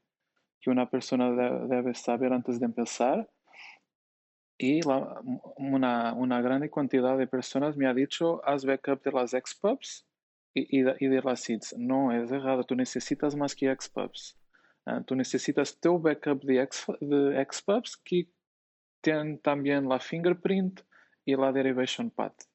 que 0.61 0.71
uma 0.71 0.87
pessoa 0.87 1.35
deve, 1.35 1.69
deve 1.69 1.95
saber 1.95 2.33
antes 2.33 2.59
de 2.59 2.69
começar. 2.69 3.27
E 4.59 4.81
la, 4.85 5.21
uma, 5.59 6.15
uma 6.15 6.41
grande 6.41 6.69
quantidade 6.69 7.19
de 7.19 7.27
pessoas 7.27 7.77
me 7.77 7.87
ha 7.87 7.93
dicho, 7.93 8.41
haz 8.45 8.65
backup 8.65 9.03
de 9.05 9.15
las 9.15 9.33
Xpubs 9.33 10.07
e, 10.55 10.67
e, 10.79 10.85
de, 10.85 10.97
e 11.01 11.09
de 11.09 11.21
las 11.21 11.41
seeds. 11.41 11.75
Não, 11.77 12.11
é 12.11 12.23
errado, 12.23 12.65
tu 12.65 12.75
necessitas 12.75 13.35
mais 13.35 13.55
que 13.55 13.67
Xpubs. 13.77 14.35
Uh, 14.89 15.03
tú 15.05 15.15
necesitas 15.15 15.73
tu 15.73 15.99
backup 15.99 16.47
de, 16.47 16.59
X, 16.59 16.87
de 17.01 17.45
Xpubs 17.53 17.97
que 17.97 18.29
tem 19.03 19.37
também 19.39 19.75
a 19.93 19.99
fingerprint 19.99 20.83
e 21.27 21.35
a 21.35 21.53
derivation 21.53 22.09
path. 22.09 22.47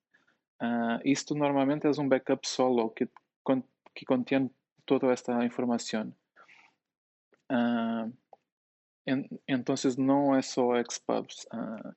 Uh, 0.61 0.99
isto 1.03 1.35
normalmente 1.35 1.87
é 1.87 1.91
um 1.91 2.07
backup 2.07 2.47
solo 2.47 2.89
que, 2.91 3.07
que 3.93 4.05
contém 4.05 4.49
toda 4.85 5.11
esta 5.11 5.43
informação. 5.45 6.13
Uh, 7.51 8.09
en, 9.05 9.27
entonces 9.45 9.97
não 9.97 10.33
é 10.33 10.41
só 10.41 10.71
Xpubs. 10.81 11.45
Uh, 11.53 11.93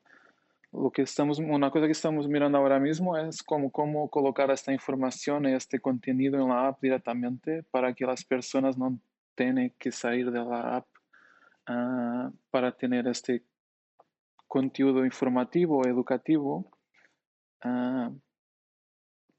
lo 0.73 0.91
que 0.91 1.03
estamos, 1.03 1.39
una 1.39 1.71
cosa 1.71 1.87
que 1.87 1.93
estamos 1.93 2.27
mirando 2.27 2.59
ahora 2.59 2.81
mismo 2.81 3.17
es 3.17 3.41
cómo, 3.45 3.71
cómo 3.71 4.09
colocar 4.09 4.51
esta 4.51 4.73
información 4.73 5.47
y 5.47 5.53
este 5.53 5.79
contenido 5.79 6.41
en 6.41 6.49
la 6.49 6.67
app 6.67 6.81
directamente 6.83 7.63
para 7.71 7.95
que 7.95 8.05
las 8.05 8.25
personas 8.25 8.77
no 8.77 8.99
tiene 9.37 9.75
que 9.79 9.93
salir 9.93 10.33
de 10.33 10.45
la 10.45 10.79
app 10.79 10.87
uh, 11.71 12.33
para 12.51 12.73
tener 12.73 13.07
este 13.07 13.45
conteúdo 14.49 15.05
informativo, 15.05 15.87
educativo, 15.87 16.69
uh, 17.65 18.21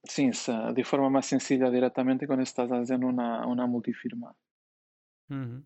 sim, 0.06 0.32
de 0.74 0.84
forma 0.86 1.10
mais 1.10 1.26
sencilla 1.26 1.70
diretamente 1.70 2.26
quando 2.26 2.44
estás 2.44 2.70
fazendo 2.70 3.08
uma, 3.08 3.46
uma 3.46 3.68
multifirma. 3.68 4.34
Uh, 5.30 5.64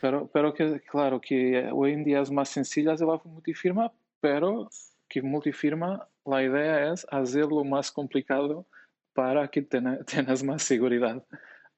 pero, 0.00 0.28
pero 0.32 0.52
que, 0.52 0.80
claro 0.80 1.20
que 1.20 1.70
hoje 1.72 1.92
em 1.92 2.02
dia 2.02 2.18
é 2.18 2.30
mais 2.32 2.48
sencilla 2.48 2.96
la 2.98 3.20
multifirma, 3.24 3.92
pero 4.20 4.68
que 5.08 5.22
multifirma, 5.22 6.06
a 6.26 6.42
ideia 6.42 6.92
é 6.92 6.96
fazê-lo 6.96 7.64
mais 7.64 7.90
complicado 7.90 8.66
para 9.14 9.46
que 9.48 9.62
tenhas 9.62 10.42
mais 10.42 10.62
segurança. 10.62 11.26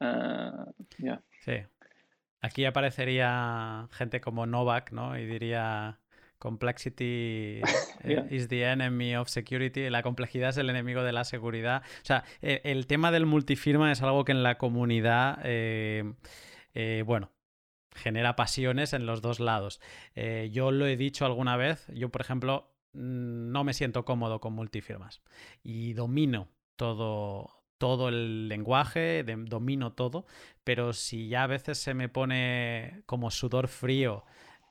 Uh, 0.01 0.73
yeah. 0.99 1.23
Sí. 1.45 1.62
Aquí 2.43 2.64
aparecería 2.64 3.87
gente 3.93 4.21
como 4.21 4.47
Novak, 4.47 4.93
¿no? 4.93 5.18
Y 5.18 5.27
diría 5.27 5.99
Complexity 6.41 7.61
is 8.31 8.49
the 8.49 8.64
enemy 8.64 9.14
of 9.14 9.29
security. 9.29 9.91
La 9.91 10.03
complejidad 10.03 10.49
es 10.49 10.57
el 10.57 10.71
enemigo 10.71 11.03
de 11.03 11.12
la 11.12 11.25
seguridad. 11.25 11.83
O 12.03 12.05
sea, 12.05 12.25
e, 12.41 12.62
el 12.64 12.87
tema 12.87 13.12
del 13.12 13.27
multifirma 13.27 13.93
es 13.93 14.01
algo 14.01 14.25
que 14.25 14.33
en 14.33 14.43
la 14.43 14.57
comunidad, 14.57 15.39
eh, 15.45 16.14
eh, 16.75 17.03
bueno, 17.07 17.31
genera 17.95 18.37
pasiones 18.37 18.93
en 18.93 19.07
los 19.07 19.23
dos 19.23 19.41
lados. 19.41 19.81
yo 20.51 20.71
lo 20.71 20.87
he 20.87 20.97
dicho 20.97 21.27
alguna 21.27 21.57
vez. 21.57 21.87
Yo, 21.89 22.11
por 22.11 22.21
ejemplo, 22.21 22.73
mm, 22.93 23.51
no 23.53 23.64
me 23.64 23.75
siento 23.75 24.05
cómodo 24.05 24.41
con 24.41 24.53
multifirmas 24.53 25.23
y 25.62 25.93
domino 25.95 26.49
todo, 26.77 27.61
todo 27.81 28.09
el 28.09 28.49
lenguaje, 28.49 29.25
domino 29.25 29.93
todo, 29.95 30.27
pero 30.64 30.93
si 30.93 31.29
ya 31.29 31.45
a 31.45 31.47
veces 31.47 31.79
se 31.79 31.95
me 31.95 32.09
pone 32.09 33.03
como 33.07 33.31
sudor 33.31 33.68
frío 33.68 34.25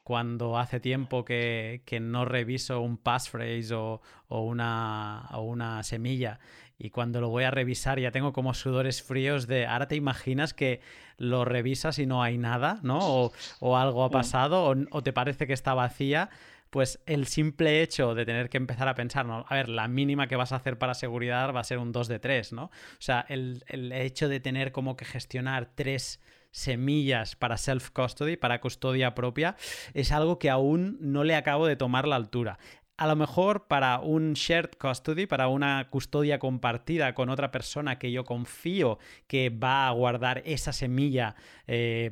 cuando 0.04 0.58
hace 0.58 0.80
tiempo 0.80 1.24
que, 1.26 1.84
no 2.02 2.26
reviso 2.26 2.82
un 2.82 2.98
passphrase 2.98 3.74
o, 3.74 4.02
o, 4.28 4.42
una, 4.42 5.28
o 5.34 5.42
una 5.42 5.84
semilla 5.84 6.40
y 6.80 6.90
cuando 6.90 7.20
lo 7.22 7.30
voy 7.30 7.44
a 7.44 7.52
revisar 7.52 8.00
ya 8.00 8.12
tengo 8.12 8.34
como 8.34 8.54
sudores 8.54 9.04
fríos 9.04 9.46
de 9.46 9.68
ahora 9.68 9.88
te 9.88 9.96
imaginas 9.96 10.54
que 10.54 10.80
lo 11.18 11.44
revisas 11.44 12.00
y 12.00 12.06
no 12.06 12.24
hay 12.24 12.38
nada, 12.38 12.80
¿no? 12.82 13.32
O, 13.60 13.78
algo 13.78 14.06
ha 14.06 14.10
pasado 14.10 14.64
o, 14.64 14.76
o 14.92 15.04
te 15.04 15.14
parece 15.14 15.46
que 15.46 15.54
está 15.54 15.74
vacía 15.74 16.30
pues 16.70 17.02
el 17.06 17.28
simple 17.28 17.82
hecho 17.82 18.16
de 18.16 18.26
tener 18.26 18.50
que 18.50 18.58
empezar 18.58 18.88
a 18.88 18.96
pensar, 18.96 19.26
¿no? 19.26 19.46
a 19.48 19.56
ver, 19.56 19.70
la 19.70 19.88
mínima 19.88 20.28
que 20.28 20.36
vas 20.36 20.52
a 20.52 20.58
hacer 20.58 20.78
para 20.78 20.94
seguridad 20.94 21.54
va 21.54 21.62
a 21.62 21.64
ser 21.64 21.80
un 21.80 21.92
2 21.92 22.08
de 22.08 22.20
3, 22.20 22.54
¿no? 22.54 22.66
O 22.66 22.72
sea, 23.00 23.26
el, 23.28 23.64
el 23.68 23.92
hecho 23.92 24.30
de 24.30 24.40
tener 24.40 24.72
como 24.72 24.96
que 24.96 25.06
gestionar 25.06 25.72
tres 25.74 26.22
semillas 26.52 27.36
para 27.36 27.58
self-custody, 27.58 28.38
para 28.38 28.62
custodia 28.62 29.16
propia, 29.16 29.56
es 29.94 30.12
algo 30.12 30.40
que 30.40 30.50
aún 30.50 30.98
no 31.00 31.24
le 31.24 31.36
acabo 31.36 31.68
de 31.68 31.76
tomar 31.76 32.08
la 32.08 32.16
altura 32.16 32.60
a 33.00 33.08
lo 33.08 33.16
mejor 33.16 33.68
para 33.68 34.00
un 34.02 34.34
shared 34.34 34.72
custody, 34.78 35.26
para 35.26 35.48
una 35.48 35.88
custodia 35.90 36.38
compartida 36.38 37.14
con 37.14 37.30
otra 37.30 37.50
persona 37.50 37.98
que 37.98 38.12
yo 38.12 38.26
confío 38.26 39.00
que 39.26 39.50
va 39.50 39.88
a 39.88 39.92
guardar 39.92 40.42
esa 40.46 40.74
semilla 40.74 41.36
eh, 41.66 42.12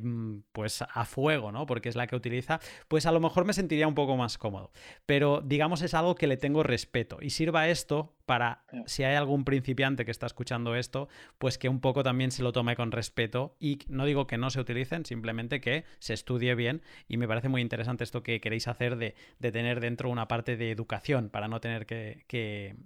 pues 0.52 0.80
a 0.80 1.04
fuego, 1.04 1.52
¿no? 1.52 1.66
Porque 1.66 1.90
es 1.90 1.94
la 1.94 2.06
que 2.06 2.16
utiliza, 2.16 2.58
pues 2.88 3.04
a 3.04 3.12
lo 3.12 3.20
mejor 3.20 3.44
me 3.44 3.52
sentiría 3.52 3.86
un 3.86 3.94
poco 3.94 4.16
más 4.16 4.38
cómodo. 4.38 4.72
Pero 5.04 5.42
digamos 5.44 5.82
es 5.82 5.92
algo 5.92 6.14
que 6.14 6.26
le 6.26 6.38
tengo 6.38 6.62
respeto 6.62 7.18
y 7.20 7.30
sirva 7.30 7.68
esto 7.68 8.14
para, 8.28 8.62
si 8.84 9.04
hay 9.04 9.16
algún 9.16 9.44
principiante 9.44 10.04
que 10.04 10.10
está 10.10 10.26
escuchando 10.26 10.76
esto, 10.76 11.08
pues 11.38 11.56
que 11.56 11.70
un 11.70 11.80
poco 11.80 12.02
también 12.02 12.30
se 12.30 12.42
lo 12.42 12.52
tome 12.52 12.76
con 12.76 12.92
respeto 12.92 13.56
y 13.58 13.78
no 13.88 14.04
digo 14.04 14.26
que 14.26 14.36
no 14.36 14.50
se 14.50 14.60
utilicen, 14.60 15.06
simplemente 15.06 15.62
que 15.62 15.86
se 15.98 16.12
estudie 16.12 16.54
bien 16.54 16.82
y 17.08 17.16
me 17.16 17.26
parece 17.26 17.48
muy 17.48 17.62
interesante 17.62 18.04
esto 18.04 18.22
que 18.22 18.42
queréis 18.42 18.68
hacer 18.68 18.96
de, 18.96 19.14
tener 19.40 19.80
dentro 19.80 20.10
una 20.10 20.28
parte 20.28 20.58
de 20.58 20.70
educación 20.70 21.30
para 21.30 21.48
no 21.48 21.60
tener 21.60 21.86
que, 21.86 22.76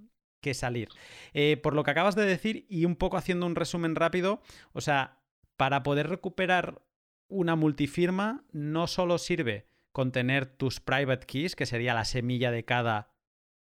salir. 0.55 0.88
Eh, 1.34 1.57
por 1.57 1.74
lo 1.74 1.82
que 1.82 1.90
acabas 1.90 2.14
de 2.14 2.24
decir 2.24 2.64
y 2.68 2.84
un 2.84 2.95
poco 2.95 3.16
haciendo 3.16 3.45
un 3.45 3.57
resumen 3.57 3.97
rápido, 3.97 4.43
o 4.72 4.80
sea, 4.80 5.18
para 5.57 5.82
poder 5.82 6.09
recuperar 6.09 6.82
una 7.26 7.57
multifirma 7.57 8.45
no 8.53 8.86
solo 8.86 9.18
sirve 9.18 9.66
con 9.90 10.12
tener 10.12 10.47
tus 10.47 10.78
private 10.78 11.26
keys, 11.26 11.57
que 11.57 11.66
sería 11.66 11.95
la 11.95 12.05
semilla 12.05 12.53
de 12.53 12.64
cada, 12.64 13.11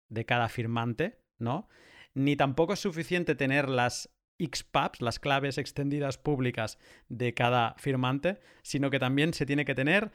de 0.10 0.26
cada 0.26 0.50
firmante, 0.50 1.20
¿no? 1.40 1.68
Ni 2.14 2.36
tampoco 2.36 2.74
es 2.74 2.80
suficiente 2.80 3.36
tener 3.36 3.70
las 3.70 4.10
XPubs, 4.40 5.02
las 5.02 5.20
claves 5.20 5.58
extendidas 5.58 6.18
públicas 6.18 6.78
de 7.10 7.34
cada 7.34 7.76
firmante, 7.78 8.40
sino 8.62 8.90
que 8.90 9.00
también 9.00 9.34
se 9.34 9.46
tiene 9.46 9.66
que 9.66 9.76
tener 9.76 10.12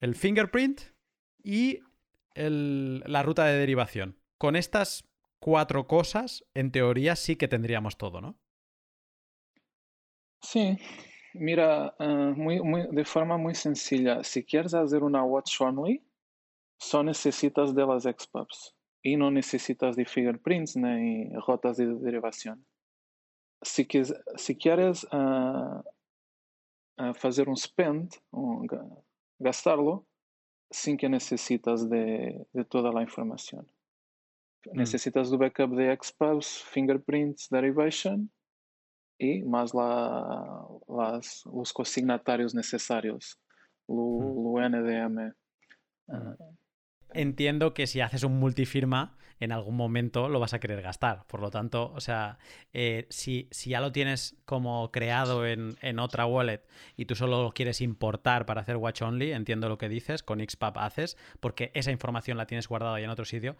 el 0.00 0.14
fingerprint 0.14 0.80
y 1.42 1.80
la 2.34 3.22
ruta 3.22 3.46
de 3.46 3.58
derivación. 3.58 4.18
Con 4.38 4.56
estas 4.56 5.08
cuatro 5.38 5.86
cosas, 5.86 6.44
en 6.54 6.72
teoría 6.72 7.16
sí 7.16 7.36
que 7.36 7.48
tendríamos 7.48 7.96
todo, 7.96 8.20
¿no? 8.20 8.38
Sí, 10.42 10.76
mira, 11.32 11.94
uh, 11.98 12.04
muy, 12.04 12.60
de 12.90 13.04
forma 13.04 13.38
muy 13.38 13.54
sencilla, 13.54 14.22
si 14.24 14.44
quieres 14.44 14.74
hacer 14.74 15.02
una 15.02 15.22
watch 15.22 15.60
only, 15.60 16.04
só 16.76 17.02
necessitas 17.02 17.74
de 17.74 17.86
las 17.86 18.02
XPubs 18.02 18.74
e 19.04 19.16
não 19.16 19.30
necessitas 19.30 19.96
de 19.96 20.04
fingerprints 20.04 20.74
nem 20.74 21.36
rotas 21.38 21.76
de 21.76 21.94
derivação. 21.96 22.58
Se, 23.62 23.84
quis, 23.84 24.12
se 24.36 24.54
queres 24.54 25.04
uh, 25.04 25.80
uh, 27.00 27.14
fazer 27.14 27.48
um 27.48 27.56
spend, 27.56 28.18
um, 28.32 28.66
gastarlo, 29.40 30.06
sim 30.72 30.96
que 30.96 31.08
necessitas 31.08 31.84
de, 31.84 32.46
de 32.54 32.64
toda 32.64 32.98
a 32.98 33.02
informação. 33.02 33.64
Mm. 34.66 34.78
Necesitas 34.78 35.30
do 35.30 35.38
backup 35.38 35.74
de 35.76 35.96
XPubs, 35.96 36.62
fingerprints, 36.62 37.48
derivation 37.50 38.30
y 39.18 39.42
más 39.42 39.74
la, 39.74 40.66
las, 40.88 41.44
los 41.46 41.72
consignatarios 41.72 42.54
necesarios, 42.54 43.38
lo, 43.86 44.56
NDM. 44.58 45.34
Entiendo 47.14 47.74
que 47.74 47.86
si 47.86 48.00
haces 48.00 48.24
un 48.24 48.38
multifirma, 48.38 49.16
en 49.40 49.52
algún 49.52 49.76
momento 49.76 50.28
lo 50.28 50.40
vas 50.40 50.54
a 50.54 50.60
querer 50.60 50.82
gastar. 50.82 51.26
Por 51.26 51.40
lo 51.40 51.50
tanto, 51.50 51.92
o 51.94 52.00
sea, 52.00 52.38
eh, 52.72 53.06
si, 53.10 53.48
si, 53.50 53.70
ya 53.70 53.80
lo 53.80 53.92
tienes 53.92 54.36
como 54.44 54.90
creado 54.92 55.46
en, 55.46 55.76
en, 55.80 55.98
otra 55.98 56.26
wallet 56.26 56.62
y 56.96 57.06
tú 57.06 57.14
solo 57.14 57.42
lo 57.42 57.52
quieres 57.52 57.80
importar 57.80 58.46
para 58.46 58.60
hacer 58.60 58.76
watch 58.76 59.02
only, 59.02 59.32
entiendo 59.32 59.68
lo 59.68 59.78
que 59.78 59.88
dices, 59.88 60.22
con 60.22 60.40
XPub 60.40 60.78
haces, 60.78 61.16
porque 61.40 61.70
esa 61.74 61.90
información 61.90 62.36
la 62.36 62.46
tienes 62.46 62.68
guardada 62.68 62.98
ya 62.98 63.04
en 63.04 63.10
otro 63.10 63.24
sitio, 63.24 63.56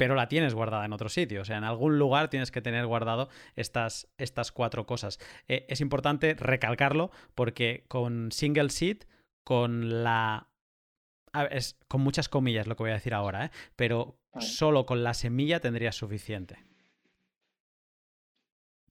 pero 0.00 0.14
la 0.14 0.28
tienes 0.28 0.54
guardada 0.54 0.86
en 0.86 0.94
otro 0.94 1.10
sitio. 1.10 1.42
O 1.42 1.44
sea, 1.44 1.58
en 1.58 1.64
algún 1.64 1.98
lugar 1.98 2.30
tienes 2.30 2.50
que 2.50 2.62
tener 2.62 2.86
guardado 2.86 3.28
estas, 3.54 4.08
estas 4.16 4.50
cuatro 4.50 4.86
cosas. 4.86 5.18
Eh, 5.46 5.66
es 5.68 5.82
importante 5.82 6.32
recalcarlo 6.32 7.10
porque 7.34 7.84
con 7.86 8.32
single 8.32 8.70
seed, 8.70 9.02
con 9.44 10.02
la... 10.02 10.49
es 11.50 11.78
con 11.88 12.00
muchas 12.00 12.28
comillas 12.28 12.66
lo 12.66 12.76
que 12.76 12.82
voy 12.82 12.90
a 12.90 12.94
decir 12.94 13.14
ahora, 13.14 13.46
¿eh? 13.46 13.50
pero 13.76 14.18
solo 14.38 14.86
con 14.86 15.02
la 15.02 15.14
semilla 15.14 15.60
tendrías 15.60 15.96
suficiente. 15.96 16.58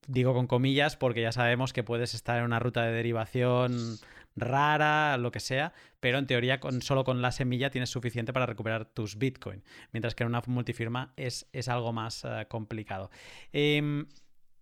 Digo 0.08 0.34
con 0.34 0.48
comillas 0.48 0.98
porque 0.98 1.22
ya 1.22 1.32
sabemos 1.32 1.72
que 1.72 1.84
puedes 1.84 2.14
estar 2.14 2.40
en 2.40 2.46
una 2.46 2.60
ruta 2.60 2.84
de 2.84 2.92
derivación 2.92 4.00
rara, 4.36 5.18
lo 5.18 5.32
que 5.32 5.40
sea, 5.40 5.74
pero 6.00 6.18
en 6.18 6.26
teoría 6.26 6.60
con, 6.60 6.82
solo 6.82 7.04
con 7.04 7.22
la 7.22 7.32
semilla 7.32 7.70
tienes 7.70 7.90
suficiente 7.90 8.34
para 8.34 8.46
recuperar 8.46 8.86
tus 8.86 9.18
Bitcoin, 9.18 9.64
mientras 9.92 10.16
que 10.16 10.24
en 10.24 10.30
una 10.30 10.42
multifirma 10.48 11.14
es, 11.16 11.48
es 11.52 11.68
algo 11.68 11.94
más 11.94 12.24
uh, 12.24 12.48
complicado. 12.48 13.12
Eh, 13.54 14.06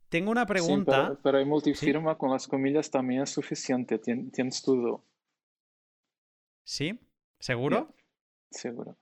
tengo 0.10 0.32
una 0.32 0.46
pregunta. 0.46 0.92
Sí, 0.92 1.02
pero, 1.08 1.20
pero, 1.22 1.40
en 1.40 1.48
multifirma 1.50 2.14
¿Sí? 2.14 2.18
con 2.18 2.32
las 2.32 2.48
comillas 2.48 2.90
también 2.90 3.24
es 3.24 3.30
suficiente, 3.30 4.00
Tien, 4.00 4.32
tienes 4.32 4.62
todo. 4.62 5.04
¿Sí? 6.64 7.00
¿Seguro? 7.48 7.96
Seguro. 8.52 8.98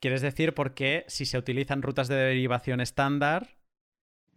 ¿Quieres 0.00 0.22
decir 0.22 0.54
porque 0.54 1.04
si 1.08 1.26
se 1.26 1.36
utilizan 1.36 1.82
rutas 1.82 2.08
de 2.08 2.14
derivación 2.14 2.80
estándar, 2.80 3.58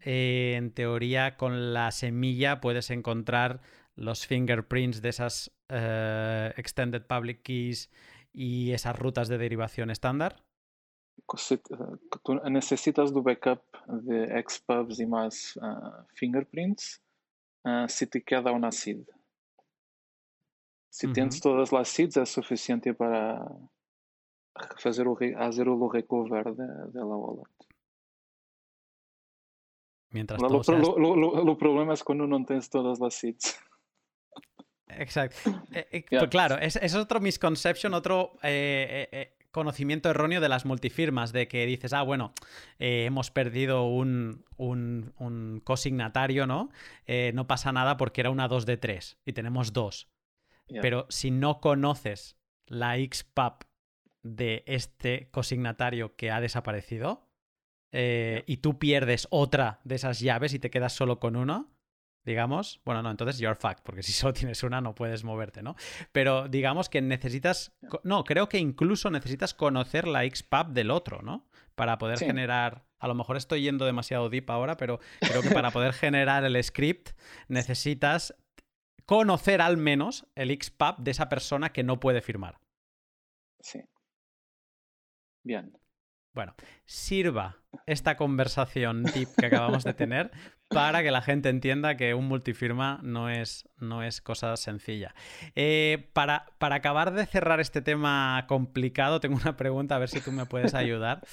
eh, 0.01 0.55
en 0.57 0.73
teoría 0.73 1.37
con 1.37 1.73
la 1.73 1.91
semilla 1.91 2.59
puedes 2.59 2.89
encontrar 2.89 3.61
los 3.95 4.27
fingerprints 4.27 5.01
de 5.01 5.07
esas 5.07 5.51
uh, 5.69 6.51
extended 6.57 7.05
public 7.07 7.43
keys 7.43 7.89
y 8.33 8.73
esas 8.73 8.99
rutas 8.99 9.29
de 9.29 9.37
derivación 9.37 9.89
estándar? 9.89 10.43
Tú 12.23 12.41
necesitas 12.49 13.13
tu 13.13 13.23
backup 13.23 13.61
de 13.87 14.43
XPubs 14.45 14.99
y 14.99 15.05
más 15.05 15.55
uh, 15.55 16.03
fingerprints 16.13 17.01
uh, 17.63 17.87
si 17.87 18.07
te 18.07 18.21
queda 18.21 18.51
una 18.51 18.73
seed. 18.73 19.05
Si 20.91 21.07
uh 21.07 21.09
-huh. 21.09 21.13
tienes 21.13 21.39
todas 21.39 21.71
las 21.71 21.87
seeds 21.87 22.17
es 22.17 22.29
suficiente 22.29 22.93
para 22.93 23.45
fazer 24.77 25.07
o, 25.07 25.17
hacer 25.37 25.69
o 25.69 25.89
recover 25.89 26.53
de, 26.53 26.67
de 26.91 26.99
la 26.99 27.15
wallet. 27.15 27.47
Mientras 30.09 30.41
lo, 30.41 30.49
lo, 30.49 30.63
seas... 30.63 30.81
lo, 30.81 31.15
lo, 31.15 31.57
problema 31.57 31.93
es 31.93 32.03
cuando 32.03 32.27
no 32.27 32.43
tienes 32.43 32.69
todas 32.69 32.99
las 32.99 33.13
seeds. 33.13 33.57
Exacto. 34.89 35.49
Eh, 35.71 35.87
eh, 35.91 36.05
yeah. 36.09 36.19
pues 36.19 36.29
claro, 36.29 36.57
es, 36.57 36.75
es, 36.75 36.93
otro 36.95 37.21
misconception, 37.21 37.93
otro 37.93 38.33
eh, 38.43 39.37
conocimiento 39.51 40.09
erróneo 40.09 40.41
de 40.41 40.49
las 40.49 40.65
multifirmas, 40.65 41.31
de 41.31 41.47
que 41.47 41.65
dices, 41.65 41.93
ah, 41.93 42.01
bueno, 42.01 42.33
hemos 42.77 43.31
perdido 43.31 43.85
un, 43.85 44.43
un, 44.57 45.13
un 45.17 45.61
cosignatario, 45.63 46.45
¿no? 46.45 46.69
no 47.33 47.47
pasa 47.47 47.71
nada 47.71 47.95
porque 47.95 48.19
era 48.19 48.29
una 48.29 48.49
2 48.49 48.65
de 48.65 48.75
3 48.75 49.19
y 49.23 49.31
tenemos 49.31 49.71
dos. 49.71 50.11
Yeah. 50.72 50.82
Pero 50.82 51.05
si 51.09 51.32
no 51.32 51.59
conoces 51.59 52.38
la 52.65 52.95
XPUB 52.95 53.65
de 54.24 54.63
este 54.67 55.30
cosignatario 55.32 56.15
que 56.15 56.32
ha 56.32 56.39
desaparecido 56.39 57.28
yeah. 57.91 58.43
y 58.45 58.57
tú 58.57 58.80
pierdes 58.80 59.28
otra 59.32 59.82
de 59.84 59.95
esas 59.95 60.22
llaves 60.22 60.53
y 60.53 60.59
te 60.59 60.69
quedas 60.69 60.93
solo 60.93 61.19
con 61.19 61.36
uno, 61.36 61.76
digamos, 62.24 62.80
bueno, 62.86 63.01
no, 63.01 63.11
entonces 63.11 63.39
you're 63.39 63.55
fucked, 63.55 63.84
porque 63.84 64.01
si 64.01 64.11
solo 64.13 64.34
tienes 64.34 64.63
una 64.63 64.80
no 64.80 64.95
puedes 64.95 65.26
moverte, 65.26 65.61
¿no? 65.61 65.76
Pero 66.13 66.47
digamos 66.47 66.88
que 66.88 67.01
necesitas, 67.01 67.74
no, 68.03 68.24
creo 68.24 68.47
que 68.47 68.59
incluso 68.59 69.09
necesitas 69.09 69.53
conocer 69.53 70.07
la 70.07 70.24
XPub 70.24 70.67
del 70.67 70.91
otro, 70.91 71.22
¿no? 71.22 71.49
Para 71.76 71.97
poder 71.97 72.17
sí. 72.17 72.26
generar, 72.26 72.86
a 72.99 73.07
lo 73.07 73.15
mejor 73.15 73.36
estoy 73.36 73.63
yendo 73.63 73.86
demasiado 73.86 74.30
deep 74.30 74.49
ahora, 74.49 74.78
pero 74.78 74.99
creo 75.19 75.41
que 75.41 75.49
para 75.49 75.72
poder 75.72 75.93
generar 75.93 76.45
el 76.45 76.63
script 76.63 77.09
necesitas 77.47 78.36
conocer 79.12 79.59
al 79.59 79.76
menos 79.76 80.26
el 80.36 80.57
XPub 80.57 80.95
de 80.99 81.12
esa 81.12 81.28
persona 81.28 81.74
que 81.74 81.84
no 81.84 81.99
puede 81.99 82.22
firmar. 82.22 82.62
Sí. 83.59 83.82
Bien. 85.43 85.78
Bueno, 86.34 86.55
sirva 86.86 87.57
esta 87.86 88.16
conversación 88.16 89.03
deep 89.03 89.28
que 89.38 89.47
acabamos 89.47 89.84
de 89.84 89.93
tener 89.93 90.32
para 90.70 91.03
que 91.03 91.12
la 91.12 91.22
gente 91.22 91.49
entienda 91.49 91.97
que 91.97 92.14
un 92.14 92.30
multifirma 92.30 93.01
no 93.03 93.30
es, 93.30 93.68
no 93.76 94.01
es 94.01 94.22
cosa 94.22 94.55
sencilla. 94.55 95.14
Eh, 95.55 96.09
para, 96.14 96.45
para, 96.57 96.76
acabar 96.76 97.12
de 97.12 97.26
cerrar 97.26 97.59
este 97.59 97.82
tema 97.82 98.45
complicado, 98.47 99.20
tengo 99.20 99.36
una 99.36 99.57
pregunta, 99.57 99.97
a 99.97 99.99
ver 99.99 100.07
si 100.07 100.22
tú 100.22 100.32
me 100.32 100.45
puedes 100.45 100.74
ayudar. 100.74 101.22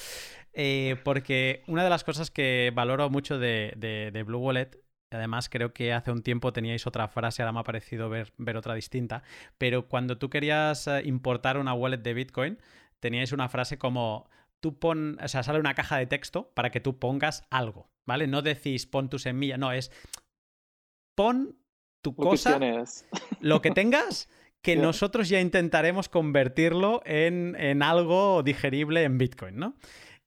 Eh, 0.61 0.97
porque 1.05 1.63
una 1.69 1.85
de 1.85 1.91
las 1.91 2.03
cosas 2.03 2.33
que 2.33 2.73
valoro 2.75 3.11
mucho 3.11 3.39
de, 3.39 3.75
de, 3.77 4.11
de, 4.13 4.23
Blue 4.25 4.41
Wallet, 4.41 4.71
además 5.11 5.49
creo 5.49 5.73
que 5.73 5.93
hace 5.93 6.11
un 6.11 6.23
tiempo 6.23 6.53
teníais 6.53 6.87
otra 6.87 7.09
frase, 7.09 7.43
ahora 7.43 7.53
me 7.53 7.61
ha 7.61 7.65
parecido 7.65 8.09
ver, 8.09 8.33
ver 8.37 8.57
otra 8.57 8.75
distinta, 8.75 9.23
pero 9.57 9.89
cuando 9.89 10.19
tú 10.19 10.31
querías 10.31 10.87
eh, 10.87 11.03
importar 11.05 11.59
una 11.59 11.75
wallet 11.75 11.99
de 11.99 12.15
Bitcoin, 12.15 12.59
teníais 13.01 13.33
una 13.33 13.49
frase 13.49 13.79
como 13.79 14.29
tú 14.61 14.79
pon, 14.79 15.19
o 15.23 15.29
sea, 15.29 15.43
sale 15.43 15.61
una 15.61 15.75
caja 15.75 15.97
de 15.97 16.07
texto 16.07 16.51
para 16.55 16.71
que 16.71 16.81
tú 16.81 16.99
pongas 16.99 17.45
algo, 17.51 17.91
¿vale? 18.07 18.27
No 18.27 18.43
decís 18.43 18.87
pon 18.87 19.09
tu 19.09 19.19
semilla, 19.19 19.57
no, 19.57 19.73
es 19.73 19.91
pon 21.15 21.57
tu 22.03 22.11
lo 22.11 22.17
cosa, 22.17 22.59
que 22.59 22.85
lo 23.41 23.61
que 23.61 23.71
tengas, 23.71 24.29
que 24.63 24.73
yeah. 24.75 24.83
nosotros 24.83 25.29
ya 25.29 25.41
intentaremos 25.41 26.09
convertirlo 26.09 27.03
en, 27.05 27.57
en, 27.59 27.83
algo 27.83 28.43
digerible 28.43 29.05
en 29.05 29.19
Bitcoin, 29.19 29.57
¿no? 29.57 29.77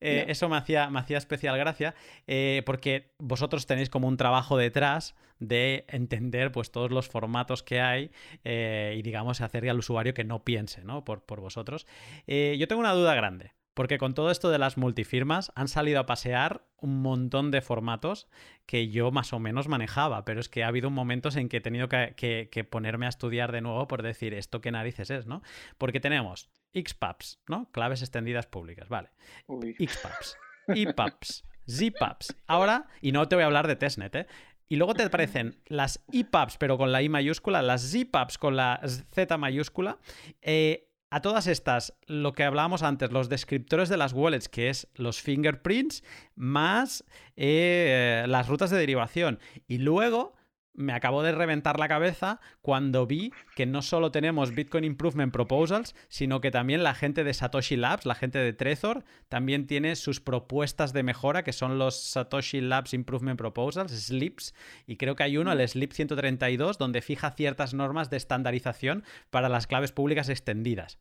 Eh. 0.02 0.26
Eso 0.28 0.50
me 0.50 0.58
hacía, 0.58 0.90
me 0.90 1.00
hacía 1.00 1.18
especial 1.18 1.58
gracia 1.58 1.94
eh, 2.28 2.64
porque 2.66 3.12
vosotros 3.20 3.68
tenéis 3.68 3.90
como 3.90 4.08
un 4.08 4.18
trabajo 4.18 4.58
detrás 4.58 5.16
de 5.40 5.86
entender 5.88 6.52
pues 6.52 6.72
todos 6.72 6.92
los 6.92 7.08
formatos 7.08 7.64
que 7.64 7.82
hay 7.82 8.12
eh, 8.44 8.96
y 8.98 9.02
digamos 9.04 9.42
hacer 9.42 9.70
al 9.70 9.80
usuario 9.80 10.14
que 10.14 10.24
no 10.24 10.44
piense 10.44 10.84
¿no? 10.84 11.06
Por, 11.06 11.24
por 11.24 11.40
vosotros. 11.40 11.86
Yo 12.28 12.68
tengo 12.68 12.80
una 12.80 12.94
duda 12.94 13.14
grande. 13.16 13.54
Porque 13.74 13.98
con 13.98 14.14
todo 14.14 14.32
esto 14.32 14.50
de 14.50 14.60
las 14.60 14.78
multifirmas 14.78 15.52
han 15.56 15.68
salido 15.68 16.00
a 16.00 16.06
pasear 16.06 16.66
un 16.78 17.02
montón 17.02 17.52
de 17.52 17.62
formatos 17.62 18.28
que 18.66 18.90
yo 18.90 19.12
más 19.12 19.34
o 19.34 19.40
menos 19.40 19.68
manejaba, 19.68 20.26
pero 20.26 20.40
es 20.40 20.50
que 20.50 20.64
ha 20.64 20.68
habido 20.68 20.90
momentos 20.90 21.36
en 21.36 21.48
que 21.48 21.58
he 21.58 21.62
tenido 21.62 21.88
que, 21.88 22.14
que, 22.18 22.50
que 22.52 22.64
ponerme 22.64 23.06
a 23.06 23.10
estudiar 23.10 23.52
de 23.52 23.62
nuevo 23.62 23.88
por 23.88 24.02
decir 24.02 24.34
esto 24.34 24.62
qué 24.62 24.72
narices 24.72 25.10
es, 25.10 25.26
¿no? 25.26 25.42
Porque 25.78 26.00
tenemos 26.00 26.50
XPubs, 26.74 27.40
¿no? 27.48 27.70
Claves 27.72 28.02
extendidas 28.02 28.48
públicas, 28.48 28.90
vale. 28.90 29.10
Uy. 29.48 29.76
XPubs, 29.80 30.38
EPUBs, 30.68 31.44
ZPubs. 31.70 32.36
Ahora, 32.48 32.88
y 33.02 33.12
no 33.12 33.28
te 33.28 33.36
voy 33.36 33.44
a 33.44 33.48
hablar 33.48 33.68
de 33.68 33.76
testnet, 33.76 34.16
¿eh? 34.16 34.28
Y 34.68 34.78
luego 34.78 34.94
te 34.94 35.04
aparecen 35.04 35.62
las 35.66 36.04
EPUBs, 36.14 36.58
pero 36.58 36.78
con 36.78 36.94
la 36.94 37.02
I 37.02 37.10
mayúscula, 37.10 37.62
las 37.62 37.92
ZPubs 37.92 38.38
con 38.38 38.56
la 38.56 38.80
Z 38.86 39.38
mayúscula. 39.38 40.00
Eh, 40.42 40.91
a 41.12 41.22
todas 41.22 41.46
estas, 41.48 41.94
lo 42.08 42.32
que 42.32 42.46
hablábamos 42.46 42.84
antes, 42.84 43.12
los 43.12 43.28
descriptores 43.28 43.90
de 43.90 43.98
las 43.98 44.14
wallets, 44.14 44.48
que 44.48 44.70
es 44.70 44.88
los 44.96 45.22
fingerprints, 45.22 46.04
más 46.36 47.04
eh, 47.36 48.24
las 48.28 48.48
rutas 48.48 48.70
de 48.70 48.78
derivación. 48.78 49.38
Y 49.68 49.80
luego 49.80 50.34
me 50.74 50.94
acabó 50.94 51.24
de 51.24 51.32
reventar 51.32 51.80
la 51.80 51.88
cabeza 51.88 52.40
cuando 52.62 53.06
vi 53.06 53.32
que 53.56 53.66
no 53.66 53.82
solo 53.82 54.12
tenemos 54.12 54.56
Bitcoin 54.56 54.84
Improvement 54.84 55.34
Proposals, 55.34 55.96
sino 56.08 56.42
que 56.42 56.52
también 56.52 56.84
la 56.84 56.94
gente 56.94 57.24
de 57.24 57.34
Satoshi 57.34 57.76
Labs, 57.76 58.06
la 58.06 58.16
gente 58.16 58.40
de 58.40 58.54
Trezor, 58.54 59.04
también 59.30 59.68
tiene 59.68 59.96
sus 59.96 60.20
propuestas 60.22 60.94
de 60.94 61.04
mejora, 61.04 61.44
que 61.44 61.54
son 61.54 61.78
los 61.78 62.02
Satoshi 62.02 62.62
Labs 62.62 62.94
Improvement 62.94 63.38
Proposals, 63.38 63.92
SLIPs, 63.92 64.54
y 64.86 64.98
creo 64.98 65.16
que 65.16 65.24
hay 65.24 65.38
uno, 65.38 65.52
el 65.52 65.68
SLIP 65.68 65.92
132, 65.92 66.78
donde 66.78 67.02
fija 67.02 67.32
ciertas 67.32 67.74
normas 67.74 68.10
de 68.10 68.18
estandarización 68.18 69.04
para 69.30 69.50
las 69.50 69.68
claves 69.68 69.92
públicas 69.92 70.30
extendidas. 70.30 71.00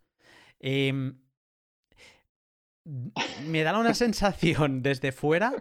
Em, 0.58 1.18
me 3.46 3.62
da 3.62 3.78
una 3.78 3.94
sensación 3.94 4.82
desde 4.82 5.12
fuera 5.12 5.52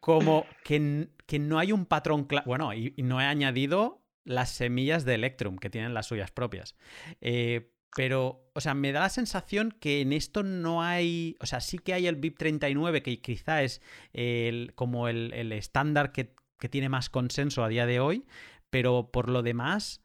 como 0.00 0.46
que, 0.64 1.08
que 1.32 1.38
no 1.38 1.58
hay 1.58 1.72
un 1.72 1.86
patrón 1.86 2.24
claro. 2.24 2.44
Bueno, 2.44 2.74
y, 2.74 2.92
no 2.98 3.18
he 3.18 3.24
añadido 3.24 4.02
las 4.22 4.50
semillas 4.50 5.06
de 5.06 5.14
Electrum, 5.14 5.56
que 5.56 5.70
tienen 5.70 5.94
las 5.94 6.04
suyas 6.04 6.30
propias. 6.30 6.76
Eh, 7.22 7.72
pero, 7.96 8.50
o 8.52 8.60
sea, 8.60 8.74
me 8.74 8.92
da 8.92 9.00
la 9.00 9.08
sensación 9.08 9.74
que 9.80 10.02
en 10.02 10.12
esto 10.12 10.42
no 10.42 10.82
hay. 10.82 11.38
O 11.40 11.46
sea, 11.46 11.62
sí 11.62 11.78
que 11.78 11.94
hay 11.94 12.06
el 12.06 12.16
BIP 12.16 12.36
39, 12.36 13.02
que 13.02 13.22
quizá 13.22 13.62
es 13.62 13.80
el, 14.12 14.74
como 14.74 15.08
el, 15.08 15.52
estándar 15.52 16.12
que, 16.12 16.34
tiene 16.68 16.90
más 16.90 17.08
consenso 17.08 17.64
a 17.64 17.68
día 17.68 17.86
de 17.86 17.98
hoy, 17.98 18.26
pero 18.68 19.10
por 19.10 19.30
lo 19.30 19.42
demás. 19.42 20.04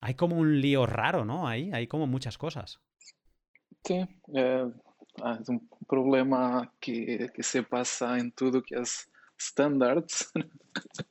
Hay 0.00 0.14
como 0.14 0.36
un 0.36 0.60
lío 0.60 0.86
raro, 0.86 1.24
¿no? 1.24 1.48
Ahí 1.48 1.72
hay 1.72 1.88
como 1.88 2.06
muchas 2.06 2.38
cosas. 2.38 2.78
Sí, 3.82 4.06
eh, 4.32 4.64
ah, 5.24 5.38
es 5.40 5.48
un 5.48 5.68
problema 5.88 6.72
que, 6.78 7.32
que 7.34 7.42
se 7.42 7.64
pasa 7.64 8.16
en 8.20 8.30
todo 8.30 8.62
que 8.62 8.76
es 8.76 9.08
standards, 9.42 10.30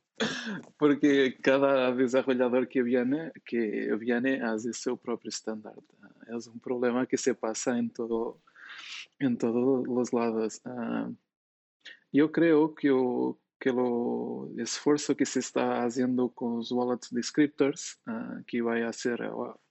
porque 0.77 1.37
cada 1.41 1.93
desarrollador 1.93 2.67
que 2.67 2.81
viene, 2.81 3.31
que 3.45 3.95
viene 3.95 4.41
hace 4.41 4.73
su 4.73 4.97
propio 4.97 5.29
estándar. 5.29 5.73
Es 6.35 6.47
un 6.47 6.59
problema 6.59 7.05
que 7.05 7.17
se 7.17 7.33
pasa 7.33 7.77
en 7.77 7.89
todo, 7.89 8.41
en 9.19 9.37
todos 9.37 9.87
los 9.87 10.13
lados. 10.13 10.61
Ah, 10.65 11.09
yo 12.11 12.31
creo 12.31 12.73
que, 12.75 12.89
que 13.59 13.69
el 13.69 14.59
esfuerzo 14.59 15.15
que 15.15 15.25
se 15.25 15.39
está 15.39 15.83
haciendo 15.83 16.29
con 16.29 16.57
los 16.57 16.71
wallets 16.71 17.09
descriptors, 17.11 17.99
uh, 18.07 18.43
que 18.45 18.61
va 18.61 18.87
a 18.87 18.93
ser, 18.93 19.19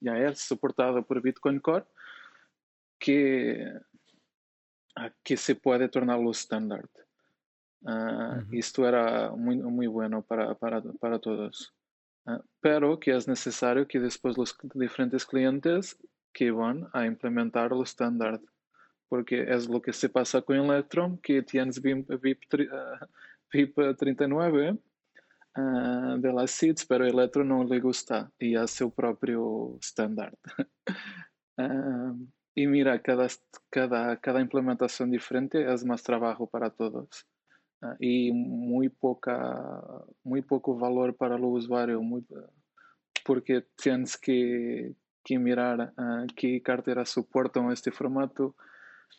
ya 0.00 0.18
es 0.18 0.40
soportado 0.40 1.04
por 1.06 1.20
Bitcoin 1.20 1.60
Core, 1.60 1.86
que 2.98 3.64
que 5.22 5.36
se 5.36 5.54
puede 5.54 5.88
tornarlo 5.88 6.30
estándar. 6.30 6.88
Uh, 7.82 8.44
Esto 8.52 8.86
era 8.86 9.30
muy, 9.30 9.56
muy 9.56 9.86
bueno 9.86 10.22
para, 10.22 10.54
para, 10.54 10.82
para 11.00 11.18
todos. 11.18 11.74
Uh, 12.26 12.38
pero 12.60 12.98
que 12.98 13.16
es 13.16 13.26
necesario 13.26 13.86
que 13.86 13.98
después 13.98 14.36
los 14.36 14.56
diferentes 14.74 15.24
clientes 15.24 15.96
que 16.32 16.50
van 16.50 16.88
a 16.92 17.06
implementar 17.06 17.72
el 17.72 17.82
estándar. 17.82 18.40
Porque 19.08 19.42
es 19.42 19.68
lo 19.68 19.82
que 19.82 19.92
se 19.92 20.08
pasa 20.08 20.40
con 20.42 20.56
Electron, 20.56 21.18
que 21.18 21.42
tienes 21.42 21.80
VIP, 21.82 22.08
VIP, 22.20 22.42
uh, 22.54 23.06
VIP 23.52 23.96
39 23.98 24.78
de 25.56 26.32
las 26.32 26.52
seeds, 26.52 26.86
pero 26.86 27.04
Electron 27.04 27.48
no 27.48 27.64
le 27.64 27.80
gusta 27.80 28.30
y 28.38 28.54
hace 28.54 28.84
su 28.84 28.94
propio 28.94 29.76
estándar. 29.80 30.32
Y 32.54 32.66
mira, 32.66 33.00
cada, 33.00 33.28
cada, 33.70 34.20
cada 34.20 34.40
implementación 34.40 35.10
diferente 35.10 35.72
es 35.72 35.84
más 35.84 36.02
trabajo 36.02 36.48
para 36.48 36.70
todos. 36.70 37.26
Uh, 37.82 37.96
y 37.98 38.30
muy, 38.32 38.90
poca, 38.90 39.82
muy 40.22 40.42
poco 40.42 40.76
valor 40.76 41.16
para 41.16 41.36
el 41.36 41.44
usuario, 41.44 42.02
muy, 42.02 42.22
porque 43.24 43.64
tienes 43.74 44.18
que, 44.18 44.94
que 45.24 45.38
mirar 45.38 45.94
uh, 45.96 46.26
qué 46.36 46.60
cartera 46.60 47.06
soportan 47.06 47.72
este 47.72 47.90
formato, 47.90 48.54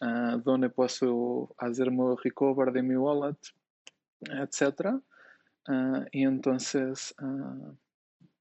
uh, 0.02 0.38
dónde 0.44 0.70
puedo 0.70 1.56
hacerme 1.58 2.16
recover 2.24 2.72
de 2.72 2.84
mi 2.84 2.96
wallet, 2.96 3.38
etc. 4.30 5.02
y 6.12 6.24
entonces 6.24 7.16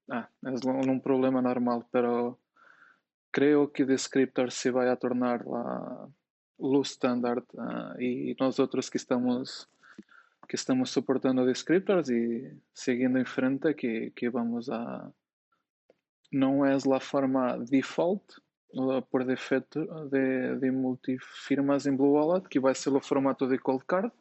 ah, 0.09 0.29
es 0.43 0.63
un 0.63 1.01
problema 1.01 1.41
normal, 1.41 1.87
pero 1.89 2.37
creo 3.31 3.71
que 3.71 3.85
Descriptor 3.85 4.51
se 4.51 4.69
vai 4.69 4.87
a 4.87 4.97
tornar 4.97 5.47
la, 5.47 6.07
lo 6.59 6.81
standard 6.83 7.43
uh, 7.53 7.99
y 7.99 8.35
nosotros 8.39 8.91
que 8.91 8.99
estamos 8.99 9.67
que 10.51 10.57
estamos 10.57 10.89
soportando 10.89 11.45
Descriptors 11.45 12.09
y 12.09 12.43
siguiendo 12.73 13.19
en 13.19 13.25
frente 13.25 13.73
que, 13.73 14.11
que 14.13 14.27
vamos 14.27 14.69
a 14.69 15.09
não 16.29 16.65
é 16.65 16.75
a 16.75 16.99
forma 16.99 17.57
default 17.57 18.21
por 19.09 19.23
defeito 19.23 19.79
de, 20.09 20.57
de 20.57 20.69
multifirmas 20.69 21.85
em 21.85 21.95
Blue 21.95 22.15
Wallet 22.15 22.49
que 22.49 22.59
vai 22.59 22.75
ser 22.75 22.89
o 22.89 22.99
formato 22.99 23.47
de 23.47 23.57
cold 23.59 23.85
card 23.85 24.11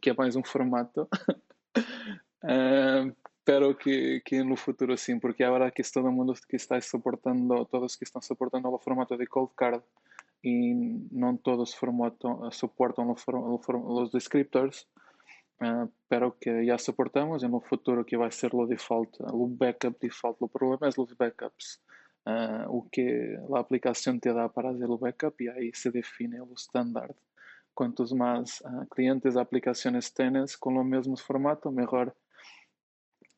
que 0.00 0.10
é 0.10 0.14
mais 0.14 0.36
um 0.36 0.44
formato. 0.44 1.08
Uh, 2.42 3.14
espero 3.38 3.74
que, 3.76 4.22
que 4.24 4.42
no 4.42 4.56
futuro 4.56 4.96
sim, 4.96 5.20
porque 5.20 5.44
agora 5.44 5.70
que 5.70 5.82
todo 5.82 6.10
mundo 6.10 6.32
que 6.48 6.56
está 6.56 6.80
suportando, 6.80 7.66
todos 7.66 7.96
que 7.96 8.04
estão 8.04 8.22
suportando 8.22 8.66
o 8.68 8.78
formato 8.78 9.14
de 9.14 9.26
cold 9.26 9.52
card 9.54 9.84
e 10.42 10.72
não 11.12 11.36
todos 11.36 11.74
formato, 11.74 12.48
suportam 12.50 13.14
os 13.14 14.10
descriptors, 14.10 14.86
uh, 15.62 15.90
pero 16.08 16.32
que 16.32 16.64
já 16.64 16.78
suportamos 16.78 17.42
e 17.42 17.48
no 17.48 17.60
futuro 17.60 18.04
que 18.04 18.16
vai 18.16 18.30
ser 18.30 18.54
o 18.54 18.66
default, 18.66 19.22
o 19.22 19.46
backup 19.46 19.98
default. 20.00 20.36
O 20.40 20.48
problema 20.48 20.86
é 20.86 21.00
os 21.00 21.12
backups. 21.12 21.80
Uh, 22.26 22.68
o 22.68 22.82
que 22.82 23.38
a 23.54 23.58
aplicação 23.58 24.18
te 24.18 24.32
dá 24.32 24.48
para 24.48 24.70
fazer 24.70 24.90
o 24.90 24.98
backup 24.98 25.42
e 25.42 25.48
aí 25.48 25.70
se 25.74 25.90
define 25.90 26.40
o 26.40 26.52
standard. 26.54 27.14
Quantos 27.74 28.12
mais 28.12 28.60
uh, 28.60 28.86
clientes, 28.90 29.36
aplicações 29.36 30.10
tens 30.10 30.56
com 30.56 30.74
o 30.74 30.84
mesmo 30.84 31.16
formato, 31.16 31.70
melhor 31.70 32.12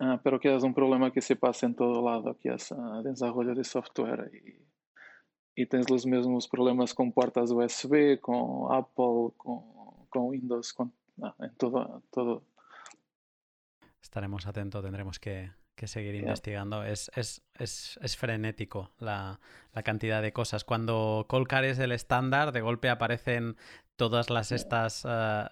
Ah, 0.05 0.21
pero 0.21 0.41
que 0.41 0.53
es 0.53 0.65
un 0.65 0.75
problema 0.75 1.13
que 1.13 1.21
se 1.21 1.37
pasa 1.37 1.65
en 1.65 1.77
todo 1.77 2.03
lado, 2.03 2.37
que 2.37 2.53
es 2.53 2.73
uh, 2.73 3.03
desarrollo 3.05 3.55
de 3.55 3.63
software 3.63 4.33
y, 4.35 5.63
y, 5.63 5.67
tienes 5.67 5.89
los 5.91 6.05
mismos 6.07 6.49
problemas 6.49 6.93
con 6.93 7.13
puertas 7.13 7.53
USB, 7.53 8.21
con 8.21 8.75
Apple, 8.75 9.31
con, 9.37 9.63
con 10.11 10.23
Windows, 10.25 10.75
ah, 10.81 10.89
en 11.39 11.55
todo, 11.57 12.03
todo. 12.11 12.45
Estaremos 14.01 14.47
atentos, 14.47 14.83
tendremos 14.83 15.19
que, 15.19 15.53
que 15.75 15.87
seguir 15.87 16.13
yeah. 16.13 16.23
investigando. 16.23 16.85
Es, 16.85 17.11
es, 17.15 17.43
es, 17.59 17.99
es 18.03 18.17
frenético 18.17 18.91
la, 18.99 19.41
la, 19.73 19.83
cantidad 19.83 20.23
de 20.23 20.33
cosas. 20.33 20.65
Cuando 20.65 21.27
Colcar 21.29 21.65
es 21.65 21.79
el 21.79 21.93
estándar, 21.93 22.53
de 22.53 22.61
golpe 22.61 22.89
aparecen 22.89 23.57
todas 23.97 24.31
las 24.31 24.53
estas 24.53 25.05
uh, 25.05 25.49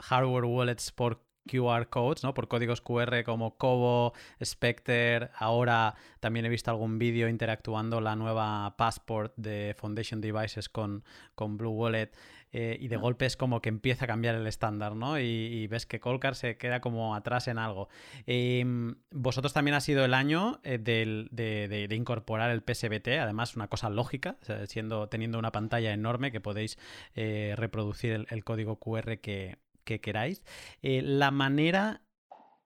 hardware 0.00 0.44
wallets 0.44 0.92
por 0.92 1.22
QR 1.50 1.88
codes, 1.88 2.22
¿no? 2.22 2.34
Por 2.34 2.48
códigos 2.48 2.80
QR 2.80 3.24
como 3.24 3.56
Kobo, 3.56 4.12
Spectre. 4.42 5.30
Ahora 5.34 5.94
también 6.20 6.46
he 6.46 6.48
visto 6.48 6.70
algún 6.70 6.98
vídeo 6.98 7.28
interactuando 7.28 8.00
la 8.00 8.14
nueva 8.16 8.76
Passport 8.76 9.34
de 9.36 9.74
Foundation 9.78 10.20
Devices 10.20 10.68
con, 10.68 11.04
con 11.34 11.56
Blue 11.56 11.70
Wallet. 11.70 12.10
Eh, 12.52 12.76
y 12.80 12.88
de 12.88 12.96
golpe 12.96 13.26
es 13.26 13.36
como 13.36 13.62
que 13.62 13.68
empieza 13.70 14.04
a 14.04 14.08
cambiar 14.08 14.34
el 14.34 14.46
estándar, 14.46 14.94
¿no? 14.94 15.18
Y, 15.18 15.66
ves 15.68 15.86
que 15.86 16.00
Colcar 16.00 16.34
se 16.34 16.56
queda 16.58 16.80
como 16.80 17.14
atrás 17.14 17.48
en 17.48 17.58
algo. 17.58 17.88
Em, 18.26 18.96
vosotros 19.10 19.52
también 19.52 19.74
ha 19.74 19.80
sido 19.80 20.04
el 20.04 20.12
año 20.12 20.60
eh, 20.62 20.78
de, 20.78 21.94
incorporar 21.94 22.50
el 22.50 22.62
PSBT, 22.62 23.20
además 23.20 23.56
una 23.56 23.68
cosa 23.68 23.88
lógica, 23.90 24.36
siendo, 24.66 25.08
teniendo 25.08 25.38
una 25.38 25.52
pantalla 25.52 25.92
enorme 25.92 26.30
que 26.30 26.40
podéis 26.40 26.78
eh, 27.14 27.54
reproducir 27.56 28.26
el 28.28 28.44
código 28.44 28.78
QR 28.78 29.18
que, 29.18 29.58
que 29.84 30.00
queráis, 30.00 30.42
eh, 30.82 31.02
la 31.02 31.30
manera 31.30 32.02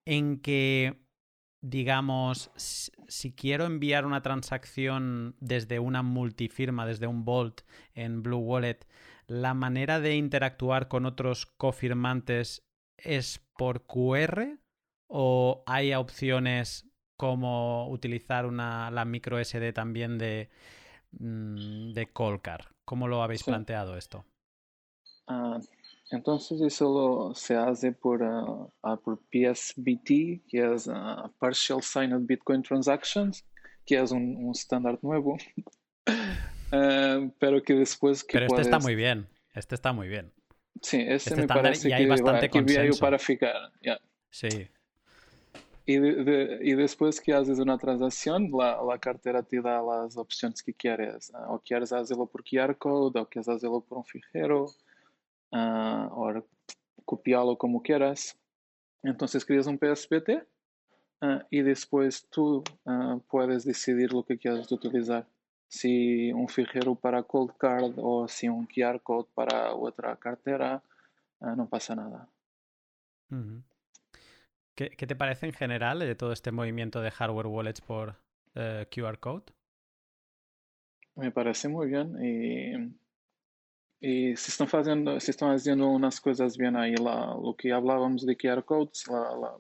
en 0.05 0.41
que, 0.41 1.01
digamos, 1.61 2.51
si 2.57 3.33
quiero 3.33 3.65
enviar 3.65 4.07
una 4.07 4.23
transacción 4.23 5.37
desde 5.41 5.79
una 5.79 6.03
multifirma, 6.03 6.87
desde 6.87 7.07
un 7.07 7.25
Vault 7.25 7.63
en 7.95 8.23
Blue 8.23 8.39
Wallet, 8.39 8.87
la 9.29 9.55
manera 9.55 10.01
de 10.01 10.17
interactuar 10.17 10.89
con 10.89 11.07
otros 11.07 11.47
cofirmantes 11.47 12.65
es 12.97 13.41
por 13.57 13.87
QR 13.87 14.59
o 15.09 15.63
hay 15.67 15.95
opciones 15.95 16.89
como 17.17 17.89
utilizar 17.91 18.47
una, 18.47 18.91
la 18.91 19.05
micro 19.05 19.43
SD 19.43 19.73
también 19.73 20.19
de, 20.19 20.51
mm, 21.19 21.93
de 21.93 22.07
Colcar. 22.13 22.69
¿Cómo 22.85 23.09
lo 23.09 23.23
habéis 23.23 23.43
planteado 23.43 23.97
esto? 23.97 24.25
Ah, 25.27 25.59
entonces 26.11 26.61
eso 26.61 27.33
se 27.35 27.57
hace 27.57 27.93
por, 27.93 28.23
uh, 28.23 28.71
por 29.03 29.19
PSBT, 29.33 30.45
que 30.47 30.75
es 30.75 30.87
uh, 30.87 31.31
Partial 31.39 31.83
Signed 31.83 32.27
Bitcoin 32.27 32.63
Transactions, 32.63 33.45
que 33.85 34.01
es 34.01 34.13
un, 34.13 34.37
un 34.37 34.51
estándar 34.53 34.99
nuevo, 35.03 35.37
uh, 36.73 37.31
pero 37.39 37.63
que 37.63 37.75
después 37.75 38.25
que 38.25 38.39
Pero 38.39 38.47
este 38.47 38.63
está 38.63 38.79
muy 38.79 38.95
bien, 38.95 39.29
este 39.55 39.75
está 39.75 39.93
muy 39.93 40.09
bien. 40.09 40.33
Sí, 40.83 40.99
este, 41.01 41.31
este 41.31 41.37
me 41.37 41.47
parece 41.47 41.89
y 41.89 41.93
hay 41.93 42.05
que, 42.05 42.11
bastante 42.11 42.51
consenso. 42.51 43.01
para 43.01 43.19
ficar. 43.19 43.73
Yeah. 43.81 44.01
Sí. 44.31 44.69
y, 45.87 45.95
y, 45.97 46.75
después 46.75 47.21
que 47.21 47.33
haces 47.33 47.59
una 47.59 47.79
transacción, 47.79 48.51
la, 48.53 48.83
la, 48.83 48.99
cartera 48.99 49.43
te 49.43 49.61
da 49.61 49.81
las 49.81 50.17
opciones 50.17 50.63
que 50.63 50.75
quieres. 50.75 51.31
Uh, 51.31 51.55
o 51.55 51.61
quieres 51.61 51.93
hacerlo 51.93 52.27
por 52.27 52.45
QR 52.45 52.77
code, 52.77 53.21
o 53.21 53.29
quieres 53.29 53.49
hacerlo 53.49 53.81
por 53.81 53.99
un 53.99 54.05
fichero, 54.05 54.67
uh, 55.53 56.07
o 56.11 56.47
copiarlo 57.05 57.57
como 57.57 57.83
quieras. 57.83 58.37
Entonces 59.03 59.45
creas 59.45 59.67
un 59.67 59.79
PSPT 59.79 60.31
y 61.51 61.63
después 61.63 62.29
tú 62.29 62.63
puedes 63.29 63.65
decidir 63.65 64.13
lo 64.13 64.25
que 64.25 64.37
quieres 64.37 64.71
utilizar. 64.71 65.27
Si 65.69 66.33
un 66.33 66.49
fichero 66.49 66.95
para 66.95 67.23
cold 67.25 67.57
card 67.57 67.95
o 67.97 68.29
si 68.29 68.49
un 68.49 68.67
QR 68.67 69.01
code 69.03 69.29
para 69.35 69.75
otra 69.75 70.17
cartera, 70.17 70.83
no 71.41 71.69
pasa 71.69 71.95
nada. 71.95 72.29
¿Qué, 74.75 74.91
te 74.91 75.17
parece 75.17 75.47
en 75.47 75.53
general 75.53 75.99
de 75.99 76.15
todo 76.15 76.33
este 76.33 76.53
movimiento 76.53 77.01
de 77.01 77.11
hardware 77.11 77.47
wallets 77.47 77.81
por 77.81 78.17
eh, 78.55 78.87
QR 78.95 79.19
code? 79.19 79.45
Me 81.15 81.31
parece 81.31 81.69
muy 81.69 81.89
bien 81.89 82.15
y, 82.23 82.95
y 84.01 84.37
se 84.37 84.51
están 84.51 84.69
haciendo, 84.69 85.19
se 85.19 85.31
están 85.31 85.55
haciendo 85.55 85.89
unas 85.89 86.21
cosas 86.21 86.59
bien 86.59 86.77
ahí. 86.77 86.95
lo 86.97 87.55
que 87.57 87.73
hablábamos 87.73 88.27
de 88.27 88.37
QR 88.37 88.65
codes, 88.65 89.07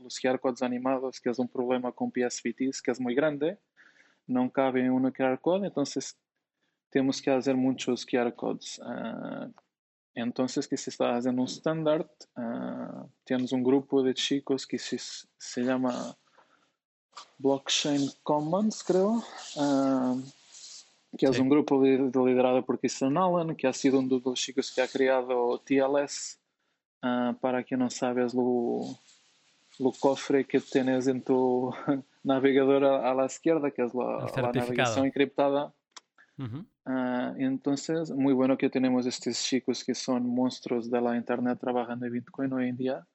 los 0.03 0.21
QR 0.21 0.39
codes 0.39 0.63
animados, 0.63 1.19
que 1.21 1.31
es 1.31 1.39
un 1.39 1.49
problema 1.49 1.93
con 1.93 2.11
PSVTs 2.11 2.83
que 2.83 2.91
es 2.91 3.01
muy 3.01 3.15
grande, 3.15 3.59
no 4.27 4.51
cabe 4.51 4.81
en 4.81 4.91
un 4.91 5.11
QR 5.11 5.39
code, 5.41 5.67
entonces 5.67 6.17
tenemos 6.91 7.21
que 7.21 7.31
hacer 7.31 7.57
muchos 7.57 8.07
QR 8.07 8.35
codes. 8.35 8.81
Ah, 8.85 9.49
entonces, 10.17 10.67
que 10.67 10.79
se 10.79 10.89
está 10.89 11.15
haciendo 11.15 11.43
un 11.43 11.49
estándar, 11.49 12.11
uh, 12.37 13.07
temos 13.25 13.53
un 13.53 13.63
grupo 13.63 14.03
de 14.03 14.15
chicos 14.15 14.67
que 14.67 14.79
se, 14.79 14.99
se 14.99 15.63
llama 15.63 16.17
Blockchain 17.37 18.11
Commons, 18.23 18.83
creo, 18.83 19.23
uh, 19.57 20.23
que 21.19 21.27
sí. 21.27 21.33
es 21.33 21.39
un 21.39 21.51
grupo 21.51 21.83
liderado 21.83 22.65
por 22.65 22.81
Christian 22.81 23.19
Allen, 23.19 23.55
que 23.57 23.67
ha 23.67 23.75
sido 23.75 23.99
uno 23.99 24.17
de 24.17 24.23
los 24.25 24.41
chicos 24.41 24.73
que 24.75 24.81
ha 24.81 24.89
creado 24.89 25.61
TLS. 25.61 26.41
Uh, 27.03 27.35
para 27.39 27.63
quien 27.63 27.81
no 27.81 27.91
sabes, 27.91 28.33
lo, 28.33 28.87
lo 29.79 29.93
cofre 30.01 30.47
que 30.47 30.61
tienes 30.61 31.09
en 31.09 31.23
tu 31.23 31.75
navegador 32.27 32.85
a 32.85 33.15
la 33.15 33.27
izquierda, 33.27 33.71
que 33.71 33.85
es 33.85 33.95
la, 33.95 34.31
la 34.37 34.53
navegación 34.53 35.07
encriptada. 35.07 35.73
Uh, 36.39 37.35
entonces, 37.39 38.11
muy 38.11 38.35
bueno 38.35 38.59
que 38.59 38.69
tenemos 38.69 39.07
estos 39.07 39.41
chicos 39.43 39.83
que 39.85 39.95
son 39.95 40.27
monstruos 40.27 40.91
de 40.91 41.01
la 41.01 41.17
Internet 41.17 41.59
trabajando 41.59 42.05
en 42.05 42.13
Bitcoin 42.13 42.53
hoy 42.53 42.69
en 42.69 42.77
día 42.77 43.07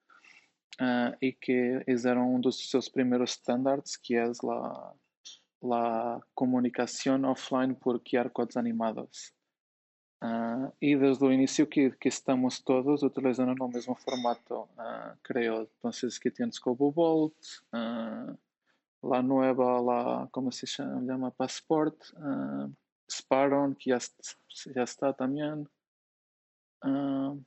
uh, 0.79 1.13
y 1.19 1.33
que 1.33 1.83
hicieron 1.85 2.23
uno 2.23 2.49
de 2.49 2.51
sus 2.53 2.89
primeros 2.89 3.33
estándares, 3.33 3.97
que 3.97 4.23
es 4.23 4.41
la, 4.43 4.93
la 5.61 6.19
comunicación 6.33 7.25
offline 7.25 7.75
por 7.75 8.01
QR 8.01 8.31
codes 8.31 8.57
animados. 8.57 9.33
Uh, 10.21 10.71
y 10.79 10.95
desde 10.95 11.25
el 11.27 11.33
inicio 11.33 11.67
que, 11.67 11.95
que, 11.99 12.09
estamos 12.09 12.63
todos 12.63 13.03
utilizando 13.03 13.65
el 13.65 13.73
mismo 13.73 13.95
formato, 13.95 14.69
creo. 15.21 15.61
Entonces, 15.61 16.19
que 16.19 16.31
tienes 16.31 16.59
Cobo 16.59 16.91
Vault, 16.91 17.33
la 19.01 19.21
nueva, 19.21 19.81
la, 19.81 20.29
¿cómo 20.31 20.51
se 20.51 20.65
llama? 20.67 21.01
llama 21.01 21.31
Passport. 21.31 21.95
Sparon, 23.09 23.75
que 23.75 23.89
ya, 23.91 23.99
ya 24.73 24.83
está 24.83 25.13
también. 25.13 25.67
Uh, 26.83 27.37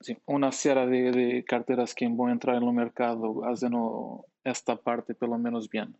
sí, 0.00 0.18
una 0.26 0.52
serie 0.52 0.86
de, 0.86 1.12
de, 1.12 1.44
carteras 1.44 1.94
que 1.94 2.08
van 2.08 2.30
a 2.30 2.32
entrar 2.32 2.56
en 2.56 2.64
el 2.64 2.72
mercado 2.72 3.42
haciendo 3.44 4.26
esta 4.42 4.76
parte 4.76 5.14
pelo 5.14 5.38
menos 5.38 5.68
bien. 5.68 5.96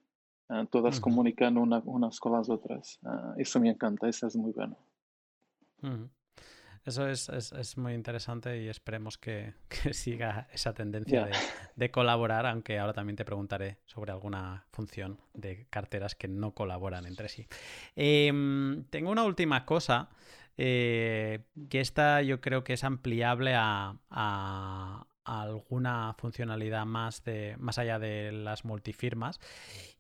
Uh, 0.49 0.67
todas 0.67 0.97
uh 0.97 0.99
-huh. 0.99 1.03
comunicando 1.03 1.61
una, 1.61 1.81
unas 1.85 2.19
con 2.19 2.33
las 2.33 2.51
otras. 2.51 2.99
eso 3.37 3.61
me 3.61 3.71
encanta, 3.71 4.09
eso 4.09 4.27
es 4.27 4.35
muy 4.37 4.53
bueno. 4.53 4.77
-huh. 5.83 6.09
Eso 6.85 7.07
es, 7.07 7.29
es, 7.29 7.53
es, 7.53 7.77
muy 7.77 7.93
interesante 7.93 8.63
y 8.63 8.69
esperemos 8.69 9.19
que, 9.19 9.53
que 9.69 9.93
siga 9.93 10.49
esa 10.53 10.73
tendencia 10.73 11.27
yeah. 11.27 11.39
de, 11.39 11.45
de, 11.77 11.91
colaborar, 11.91 12.47
aunque 12.47 12.79
ahora 12.79 12.95
también 12.95 13.17
te 13.17 13.25
preguntaré 13.25 13.79
sobre 13.85 14.13
alguna 14.13 14.65
función 14.73 15.21
de 15.35 15.67
carteras 15.69 16.15
que 16.15 16.29
no 16.29 16.53
colaboran 16.53 17.07
entre 17.07 17.29
sí. 17.29 17.47
Eh, 17.97 18.33
tengo 18.91 19.11
una 19.11 19.25
última 19.25 19.67
cosa, 19.67 20.09
eh, 20.63 21.45
que 21.71 21.81
esta 21.81 22.21
yo 22.21 22.43
creo 22.43 22.65
que 22.65 22.75
es 22.75 22.85
ampliable 22.85 23.55
a, 23.55 23.97
a, 24.11 25.07
alguna 25.25 26.15
funcionalidad 26.19 26.85
más, 26.85 27.25
de, 27.25 27.57
más 27.59 27.79
allá 27.79 27.99
de 27.99 28.31
las 28.33 28.65
multifirmas 28.65 29.41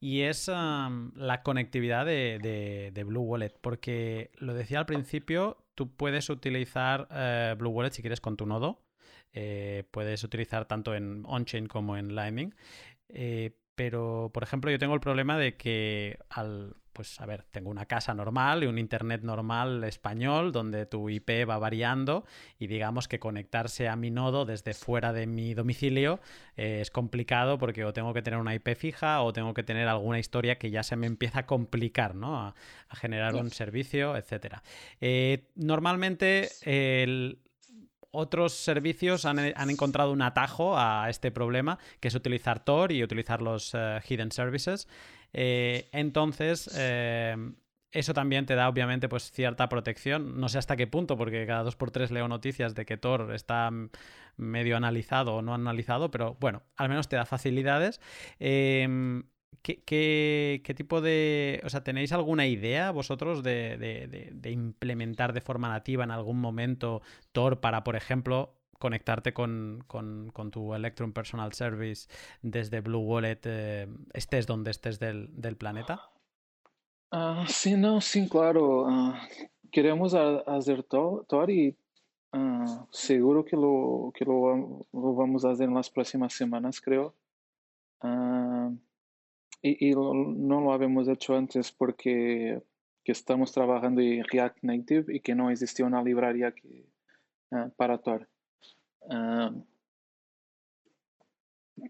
y 0.01 0.23
es 0.23 0.49
um, 0.49 1.13
la 1.15 1.43
conectividad 1.43 2.05
de, 2.05 2.39
de, 2.43 2.91
de, 2.93 3.05
Blue 3.05 3.23
Wallet 3.23 3.55
porque 3.61 4.33
lo 4.39 4.53
decía 4.53 4.81
al 4.81 4.87
principio 4.87 5.57
tú 5.81 5.91
puedes 5.91 6.29
utilizar 6.29 7.09
eh, 7.11 7.55
Blue 7.57 7.71
Wallet 7.71 7.93
si 7.93 8.03
quieres 8.03 8.21
con 8.21 8.37
tu 8.37 8.45
nodo. 8.45 8.83
Eh, 9.33 9.85
puedes 9.91 10.23
utilizar 10.25 10.67
tanto 10.67 10.95
en 10.95 11.23
on-chain 11.25 11.69
como 11.69 11.97
en 11.97 12.15
Lightning. 12.15 12.55
Eh, 13.09 13.57
pero, 13.81 14.31
por 14.35 14.43
ejemplo, 14.43 14.71
yo 14.71 14.79
tengo 14.79 14.93
el 14.93 15.01
problema 15.01 15.39
de 15.39 15.57
que 15.57 16.19
al, 16.29 16.77
pues 16.93 17.19
a 17.19 17.25
ver, 17.25 17.45
tengo 17.51 17.71
una 17.71 17.87
casa 17.87 18.13
normal 18.13 18.63
y 18.63 18.67
un 18.67 18.77
internet 18.77 19.23
normal 19.23 19.85
español 19.85 20.53
donde 20.53 20.85
tu 20.85 21.09
IP 21.09 21.49
va 21.49 21.57
variando 21.57 22.27
y 22.59 22.67
digamos 22.67 23.09
que 23.09 23.19
conectarse 23.19 23.89
a 23.89 23.97
mi 23.97 24.11
nodo 24.11 24.45
desde 24.45 24.75
fuera 24.75 25.15
de 25.15 25.27
mi 25.27 25.55
domicilio 25.55 26.21
eh, 26.59 26.81
es 26.83 26.91
complicado 26.91 27.57
porque 27.57 27.87
o 27.87 27.95
tengo 27.95 28.13
que 28.13 28.21
tener 28.21 28.39
una 28.39 28.55
IP 28.55 28.77
fija 28.77 29.23
o 29.23 29.33
tengo 29.33 29.55
que 29.55 29.63
tener 29.63 29.89
alguna 29.89 30.19
historia 30.19 30.59
que 30.59 30.71
ya 30.71 30.83
se 30.83 30.97
me 30.97 31.07
empieza 31.07 31.39
a 31.39 31.47
complicar, 31.47 32.15
¿no? 32.15 32.39
A, 32.39 32.55
a 32.91 32.97
generar 32.97 33.35
un 33.35 33.51
servicio, 33.51 34.15
etcétera. 34.15 34.63
Eh, 35.01 35.49
normalmente 35.55 36.51
el, 36.67 37.39
otros 38.11 38.55
servicios 38.55 39.25
han, 39.25 39.39
han, 39.39 39.71
encontrado 39.71 40.13
un 40.13 40.23
atajo 40.23 40.79
a 40.79 41.09
este 41.09 41.31
problema, 41.31 41.79
que 42.01 42.09
es 42.09 42.15
utilizar 42.15 42.65
Tor 42.65 42.93
y 42.93 43.03
utilizar 43.03 43.43
los 43.43 43.75
uh, 43.75 44.01
hidden 44.09 44.33
services. 44.33 44.89
Eh, 45.33 45.89
entonces, 45.93 46.71
eh, 46.77 47.37
eso 47.93 48.15
también 48.15 48.47
te 48.47 48.55
da 48.55 48.69
obviamente 48.69 49.09
pues 49.09 49.31
cierta 49.31 49.69
protección. 49.69 50.41
No 50.41 50.49
sé 50.49 50.59
hasta 50.59 50.77
qué 50.77 50.87
punto, 50.87 51.17
porque 51.17 51.47
cada 51.47 51.63
dos 51.63 51.77
por 51.77 51.91
tres 51.91 52.11
leo 52.11 52.29
noticias 52.29 52.75
de 52.75 52.85
que 52.85 52.97
Tor 52.97 53.33
está 53.35 53.71
medio 54.37 54.77
analizado 54.77 55.37
o 55.37 55.43
no 55.43 55.55
analizado, 55.55 56.11
pero 56.11 56.37
bueno, 56.41 56.63
al 56.77 56.89
menos 56.89 57.09
te 57.09 57.17
da 57.17 57.27
facilidades. 57.27 58.01
Eh, 58.39 59.23
¿Qué, 59.63 59.83
qué, 59.83 60.63
qué, 60.65 60.75
tipo 60.75 61.01
de... 61.01 61.61
O 61.65 61.69
sea, 61.69 61.85
¿tenéis 61.85 62.13
alguna 62.13 62.47
idea 62.47 62.91
vosotros 62.93 63.43
de, 63.43 63.77
de, 64.33 64.51
implementar 64.51 65.33
de 65.33 65.43
forma 65.43 65.69
nativa 65.69 66.03
en 66.05 66.11
algún 66.11 66.41
momento 66.41 67.03
Tor 67.33 67.61
para, 67.61 67.85
por 67.85 67.95
ejemplo, 67.95 68.55
conectarte 68.79 69.35
con, 69.35 69.85
con, 69.87 70.31
con 70.33 70.51
tu 70.51 70.75
Electron 70.75 71.13
Personal 71.13 71.53
Service 71.53 72.09
desde 72.41 72.81
Blue 72.81 73.01
Wallet, 73.01 73.41
eh, 73.45 73.87
estés 74.15 74.47
donde 74.47 74.71
estés 74.71 74.99
del, 74.99 75.29
del 75.39 75.57
planeta? 75.57 76.11
Uh, 77.13 77.45
sí, 77.47 77.75
no, 77.75 78.01
sí, 78.01 78.29
claro. 78.29 78.87
Uh, 78.87 79.15
queremos 79.71 80.15
hacer 80.15 80.83
Tor 80.85 81.51
y 81.51 81.77
uh, 82.33 82.87
seguro 82.91 83.45
que, 83.45 83.57
lo, 83.57 84.13
que 84.15 84.25
lo, 84.25 84.87
lo, 84.93 85.15
vamos 85.15 85.45
a 85.45 85.51
hacer 85.51 85.69
en 85.69 85.75
las 85.75 85.91
próximas 85.91 86.33
semanas, 86.33 86.81
creo. 86.81 87.15
Y, 89.63 89.89
y 89.89 89.93
lo, 89.93 90.15
no 90.15 90.61
lo 90.61 90.73
habíamos 90.73 91.09
antes 91.31 91.73
porque 91.73 92.63
que 93.05 93.13
estamos 93.13 93.53
trabajando 93.53 94.01
en 94.01 94.25
React 94.25 94.59
Native 94.63 95.15
y 95.15 95.21
que 95.21 95.35
no 95.35 95.51
existía 95.51 95.87
una 95.87 96.03
librería 96.03 96.53
que, 96.53 96.85
para 97.77 97.99
Tor. 97.99 98.29
Uh, 99.01 99.65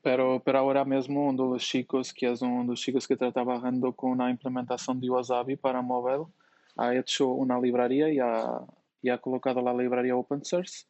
pero, 0.03 0.41
pero 0.45 0.59
ahora 0.59 0.85
mismo 0.85 1.29
uno 1.29 1.53
de 1.53 1.59
chicos, 1.59 2.15
que 2.15 2.31
es 2.31 2.43
uno 2.43 2.63
de 2.63 2.69
los 2.69 2.81
chicos 2.81 3.09
que 3.09 3.15
está 3.15 3.33
trabajando 3.33 3.93
con 3.93 4.19
la 4.19 4.31
implementación 4.31 5.01
de 5.01 5.11
Wasabi 5.11 5.57
para 5.57 5.83
móvil, 5.83 6.27
ha 6.77 6.95
hecho 6.95 7.29
una 7.29 7.61
librería 7.61 8.09
y 8.09 8.21
ha, 8.21 8.61
y 9.03 9.11
ha 9.11 9.19
colocado 9.19 9.61
la 9.61 9.75
librería 9.75 10.17
open 10.17 10.45
source. 10.45 10.87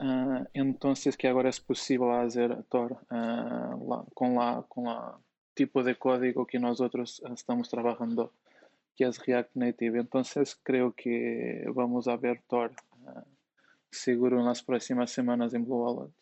Uh, 0.00 0.44
entonces 0.52 1.16
que 1.16 1.28
agora 1.28 1.48
é 1.48 1.52
possível 1.64 2.08
fazer 2.08 2.64
Tor 2.64 2.92
uh, 3.12 4.04
com 4.12 4.34
la 4.36 4.64
com 4.68 4.86
la 4.86 5.16
tipo 5.54 5.82
de 5.82 5.96
código 5.96 6.46
que 6.46 6.58
nós 6.58 6.80
outros 6.80 7.22
estamos 7.32 7.68
trabalhando 7.68 8.32
que 8.94 9.04
é 9.04 9.10
React 9.10 9.56
Native 9.56 9.98
entonces 10.00 10.54
creo 10.62 10.92
que 10.92 11.64
vamos 11.74 12.06
a 12.06 12.16
ver 12.16 12.42
Tor 12.46 12.70
uh, 13.02 13.22
seguro 13.94 14.38
en 14.40 14.46
las 14.46 14.62
próximas 14.62 15.10
semanas 15.10 15.54
en 15.54 15.64
Blue 15.64 15.82
Wallet. 15.82 16.12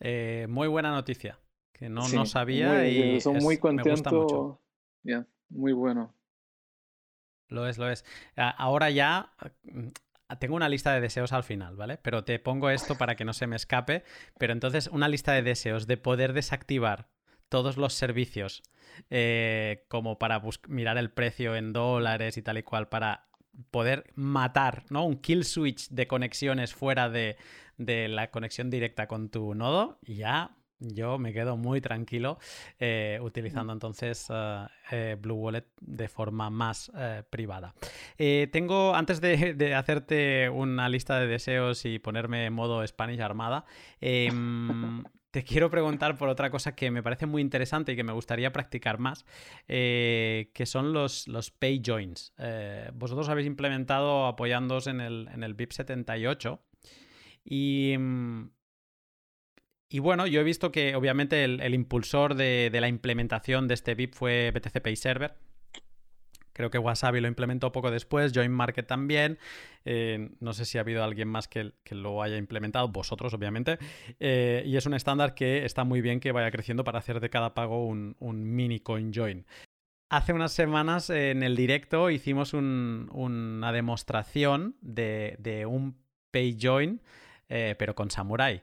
Eh, 0.00 0.46
muy 0.48 0.68
buena 0.68 0.90
noticia, 0.90 1.38
que 1.72 1.88
no, 1.88 2.02
sí, 2.02 2.16
no 2.16 2.26
sabía 2.26 2.68
muy, 2.68 2.88
y 2.88 3.16
es, 3.16 3.26
muy 3.26 3.58
contento. 3.58 4.60
Yeah, 5.02 5.26
muy 5.48 5.72
bueno. 5.72 6.14
Lo 7.48 7.66
es, 7.66 7.78
lo 7.78 7.90
es. 7.90 8.04
Ahora 8.36 8.90
ya, 8.90 9.34
tengo 10.38 10.54
una 10.54 10.68
lista 10.68 10.94
de 10.94 11.00
deseos 11.00 11.32
al 11.32 11.42
final, 11.42 11.76
¿vale? 11.76 11.98
Pero 11.98 12.24
te 12.24 12.38
pongo 12.38 12.70
esto 12.70 12.96
para 12.96 13.16
que 13.16 13.24
no 13.24 13.32
se 13.32 13.46
me 13.46 13.56
escape. 13.56 14.04
Pero 14.38 14.52
entonces, 14.52 14.86
una 14.86 15.08
lista 15.08 15.32
de 15.32 15.42
deseos 15.42 15.86
de 15.86 15.96
poder 15.96 16.32
desactivar 16.32 17.08
todos 17.50 17.76
los 17.76 17.92
servicios 17.92 18.62
eh, 19.10 19.84
como 19.88 20.18
para 20.18 20.40
mirar 20.68 20.96
el 20.96 21.10
precio 21.10 21.54
en 21.56 21.72
dólares 21.72 22.36
y 22.36 22.42
tal 22.42 22.58
y 22.58 22.62
cual 22.62 22.88
para 22.88 23.26
poder 23.70 24.10
matar, 24.14 24.84
¿no? 24.88 25.04
Un 25.04 25.16
kill 25.16 25.44
switch 25.44 25.88
de 25.90 26.06
conexiones 26.06 26.72
fuera 26.72 27.10
de, 27.10 27.36
de 27.76 28.08
la 28.08 28.30
conexión 28.30 28.70
directa 28.70 29.06
con 29.06 29.28
tu 29.28 29.54
nodo, 29.54 29.98
ya 30.02 30.56
yo 30.82 31.18
me 31.18 31.34
quedo 31.34 31.58
muy 31.58 31.82
tranquilo 31.82 32.38
eh, 32.78 33.18
utilizando 33.20 33.74
entonces 33.74 34.28
eh, 34.90 35.18
Blue 35.20 35.34
Wallet 35.34 35.66
de 35.78 36.08
forma 36.08 36.48
más 36.48 36.90
privada. 37.28 37.74
tengo, 38.16 38.94
antes 38.94 39.20
de, 39.20 39.74
hacerte 39.74 40.48
una 40.48 40.88
lista 40.88 41.20
de 41.20 41.26
deseos 41.26 41.84
y 41.84 41.98
ponerme 41.98 42.46
en 42.46 42.54
modo 42.54 42.86
Spanish 42.86 43.20
Armada, 43.20 43.66
em, 44.00 45.04
te 45.30 45.44
quiero 45.44 45.70
preguntar 45.70 46.16
por 46.16 46.28
otra 46.28 46.50
cosa 46.50 46.74
que 46.74 46.90
me 46.90 47.02
parece 47.02 47.26
muy 47.26 47.42
interesante 47.42 47.92
y 47.92 47.96
que 47.96 48.04
me 48.04 48.12
gustaría 48.12 48.52
practicar 48.52 48.98
más, 48.98 49.24
que 49.66 50.64
son 50.64 50.92
los, 50.92 51.28
los 51.28 51.50
pay 51.50 51.82
joins. 51.84 52.32
vosotros 52.94 53.28
habéis 53.28 53.46
implementado 53.46 54.26
apoyándoos 54.26 54.86
en 54.86 55.00
el, 55.00 55.28
en 55.32 55.42
el 55.42 55.54
BIP 55.54 55.72
78 55.72 56.60
y 57.44 57.92
em, 57.92 58.50
y 59.92 59.98
bueno, 59.98 60.24
yo 60.28 60.40
he 60.40 60.44
visto 60.44 60.70
que 60.70 60.94
obviamente 60.94 61.42
el, 61.42 61.74
impulsor 61.74 62.36
de, 62.36 62.70
la 62.72 62.86
implementación 62.86 63.66
de 63.66 63.74
este 63.74 63.96
VIP 63.96 64.14
fue 64.14 64.52
BTC 64.52 64.80
Pay 64.80 64.94
Server. 64.94 65.34
Creo 66.60 66.70
que 66.70 66.76
Wasabi 66.76 67.22
lo 67.22 67.26
implementó 67.26 67.72
poco 67.72 67.90
después, 67.90 68.32
Join 68.34 68.52
Market 68.52 68.86
también. 68.86 69.38
Eh, 69.86 70.28
no 70.40 70.52
sé 70.52 70.66
si 70.66 70.76
ha 70.76 70.82
habido 70.82 71.02
alguien 71.02 71.26
más 71.26 71.48
que, 71.48 71.72
lo 71.88 72.22
haya 72.22 72.36
implementado, 72.36 72.86
vosotros 72.88 73.32
obviamente. 73.32 73.78
Eh, 74.18 74.62
y 74.66 74.76
es 74.76 74.84
un 74.84 74.92
estándar 74.92 75.34
que 75.34 75.64
está 75.64 75.84
muy 75.84 76.02
bien 76.02 76.20
que 76.20 76.32
vaya 76.32 76.50
creciendo 76.50 76.84
para 76.84 76.98
hacer 76.98 77.18
de 77.20 77.30
cada 77.30 77.54
pago 77.54 77.86
un, 77.86 78.14
mini 78.20 78.78
coin 78.78 79.10
join. 79.10 79.46
Hace 80.10 80.34
unas 80.34 80.52
semanas 80.52 81.08
en 81.08 81.42
el 81.42 81.56
directo 81.56 82.10
hicimos 82.10 82.52
una 82.52 83.72
demostración 83.72 84.76
de, 84.82 85.64
un 85.66 85.96
pay 86.30 86.58
join, 86.60 87.00
eh, 87.48 87.74
pero 87.78 87.94
con 87.94 88.10
Samurai. 88.10 88.62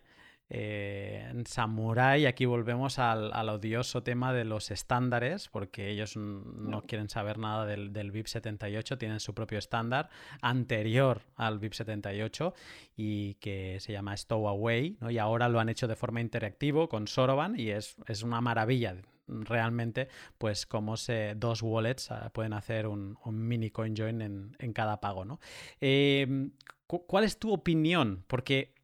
Eh, 0.49 1.27
en 1.29 1.45
Samurai, 1.45 2.25
aquí 2.25 2.45
volvemos 2.45 2.99
al, 2.99 3.31
odioso 3.49 4.03
tema 4.03 4.33
de 4.33 4.45
los 4.45 4.71
estándares, 4.71 5.49
porque 5.49 5.89
ellos 5.89 6.15
no 6.15 6.83
quieren 6.83 7.09
saber 7.09 7.37
nada 7.37 7.65
del, 7.65 8.11
VIP 8.11 8.27
78, 8.27 8.97
tienen 8.97 9.19
su 9.19 9.33
propio 9.33 9.59
estándar 9.59 10.09
anterior 10.41 11.21
al 11.35 11.59
VIP 11.59 11.73
78 11.73 12.53
y 12.95 13.35
que 13.35 13.79
se 13.79 13.91
llama 13.91 14.15
Stowaway, 14.15 14.97
¿no? 15.01 15.11
y 15.11 15.17
ahora 15.17 15.49
lo 15.49 15.59
han 15.59 15.69
hecho 15.69 15.87
de 15.87 15.95
forma 15.95 16.21
interactivo 16.21 16.87
con 16.87 17.07
Soroban 17.07 17.59
y 17.59 17.69
es, 17.71 17.97
una 18.23 18.39
maravilla 18.39 18.95
realmente, 19.27 20.07
pues 20.37 20.65
como 20.65 20.95
se, 20.95 21.35
dos 21.35 21.61
wallets 21.61 22.11
ah, 22.11 22.31
pueden 22.33 22.53
hacer 22.53 22.87
un, 22.87 23.17
mini 23.25 23.69
coin 23.69 23.95
join 23.95 24.21
en, 24.21 24.73
cada 24.73 25.01
pago, 25.01 25.25
¿no? 25.25 25.39
Eh, 25.81 26.49
¿Cuál 26.87 27.25
es 27.25 27.37
tu 27.37 27.51
opinión? 27.51 28.23
Porque 28.27 28.76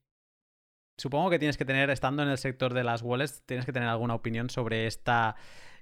supongo 0.97 1.29
que 1.29 1.39
tienes 1.39 1.57
que 1.57 1.65
tener, 1.65 1.89
estando 1.89 2.23
en 2.23 2.29
el 2.29 2.37
sector 2.37 2.73
de 2.73 2.83
las 2.83 3.01
wallets, 3.01 3.43
tienes 3.45 3.65
que 3.65 3.73
tener 3.73 3.89
alguna 3.89 4.15
opinión 4.15 4.49
sobre 4.49 4.87
esta... 4.87 5.35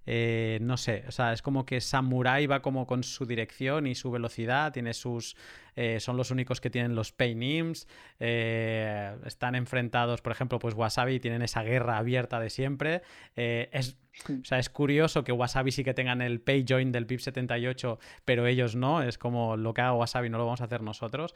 Eh, 0.07 0.57
no 0.63 0.77
sé, 0.77 1.03
o 1.07 1.11
sea, 1.11 1.31
es 1.31 1.43
como 1.43 1.63
que 1.63 1.79
Samurai 1.79 2.47
va 2.47 2.63
como 2.63 2.87
con 2.87 3.03
su 3.03 3.27
dirección 3.27 3.85
y 3.85 3.93
su 3.93 4.09
velocidad, 4.09 4.73
tiene 4.73 4.95
sus... 4.95 5.35
Eh, 5.75 5.99
son 5.99 6.17
los 6.17 6.31
únicos 6.31 6.59
que 6.59 6.71
tienen 6.71 6.95
los 6.95 7.11
pay 7.11 7.35
names, 7.35 7.87
eh, 8.19 9.15
están 9.25 9.53
enfrentados, 9.53 10.21
por 10.21 10.31
ejemplo, 10.31 10.57
pues 10.57 10.73
Wasabi 10.73 11.19
tienen 11.19 11.43
esa 11.43 11.61
guerra 11.61 11.97
abierta 11.97 12.39
de 12.39 12.49
siempre. 12.49 13.03
es, 13.35 13.97
o 14.27 14.43
sea, 14.43 14.57
es 14.57 14.71
curioso 14.71 15.23
que 15.23 15.31
Wasabi 15.31 15.71
sí 15.71 15.83
que 15.83 15.93
tengan 15.93 16.21
el 16.23 16.41
pay 16.41 16.65
join 16.67 16.91
del 16.91 17.05
PIP 17.05 17.19
78, 17.19 17.99
pero 18.25 18.47
ellos 18.47 18.75
no, 18.75 19.03
es 19.03 19.19
como 19.19 19.55
lo 19.55 19.75
que 19.75 19.81
haga 19.81 19.93
Wasabi 19.93 20.29
no 20.29 20.39
lo 20.39 20.45
vamos 20.45 20.61
a 20.61 20.65
hacer 20.65 20.81
nosotros. 20.81 21.35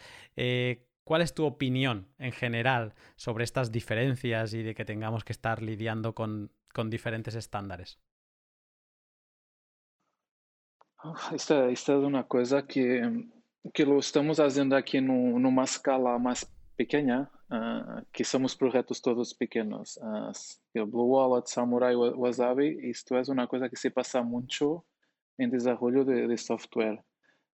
¿Cuál 1.05 1.21
es 1.21 1.35
tu 1.35 1.45
opinión 1.45 2.07
en 2.17 2.31
general 2.31 2.95
sobre 3.15 3.43
estas 3.43 3.71
diferencias 3.71 4.55
y 4.55 4.63
de 4.63 4.73
que 4.73 4.85
tengamos 4.85 5.23
que 5.23 5.33
estar 5.33 5.61
lidiando 5.61 6.15
con, 6.15 6.51
diferentes 6.89 7.35
estándares? 7.35 7.99
Esta, 11.31 11.69
esta 11.69 11.95
es 11.95 12.03
una 12.03 12.27
cosa 12.27 12.65
que, 12.65 13.27
que 13.71 13.85
lo 13.85 13.99
estamos 13.99 14.39
haciendo 14.39 14.75
aquí 14.75 14.97
en 14.97 15.11
una 15.11 15.63
escala 15.63 16.17
más 16.17 16.51
pequeña, 16.75 17.29
uh, 17.51 18.01
que 18.11 18.23
somos 18.23 18.55
proyectos 18.55 18.99
todos 18.99 19.35
pequeños. 19.35 19.99
Uh, 20.01 20.85
Blue 20.87 21.05
Wallet, 21.05 21.45
Samurai, 21.45 21.95
Wasabi, 21.95 22.79
esto 22.89 23.19
es 23.19 23.29
una 23.29 23.45
cosa 23.45 23.69
que 23.69 23.75
se 23.75 23.91
pasa 23.91 24.23
mucho 24.23 24.85
en 25.37 25.51
desarrollo 25.51 26.03
de, 26.03 26.27
de 26.27 26.37
software. 26.39 27.05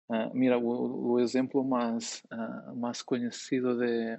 Uh, 0.09 0.33
mira, 0.33 0.57
o, 0.57 1.11
o, 1.11 1.19
exemplo 1.19 1.63
mais, 1.63 2.23
uh, 2.31 2.75
mais 2.75 3.01
conhecido 3.01 3.77
de, 3.77 4.17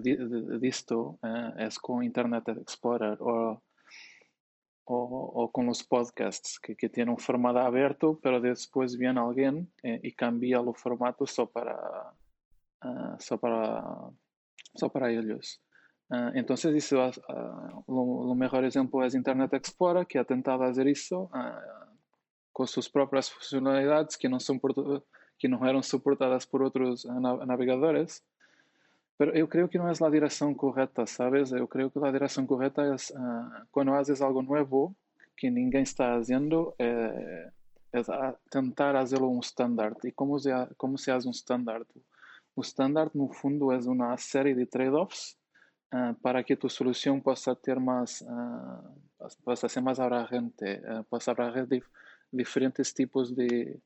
de, 0.00 0.16
de 0.16 0.58
disto 0.58 1.18
uh, 1.22 1.58
é 1.58 1.68
com 1.82 2.02
Internet 2.02 2.50
Explorer 2.66 3.22
ou, 3.22 3.62
ou, 4.86 5.38
ou, 5.40 5.48
com 5.50 5.68
os 5.68 5.82
podcasts, 5.82 6.58
que, 6.58 6.74
que 6.74 6.88
têm 6.88 7.08
um 7.10 7.18
formato 7.18 7.58
aberto, 7.58 8.18
mas 8.24 8.64
depois 8.64 8.94
vem 8.94 9.16
alguém 9.18 9.68
e, 9.84 10.00
e 10.04 10.12
cambia 10.12 10.62
o 10.62 10.72
formato 10.72 11.26
só 11.26 11.44
para, 11.44 12.14
só 13.18 13.36
para, 13.36 14.10
só 14.74 14.88
para 14.88 15.12
eles. 15.12 15.60
Uh, 16.10 16.32
então, 16.34 16.54
isso, 16.54 16.96
uh, 16.96 17.84
o, 17.86 18.32
o 18.32 18.34
melhor 18.34 18.64
exemplo 18.64 19.02
é 19.02 19.06
Internet 19.08 19.54
Explorer, 19.54 20.06
que 20.06 20.16
ha 20.16 20.24
tentado 20.24 20.62
fazer 20.62 20.86
isso. 20.86 21.24
Uh, 21.24 21.87
com 22.58 22.66
suas 22.66 22.88
próprias 22.88 23.28
funcionalidades 23.28 24.16
que 24.16 24.28
não 24.28 24.40
são 24.40 24.60
que 25.38 25.46
não 25.46 25.64
eram 25.64 25.80
suportadas 25.80 26.44
por 26.44 26.60
outros 26.60 27.04
navegadores. 27.46 28.20
Pero 29.16 29.30
eu 29.30 29.46
creio 29.46 29.68
que 29.68 29.78
não 29.78 29.88
é 29.88 29.92
a 29.92 30.10
direção 30.10 30.52
correta, 30.52 31.06
sabes? 31.06 31.52
Eu 31.52 31.68
creio 31.68 31.88
que 31.88 32.04
a 32.04 32.10
direção 32.10 32.44
correta 32.44 32.82
é 32.82 32.92
uh, 32.92 33.66
quando 33.70 33.92
fazes 33.92 34.20
algo 34.20 34.42
novo 34.42 34.92
que 35.36 35.48
ninguém 35.48 35.82
está 35.82 36.14
fazendo, 36.14 36.74
é, 36.80 37.48
é 37.92 38.34
tentar 38.50 38.92
fazê-lo 38.94 39.30
um 39.30 39.38
standard. 39.38 39.96
E 40.02 40.10
como 40.10 40.36
se, 40.36 40.50
como 40.76 40.98
se 40.98 41.12
faz 41.12 41.26
um 41.26 41.30
standard? 41.30 41.86
O 42.56 42.60
standard, 42.62 43.12
no 43.14 43.32
fundo, 43.32 43.70
é 43.70 43.78
uma 43.78 44.16
série 44.16 44.52
de 44.52 44.66
trade-offs 44.66 45.36
uh, 45.94 46.12
para 46.20 46.42
que 46.42 46.56
tu 46.56 46.68
solução 46.68 47.20
possa 47.20 47.54
ter 47.54 47.78
mais, 47.78 48.20
uh, 48.22 49.34
possa 49.44 49.68
ser 49.68 49.80
mais 49.80 50.00
abrangente, 50.00 50.64
uh, 50.64 51.04
possa 51.04 51.30
abranger 51.30 51.68
diferentes 52.32 52.92
tipos 52.92 53.34
de, 53.34 53.76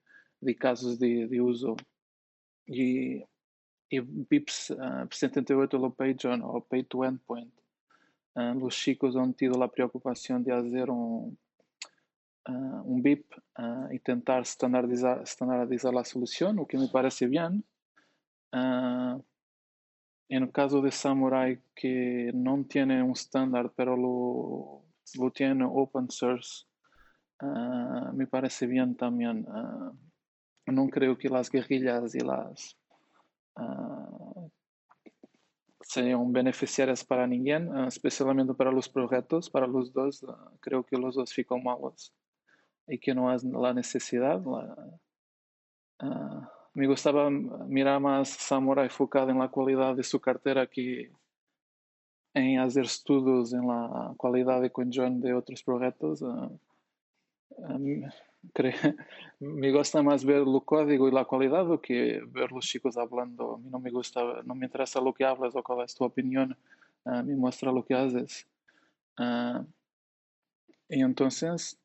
de 0.41 0.55
casos 0.55 0.99
de, 0.99 1.27
de 1.27 1.41
uso. 1.41 1.77
E, 2.69 3.25
e 3.91 4.01
BIPs 4.01 4.71
uh, 4.71 5.07
78 5.11 5.77
low 5.77 5.91
page 5.91 6.27
on, 6.27 6.43
ou 6.43 6.61
pay 6.63 6.83
to 6.83 7.05
endpoint. 7.05 7.53
Uh, 8.35 8.65
os 8.65 8.75
chicos 8.75 9.17
han 9.17 9.33
tido 9.33 9.63
a 9.63 9.69
preocupação 9.69 10.41
de 10.43 10.51
fazer 10.51 10.89
um, 10.91 11.37
uh, 12.49 12.83
um 12.87 13.01
BIP 13.01 13.25
uh, 13.59 13.93
e 13.93 13.99
tentar 13.99 14.43
standardizar, 14.43 15.23
standardizar 15.25 15.97
a 15.97 16.05
solução, 16.05 16.57
o 16.59 16.67
que 16.67 16.79
me 16.79 16.89
parece 16.89 17.27
bem. 17.29 17.63
Uh, 18.55 19.23
no 20.31 20.51
caso 20.51 20.81
de 20.81 20.91
Samurai, 20.91 21.61
que 21.77 22.33
não 22.33 22.65
tem 22.65 23.03
um 23.03 23.13
standard, 23.13 23.71
pero 23.77 23.95
lo, 23.95 24.83
lo 25.17 25.31
tiene 25.31 25.65
open 25.65 26.07
source, 26.11 26.65
uh, 27.43 28.13
me 28.15 28.27
parece 28.27 28.67
bien 28.67 28.97
también. 28.97 29.47
Uh, 29.47 29.93
no 30.67 30.89
creo 30.89 31.19
que 31.19 31.29
las 31.29 31.51
guerrillas 31.51 32.15
y 32.15 32.21
las 32.21 32.77
uh, 33.59 34.51
sean 35.83 36.33
beneficiarias 36.33 37.05
para 37.05 37.27
ninguém, 37.27 37.69
especialmente 37.87 38.55
para 38.55 38.71
los 38.71 38.89
proyectos, 38.89 39.51
para 39.51 39.67
los 39.67 39.93
dos. 39.93 40.25
creo 40.61 40.83
que 40.85 40.97
los 40.97 41.17
dos 41.17 41.33
ficam 41.33 41.63
malos 41.63 42.15
y 42.87 42.99
que 42.99 43.15
no 43.15 43.29
hay 43.29 43.39
la 43.43 43.75
necesidad. 43.75 44.41
Me 46.75 46.87
gustaba 46.87 47.29
mirar 47.31 48.01
más 48.01 48.31
Samurai 48.31 48.87
enfocado 48.87 49.31
en 49.31 49.39
la 49.39 49.51
calidad 49.51 49.95
de 49.95 50.03
su 50.03 50.19
cartera 50.19 50.67
que 50.67 51.13
en 52.35 52.59
hacer 52.59 52.85
estudios 52.85 53.53
en 53.53 53.67
la 53.67 54.15
calidad 54.19 54.63
de 54.63 54.71
conjoint 54.71 55.23
de 55.23 55.35
otros 55.35 55.63
proyectos. 55.63 56.25
me 59.41 59.73
gusta 59.73 60.03
más 60.03 60.25
ver 60.25 60.43
el 60.43 60.63
código 60.65 61.09
y 61.09 61.13
la 61.13 61.25
do 61.25 61.81
que 61.81 62.21
ver 62.27 62.53
los 62.53 62.67
chicos 62.67 62.97
hablando. 62.97 63.55
A 63.55 63.59
mí 63.59 63.71
no 63.71 63.79
me 63.79 63.91
gusta, 63.91 64.21
no 64.45 64.55
me 64.55 64.67
interesa 64.67 65.01
lo 65.01 65.13
que 65.13 65.25
hablas 65.25 65.55
o 65.55 65.63
cuál 65.63 65.85
es 65.85 65.95
tu 65.95 66.05
opinión, 66.05 66.57
uh, 67.05 67.23
me 67.23 67.37
muestra 67.37 67.73
lo 67.73 67.85
que 67.85 67.95
haces. 67.95 68.47
Uh, 69.19 69.65
y 70.89 71.01
entonces, 71.01 71.79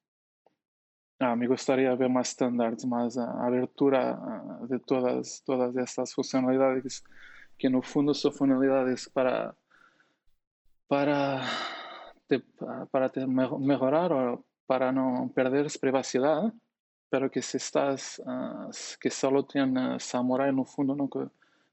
Ah, 1.20 1.36
me 1.36 1.48
gustaría 1.48 1.96
ver 1.96 2.10
más 2.10 2.30
estándares, 2.30 2.86
más 2.86 3.18
abertura 3.18 4.60
uh, 4.62 4.68
de 4.68 4.78
todas, 4.80 5.42
todas 5.44 5.76
estas 5.76 6.14
funcionalidades, 6.14 7.04
que 7.58 7.72
no 7.72 7.82
fondo 7.82 8.14
son 8.14 8.34
funcionalidades 8.34 9.10
para, 9.10 9.56
para, 10.88 11.42
te, 12.28 12.40
para 12.92 13.10
te 13.10 13.26
mejorar 13.26 14.14
o 14.14 14.46
para 14.68 14.92
no 14.92 15.32
perder 15.34 15.68
privacidad, 15.80 16.54
pero 17.10 17.32
que 17.32 17.42
si 17.42 17.58
estás, 17.58 18.20
uh, 18.20 18.70
que 19.00 19.10
solo 19.10 19.46
tienes 19.46 20.04
Samurai 20.04 20.54
no 20.54 20.66
fundo, 20.66 20.96
no, 20.96 21.10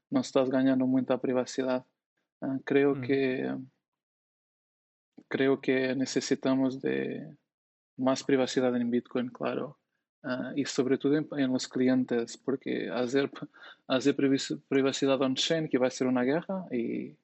no 0.09 0.19
estás 0.21 0.49
ganando 0.49 0.87
mucha 0.87 1.17
privacidad. 1.17 1.85
creo 2.63 2.95
mm. 2.95 3.01
que 3.01 3.55
creo 5.27 5.59
que 5.59 5.95
necesitamos 5.95 6.81
de 6.81 7.35
más 7.97 8.23
privacidad 8.23 8.75
en 8.75 8.89
Bitcoin, 8.89 9.29
claro. 9.29 9.77
Uh, 10.23 10.53
y 10.55 10.65
sobre 10.65 10.97
todo 10.97 11.17
en, 11.17 11.27
en, 11.37 11.51
los 11.53 11.67
clientes, 11.67 12.37
porque 12.37 12.89
hacer, 12.89 13.29
hacer 13.87 14.15
privacidad 14.67 15.21
on-chain 15.21 15.69
que 15.69 15.77
va 15.77 15.87
a 15.87 15.91
ser 15.91 16.07
una 16.07 16.23
guerra 16.23 16.65
y, 16.71 17.15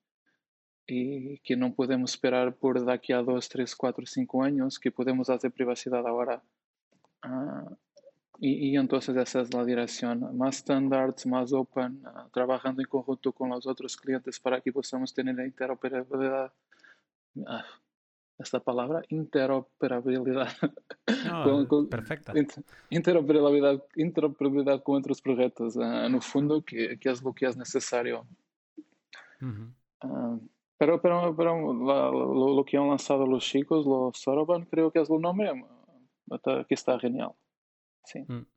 y 0.93 1.39
que 1.39 1.55
no 1.55 1.73
podemos 1.73 2.11
esperar 2.11 2.53
por 2.53 2.83
de 2.83 2.91
aquí 2.91 3.13
a 3.13 3.21
2, 3.21 3.47
3, 3.47 3.75
4, 3.75 4.05
5 4.05 4.43
años, 4.43 4.77
que 4.77 4.91
podemos 4.91 5.29
hacer 5.29 5.49
privacidad 5.51 6.05
ahora. 6.05 6.43
Uh, 7.23 7.75
y, 8.39 8.71
y, 8.71 8.75
entonces 8.75 9.15
esa 9.15 9.41
es 9.41 9.53
la 9.53 9.63
dirección, 9.63 10.35
más 10.37 10.57
standards, 10.57 11.25
más 11.27 11.53
open, 11.53 12.03
uh, 12.05 12.29
trabajando 12.31 12.81
en 12.81 12.89
conjunto 12.89 13.31
con 13.31 13.49
los 13.49 13.65
otros 13.67 13.95
clientes 13.95 14.37
para 14.39 14.59
que 14.59 14.73
podamos 14.73 15.13
tener 15.13 15.35
la 15.35 15.45
interoperabilidad 15.45 16.51
esta 18.37 18.59
palabra, 18.59 19.01
interoperabilidad. 19.07 20.49
perfecta. 21.89 22.33
Interoperabilidad, 22.89 23.81
interoperabilidad 23.95 24.83
con 24.83 24.97
otros 24.97 25.21
proyectos, 25.21 25.77
uh, 25.77 26.09
no 26.09 26.19
fondo, 26.19 26.61
que, 26.65 26.99
que, 26.99 27.09
es 27.09 27.21
lo 27.23 27.31
que 27.33 27.45
es 27.45 27.55
necesario. 27.55 28.25
uh, 30.03 30.39
pero 30.81 30.99
pero, 30.99 31.35
pero 31.35 31.73
la, 31.73 32.09
lo, 32.09 32.55
lo, 32.55 32.65
que 32.65 32.75
han 32.75 32.87
lanzado 32.87 33.27
los 33.27 33.43
chicos, 33.43 33.85
los 33.85 34.17
Soroban, 34.17 34.65
creo 34.65 34.91
que 34.91 34.99
es 34.99 35.11
el 35.11 35.21
nombre, 35.21 35.51
que 36.67 36.73
está 36.73 36.99
genial. 36.99 37.33
Sí. 38.03 38.25
Mm. 38.27 38.47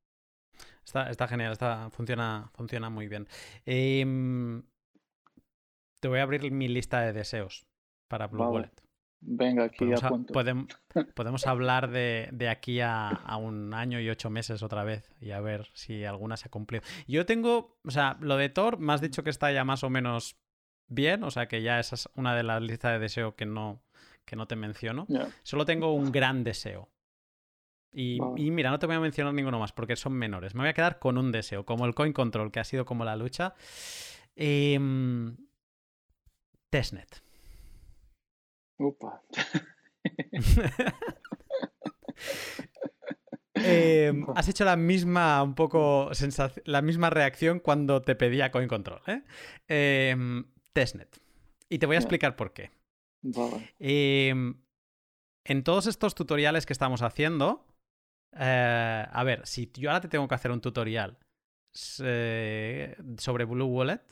Está, 0.82 1.10
está, 1.10 1.28
genial, 1.28 1.52
está, 1.52 1.90
funciona, 1.90 2.50
funciona 2.54 2.88
muy 2.88 3.08
bien. 3.08 3.28
Eh, 3.66 4.06
te 6.00 6.08
voy 6.08 6.20
a 6.20 6.22
abrir 6.22 6.50
mi 6.50 6.66
lista 6.66 7.02
de 7.02 7.12
deseos 7.12 7.66
para 8.08 8.28
Blue 8.28 8.38
vale. 8.38 8.52
Wallet. 8.54 8.82
Venga, 9.20 9.64
aquí 9.64 9.84
podemos, 10.32 10.68
a 10.94 11.04
podemos 11.14 11.46
hablar 11.46 11.90
de, 11.90 12.30
de 12.32 12.48
aquí 12.48 12.80
a, 12.80 13.08
a, 13.08 13.36
un 13.36 13.74
año 13.74 14.00
y 14.00 14.08
ocho 14.08 14.30
meses 14.30 14.62
otra 14.62 14.82
vez 14.82 15.14
y 15.20 15.32
a 15.32 15.40
ver 15.40 15.68
si 15.74 16.06
alguna 16.06 16.38
se 16.38 16.48
ha 16.48 16.50
cumplido. 16.50 16.82
Yo 17.06 17.26
tengo, 17.26 17.76
o 17.84 17.90
sea, 17.90 18.16
lo 18.20 18.38
de 18.38 18.48
Thor, 18.48 18.78
me 18.78 18.94
has 18.94 19.02
dicho 19.02 19.22
que 19.24 19.30
está 19.30 19.52
ya 19.52 19.64
más 19.64 19.84
o 19.84 19.90
menos 19.90 20.38
bien, 20.88 21.24
o 21.24 21.30
sea 21.30 21.46
que 21.46 21.62
ya 21.62 21.80
esa 21.80 21.94
es 21.94 22.08
una 22.14 22.34
de 22.34 22.42
las 22.42 22.62
listas 22.62 22.92
de 22.92 22.98
deseo 22.98 23.34
que 23.36 23.46
no, 23.46 23.82
que 24.24 24.36
no 24.36 24.46
te 24.46 24.56
menciono. 24.56 25.06
Yeah. 25.08 25.28
Solo 25.42 25.64
tengo 25.64 25.92
un 25.92 26.12
gran 26.12 26.44
deseo. 26.44 26.88
Y, 27.96 28.18
mira, 28.50 28.70
no 28.70 28.78
te 28.80 28.86
voy 28.86 28.96
a 28.96 29.00
mencionar 29.00 29.32
ninguno 29.34 29.60
más 29.60 29.70
porque 29.72 29.94
son 29.94 30.14
menores. 30.14 30.54
Me 30.54 30.62
voy 30.62 30.70
a 30.70 30.74
quedar 30.74 30.98
con 30.98 31.16
un 31.16 31.30
deseo, 31.30 31.64
como 31.64 31.86
el 31.86 31.94
Coin 31.94 32.12
Control, 32.12 32.50
que 32.50 32.58
ha 32.58 32.64
sido 32.64 32.84
como 32.84 33.04
la 33.04 33.14
lucha. 33.14 33.54
Eh, 34.34 34.80
testnet. 36.70 37.22
Opa. 38.78 39.22
eh, 43.54 44.12
has 44.34 44.48
hecho 44.48 44.64
la 44.64 44.74
misma, 44.74 45.40
un 45.44 45.54
poco, 45.54 46.10
la 46.64 46.82
misma 46.82 47.10
reacción 47.10 47.60
cuando 47.60 48.02
te 48.02 48.16
pedía 48.16 48.50
Coin 48.50 48.66
Control. 48.66 49.02
¿eh? 49.06 49.22
Testnet. 50.74 51.18
Y 51.70 51.78
te 51.78 51.86
voy 51.86 51.96
a 51.96 52.00
explicar 52.00 52.36
por 52.36 52.52
qué. 52.52 52.70
Vale. 53.22 53.74
Em, 53.78 54.60
en 55.44 55.64
todos 55.64 55.86
estos 55.86 56.14
tutoriales 56.14 56.66
que 56.66 56.74
estamos 56.74 57.00
haciendo, 57.00 57.66
eh, 58.36 59.06
a 59.10 59.24
ver, 59.24 59.46
si 59.46 59.72
yo 59.72 59.88
ahora 59.88 60.02
te 60.02 60.08
tengo 60.08 60.28
que 60.28 60.34
hacer 60.34 60.50
un 60.50 60.60
tutorial 60.60 61.16
eh, 62.00 62.96
sobre 63.16 63.46
Blue 63.46 63.64
Wallet, 63.64 64.02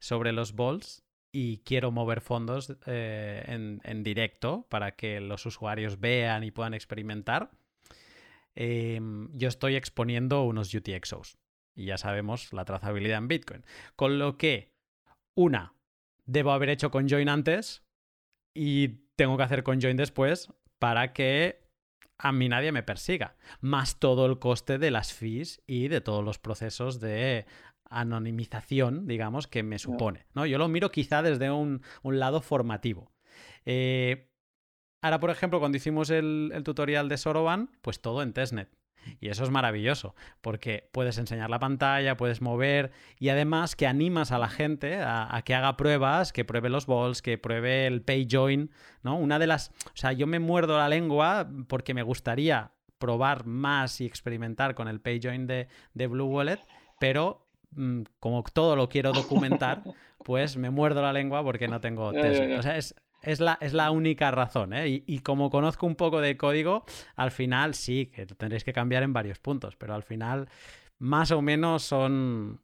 sobre 0.00 0.32
los 0.32 0.54
balls, 0.54 1.02
y 1.30 1.58
quiero 1.58 1.90
mover 1.90 2.22
fondos 2.22 2.74
eh, 2.86 3.44
en, 3.46 3.82
en, 3.84 4.02
directo 4.02 4.66
para 4.70 4.96
que 4.96 5.20
los 5.20 5.44
usuarios 5.44 6.00
vean 6.00 6.42
y 6.42 6.50
puedan 6.50 6.72
experimentar, 6.72 7.50
eh, 8.60 9.00
yo 9.34 9.48
estoy 9.48 9.76
exponiendo 9.76 10.42
unos 10.42 10.74
UTXOs. 10.74 11.38
Y 11.76 11.84
ya 11.84 11.96
sabemos 11.96 12.52
la 12.52 12.64
trazabilidad 12.64 13.18
en 13.18 13.28
Bitcoin. 13.28 13.64
Con 13.94 14.18
lo 14.18 14.36
que, 14.36 14.72
una, 15.36 15.74
debo 16.28 16.52
haber 16.52 16.68
hecho 16.68 16.90
conjoin 16.92 17.28
antes 17.28 17.82
y 18.54 18.88
tengo 19.16 19.36
que 19.36 19.42
hacer 19.42 19.64
conjoin 19.64 19.96
después 19.96 20.52
para 20.78 21.12
que 21.12 21.66
a 22.18 22.32
mí 22.32 22.48
nadie 22.48 22.70
me 22.70 22.82
persiga. 22.82 23.36
Más 23.60 23.98
todo 23.98 24.26
el 24.26 24.38
coste 24.38 24.78
de 24.78 24.90
las 24.90 25.12
fees 25.12 25.62
y 25.66 25.88
de 25.88 26.00
todos 26.00 26.24
los 26.24 26.38
procesos 26.38 27.00
de 27.00 27.46
anonimización, 27.84 29.06
digamos, 29.06 29.46
que 29.46 29.62
me 29.62 29.78
supone. 29.78 30.26
¿no? 30.34 30.44
Yo 30.44 30.58
lo 30.58 30.68
miro 30.68 30.90
quizá 30.90 31.22
desde 31.22 31.50
un, 31.50 31.82
un 32.02 32.18
lado 32.18 32.40
formativo. 32.40 33.10
Eh, 33.64 34.30
ahora, 35.00 35.20
por 35.20 35.30
ejemplo, 35.30 35.60
cuando 35.60 35.76
hicimos 35.76 36.10
el, 36.10 36.50
el, 36.52 36.62
tutorial 36.62 37.08
de 37.08 37.16
Soroban, 37.16 37.70
pues 37.80 38.00
todo 38.00 38.22
en 38.22 38.34
testnet. 38.34 38.68
Y 39.20 39.28
eso 39.28 39.44
es 39.44 39.50
maravilloso, 39.50 40.14
porque 40.40 40.88
puedes 40.92 41.18
enseñar 41.18 41.50
la 41.50 41.58
pantalla, 41.58 42.16
puedes 42.16 42.40
mover 42.40 42.92
y 43.18 43.28
además 43.28 43.76
que 43.76 43.86
animas 43.86 44.32
a 44.32 44.38
la 44.38 44.48
gente 44.48 44.96
a, 44.96 45.34
a, 45.34 45.42
que 45.42 45.54
haga 45.54 45.76
pruebas, 45.76 46.32
que 46.32 46.44
pruebe 46.44 46.68
los 46.68 46.86
balls, 46.86 47.22
que 47.22 47.38
pruebe 47.38 47.86
el 47.86 48.02
pay 48.02 48.26
join, 48.30 48.70
¿no? 49.02 49.16
Una 49.16 49.38
de 49.38 49.46
las... 49.46 49.70
O 49.86 49.96
sea, 49.96 50.12
yo 50.12 50.26
me 50.26 50.38
muerdo 50.38 50.78
la 50.78 50.88
lengua 50.88 51.48
porque 51.68 51.94
me 51.94 52.02
gustaría 52.02 52.72
probar 52.98 53.46
más 53.46 54.00
y 54.00 54.06
experimentar 54.06 54.74
con 54.74 54.88
el 54.88 55.00
pay 55.00 55.20
join 55.22 55.46
de, 55.46 55.68
de 55.94 56.06
Blue 56.06 56.26
Wallet, 56.26 56.60
pero 56.98 57.48
Mm, 57.72 58.02
como 58.18 58.42
todo 58.44 58.76
lo 58.76 58.88
quiero 58.88 59.12
documentar, 59.12 59.82
pues 60.24 60.56
me 60.56 60.70
muerdo 60.70 61.02
la 61.02 61.12
lengua 61.12 61.42
porque 61.42 61.68
no 61.68 61.80
tengo 61.80 62.12
test. 62.12 62.42
O 62.58 62.62
sea, 62.62 62.76
es, 62.76 62.94
es, 63.22 63.40
la, 63.40 63.58
es 63.60 63.72
la 63.72 63.90
única 63.90 64.30
razón. 64.30 64.72
¿eh? 64.72 64.88
Y, 64.88 65.04
y, 65.06 65.18
como 65.20 65.50
conozco 65.50 65.86
un 65.86 65.96
poco 65.96 66.20
de 66.20 66.36
código, 66.36 66.84
al 67.16 67.30
final 67.30 67.74
sí, 67.74 68.06
que 68.06 68.26
tendréis 68.26 68.64
que 68.64 68.72
cambiar 68.72 69.02
en 69.02 69.12
varios 69.12 69.38
puntos, 69.38 69.76
pero 69.76 69.94
al 69.94 70.02
final 70.02 70.48
más 70.98 71.30
o 71.30 71.42
menos 71.42 71.82
son 71.82 72.60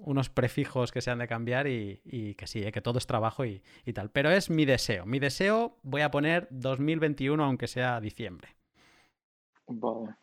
unos 0.00 0.28
prefijos 0.28 0.92
que 0.92 1.00
se 1.00 1.10
han 1.10 1.18
de 1.18 1.26
cambiar 1.26 1.66
y, 1.66 2.00
y 2.04 2.34
que 2.34 2.46
sí, 2.46 2.62
¿eh? 2.62 2.72
que 2.72 2.80
todo 2.80 2.98
es 2.98 3.06
trabajo 3.06 3.44
y, 3.44 3.62
y, 3.84 3.92
tal. 3.92 4.10
Pero 4.10 4.30
es 4.30 4.50
mi 4.50 4.64
deseo. 4.64 5.06
Mi 5.06 5.18
deseo 5.18 5.78
voy 5.82 6.02
a 6.02 6.10
poner 6.10 6.48
2021 6.50 7.42
aunque 7.42 7.66
sea 7.66 8.00
diciembre. 8.00 8.56
Vale. 9.66 10.14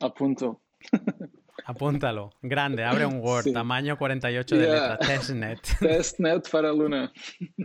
A 0.00 0.12
punto. 0.12 0.60
Apúntalo. 1.64 2.32
Grande, 2.42 2.84
abre 2.84 3.06
un 3.06 3.20
Word, 3.20 3.44
sí. 3.44 3.52
tamaño 3.52 3.96
48 3.96 4.56
de 4.56 4.64
yeah. 4.64 4.72
letra. 4.72 4.98
Testnet. 4.98 5.60
Testnet 5.80 6.50
para 6.50 6.72
Luna. 6.72 7.12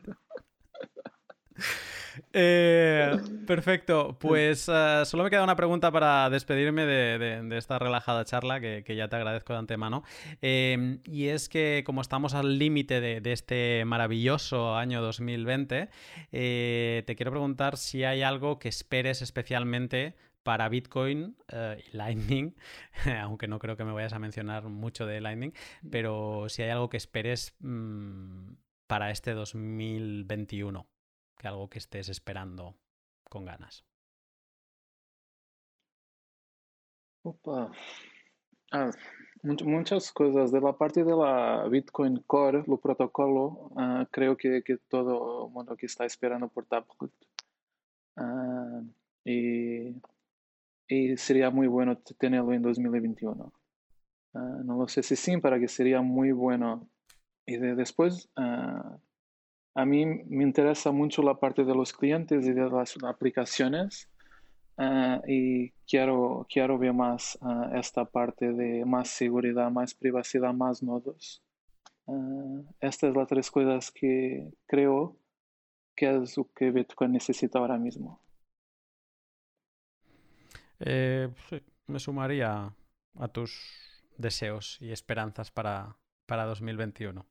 Eh, 2.34 3.18
perfecto, 3.48 4.18
pues 4.19 4.68
uh, 4.68 5.06
solo 5.06 5.23
me 5.23 5.30
queda 5.30 5.44
una 5.44 5.56
pregunta 5.56 5.91
para 5.91 6.30
despedirme 6.30 6.86
de, 6.86 7.57
esta 7.57 7.80
relajada 7.80 8.26
charla 8.26 8.60
que, 8.60 8.95
ya 8.95 9.07
te 9.07 9.15
agradezco 9.15 9.53
de 9.53 9.60
antemano. 9.60 10.03
Eh, 10.41 10.99
y 11.06 11.27
es 11.27 11.49
que 11.49 11.84
como 11.86 12.02
estamos 12.02 12.34
al 12.34 12.57
límite 12.57 13.02
de, 13.02 13.31
este 13.31 13.84
maravilloso 13.86 14.76
año 14.76 15.02
2020, 15.02 15.90
eh, 16.31 17.03
te 17.06 17.15
quiero 17.15 17.31
preguntar 17.31 17.77
si 17.77 18.03
hay 18.03 18.23
algo 18.23 18.60
que 18.60 18.69
esperes 18.69 19.22
especialmente 19.22 20.15
para 20.44 20.69
Bitcoin 20.69 21.38
y 21.52 21.95
Lightning, 21.95 22.56
aunque 23.22 23.48
no 23.48 23.60
creo 23.60 23.77
que 23.77 23.86
me 23.86 23.91
vayas 23.91 24.14
a 24.14 24.19
mencionar 24.19 24.64
mucho 24.64 25.06
de 25.06 25.22
Lightning, 25.22 25.53
pero 25.90 26.48
si 26.49 26.64
hay 26.64 26.72
algo 26.72 26.90
que 26.90 26.98
esperes 26.98 27.56
mmm, 27.60 28.53
para 28.88 29.11
este 29.11 29.34
2021, 29.34 30.88
que 31.41 31.47
algo 31.47 31.68
que 31.69 31.80
estés 31.80 32.07
esperando 32.09 32.77
con 33.23 33.45
ganas. 33.45 33.84
Opa. 37.23 37.72
Ah, 38.72 38.91
muchas 39.43 40.11
cosas. 40.11 40.51
De 40.51 40.61
la 40.61 40.73
parte 40.77 41.03
de 41.03 41.15
la 41.15 41.68
Bitcoin 41.68 42.23
Core, 42.27 42.63
el 42.68 42.80
protocolo, 42.80 43.72
uh, 43.72 44.05
creo 44.11 44.38
que, 44.38 44.61
que, 44.63 44.77
todo 44.88 45.47
el 45.47 45.51
mundo 45.51 45.76
que 45.76 45.88
está 45.88 46.05
esperando 46.05 46.47
por 46.47 46.68
Taproot. 46.68 47.13
Uh, 48.18 48.88
y 49.26 49.95
y 50.91 51.15
sería 51.15 51.49
muy 51.49 51.68
bueno 51.68 51.97
tenerlo 52.19 52.51
en 52.51 52.61
2021. 52.61 53.45
Uh, 53.45 53.51
ah, 54.38 54.61
no 54.65 54.76
lo 54.76 54.89
sé 54.89 55.01
si 55.01 55.15
sí, 55.15 55.38
para 55.38 55.57
que 55.57 55.69
sería 55.69 56.01
muy 56.01 56.34
bueno. 56.34 56.89
Y 57.45 57.55
de, 57.55 57.76
después, 57.76 58.30
a 59.73 59.85
mí 59.85 60.06
me 60.06 60.43
interesa 60.43 60.91
mucho 60.91 61.22
la 61.22 61.35
parte 61.35 61.64
de 61.64 61.73
los 61.73 61.93
clientes 61.93 62.45
y 62.45 62.52
de 62.52 62.69
las 62.69 62.98
aplicaciones. 63.03 64.07
Uh, 64.77 65.22
y 65.27 65.72
quiero, 65.88 66.48
quiero 66.49 66.77
ver 66.77 66.93
más 66.93 67.38
uh, 67.41 67.76
esta 67.76 68.06
parte 68.06 68.52
de 68.52 68.84
más 68.85 69.10
seguridad, 69.10 69.69
más 69.69 69.93
privacidad, 69.93 70.53
más 70.53 70.81
nodos. 70.81 71.43
Uh, 72.06 72.64
estas 72.80 73.10
son 73.10 73.18
las 73.19 73.27
tres 73.27 73.52
cosas 73.52 73.91
que 73.91 74.49
creo 74.65 75.18
que 75.95 76.10
es 76.10 76.38
lo 76.38 76.48
que 76.56 76.72
Bitcoin 76.72 77.11
necesita 77.11 77.60
ahora 77.60 77.77
mismo. 77.77 78.19
Eh, 80.80 81.30
me 81.85 81.99
sumaría 81.99 82.73
a 83.19 83.27
tus 83.27 84.03
deseos 84.18 84.77
y 84.81 84.91
esperanzas 84.91 85.52
para, 85.52 85.95
para 86.26 86.45
2021. 86.45 87.26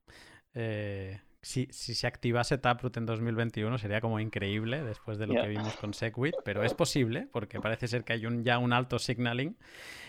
Eh, 0.54 1.20
si, 1.42 1.66
se 1.70 2.06
activase 2.06 2.58
Taproot 2.58 2.96
en 2.98 3.06
2021 3.06 3.78
sería 3.78 4.00
como 4.00 4.20
increíble 4.20 4.82
después 4.84 5.18
de 5.18 5.26
lo 5.26 5.34
que 5.34 5.48
vimos 5.48 5.74
con 5.76 5.94
Segwit, 5.94 6.34
pero 6.44 6.62
es 6.62 6.74
posible 6.74 7.28
porque 7.32 7.60
parece 7.60 7.88
ser 7.88 8.04
que 8.04 8.12
hay 8.12 8.26
un, 8.26 8.44
ya 8.44 8.58
un 8.58 8.72
alto 8.72 8.98
signaling. 8.98 9.56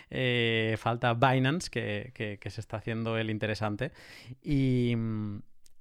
Eh, 0.09 0.75
falta 0.77 1.13
Binance, 1.13 1.69
que, 1.69 2.39
se 2.45 2.61
está 2.61 2.77
haciendo 2.77 3.17
el 3.17 3.29
interesante. 3.29 3.93
Y, 4.43 4.93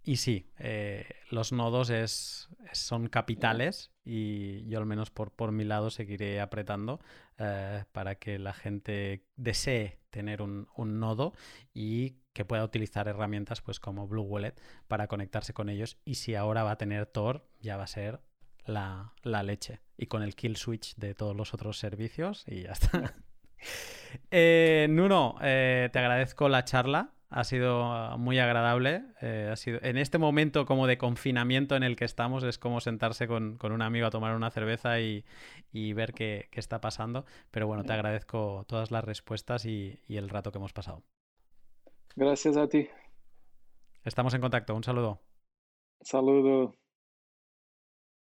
y 0.04 0.16
sí, 0.16 0.46
eh, 0.58 1.04
los 1.30 1.50
nodos 1.50 1.90
es, 1.90 2.48
son 2.72 3.08
capitales 3.08 3.90
y 4.04 4.68
yo 4.68 4.78
al 4.78 4.86
menos 4.86 5.10
por, 5.10 5.32
por 5.32 5.50
mi 5.50 5.64
lado 5.64 5.90
seguiré 5.90 6.40
apretando 6.40 7.00
eh, 7.38 7.84
para 7.90 8.14
que 8.14 8.38
la 8.38 8.52
gente 8.52 9.24
desee 9.34 9.98
tener 10.10 10.42
un, 10.42 10.68
un 10.76 11.00
nodo 11.00 11.32
y 11.74 12.19
que 12.32 12.44
pueda 12.44 12.64
utilizar 12.64 13.08
herramientas 13.08 13.60
pues 13.60 13.80
como 13.80 14.06
Blue 14.06 14.22
Wallet 14.22 14.54
para 14.88 15.08
conectarse 15.08 15.52
con 15.52 15.68
ellos 15.68 15.98
y 16.04 16.16
si 16.16 16.34
ahora 16.34 16.62
va 16.62 16.72
a 16.72 16.78
tener 16.78 17.06
Tor 17.06 17.46
ya 17.60 17.76
va 17.76 17.84
a 17.84 17.88
ser 17.88 18.20
la, 18.64 19.12
leche 19.24 19.80
y 19.96 20.06
con 20.06 20.22
el 20.22 20.34
kill 20.34 20.56
switch 20.56 20.96
de 20.96 21.14
todos 21.14 21.36
los 21.36 21.54
otros 21.54 21.78
servicios 21.78 22.44
y 22.46 22.62
ya 22.62 22.72
está. 22.72 23.14
eh, 24.30 24.86
Nuno, 24.90 25.36
eh, 25.42 25.88
te 25.92 25.98
agradezco 25.98 26.48
la 26.48 26.64
charla. 26.64 27.12
Ha 27.32 27.44
sido 27.44 28.18
muy 28.18 28.40
agradable. 28.40 29.04
Eh, 29.20 29.50
ha 29.52 29.56
sido, 29.56 29.78
en 29.82 29.98
este 29.98 30.18
momento 30.18 30.66
como 30.66 30.88
de 30.88 30.98
confinamiento 30.98 31.76
en 31.76 31.84
el 31.84 31.94
que 31.94 32.04
estamos, 32.04 32.42
es 32.42 32.58
como 32.58 32.80
sentarse 32.80 33.28
con, 33.28 33.56
un 33.62 33.82
amigo 33.82 34.08
a 34.08 34.10
tomar 34.10 34.34
una 34.34 34.50
cerveza 34.50 34.98
y, 35.00 35.24
ver 35.72 36.12
qué, 36.12 36.48
está 36.52 36.80
pasando. 36.80 37.24
Pero 37.52 37.68
bueno, 37.68 37.84
te 37.84 37.92
agradezco 37.92 38.64
todas 38.66 38.90
las 38.90 39.04
respuestas 39.04 39.64
y 39.64 40.00
el 40.08 40.28
rato 40.28 40.50
que 40.50 40.58
hemos 40.58 40.72
pasado. 40.72 41.04
Gracias 42.16 42.56
a 42.56 42.68
ti. 42.68 42.88
Estamos 44.04 44.34
en 44.34 44.40
contacto. 44.40 44.74
Un 44.74 44.84
saludo. 44.84 45.20
Saludo. 46.02 46.79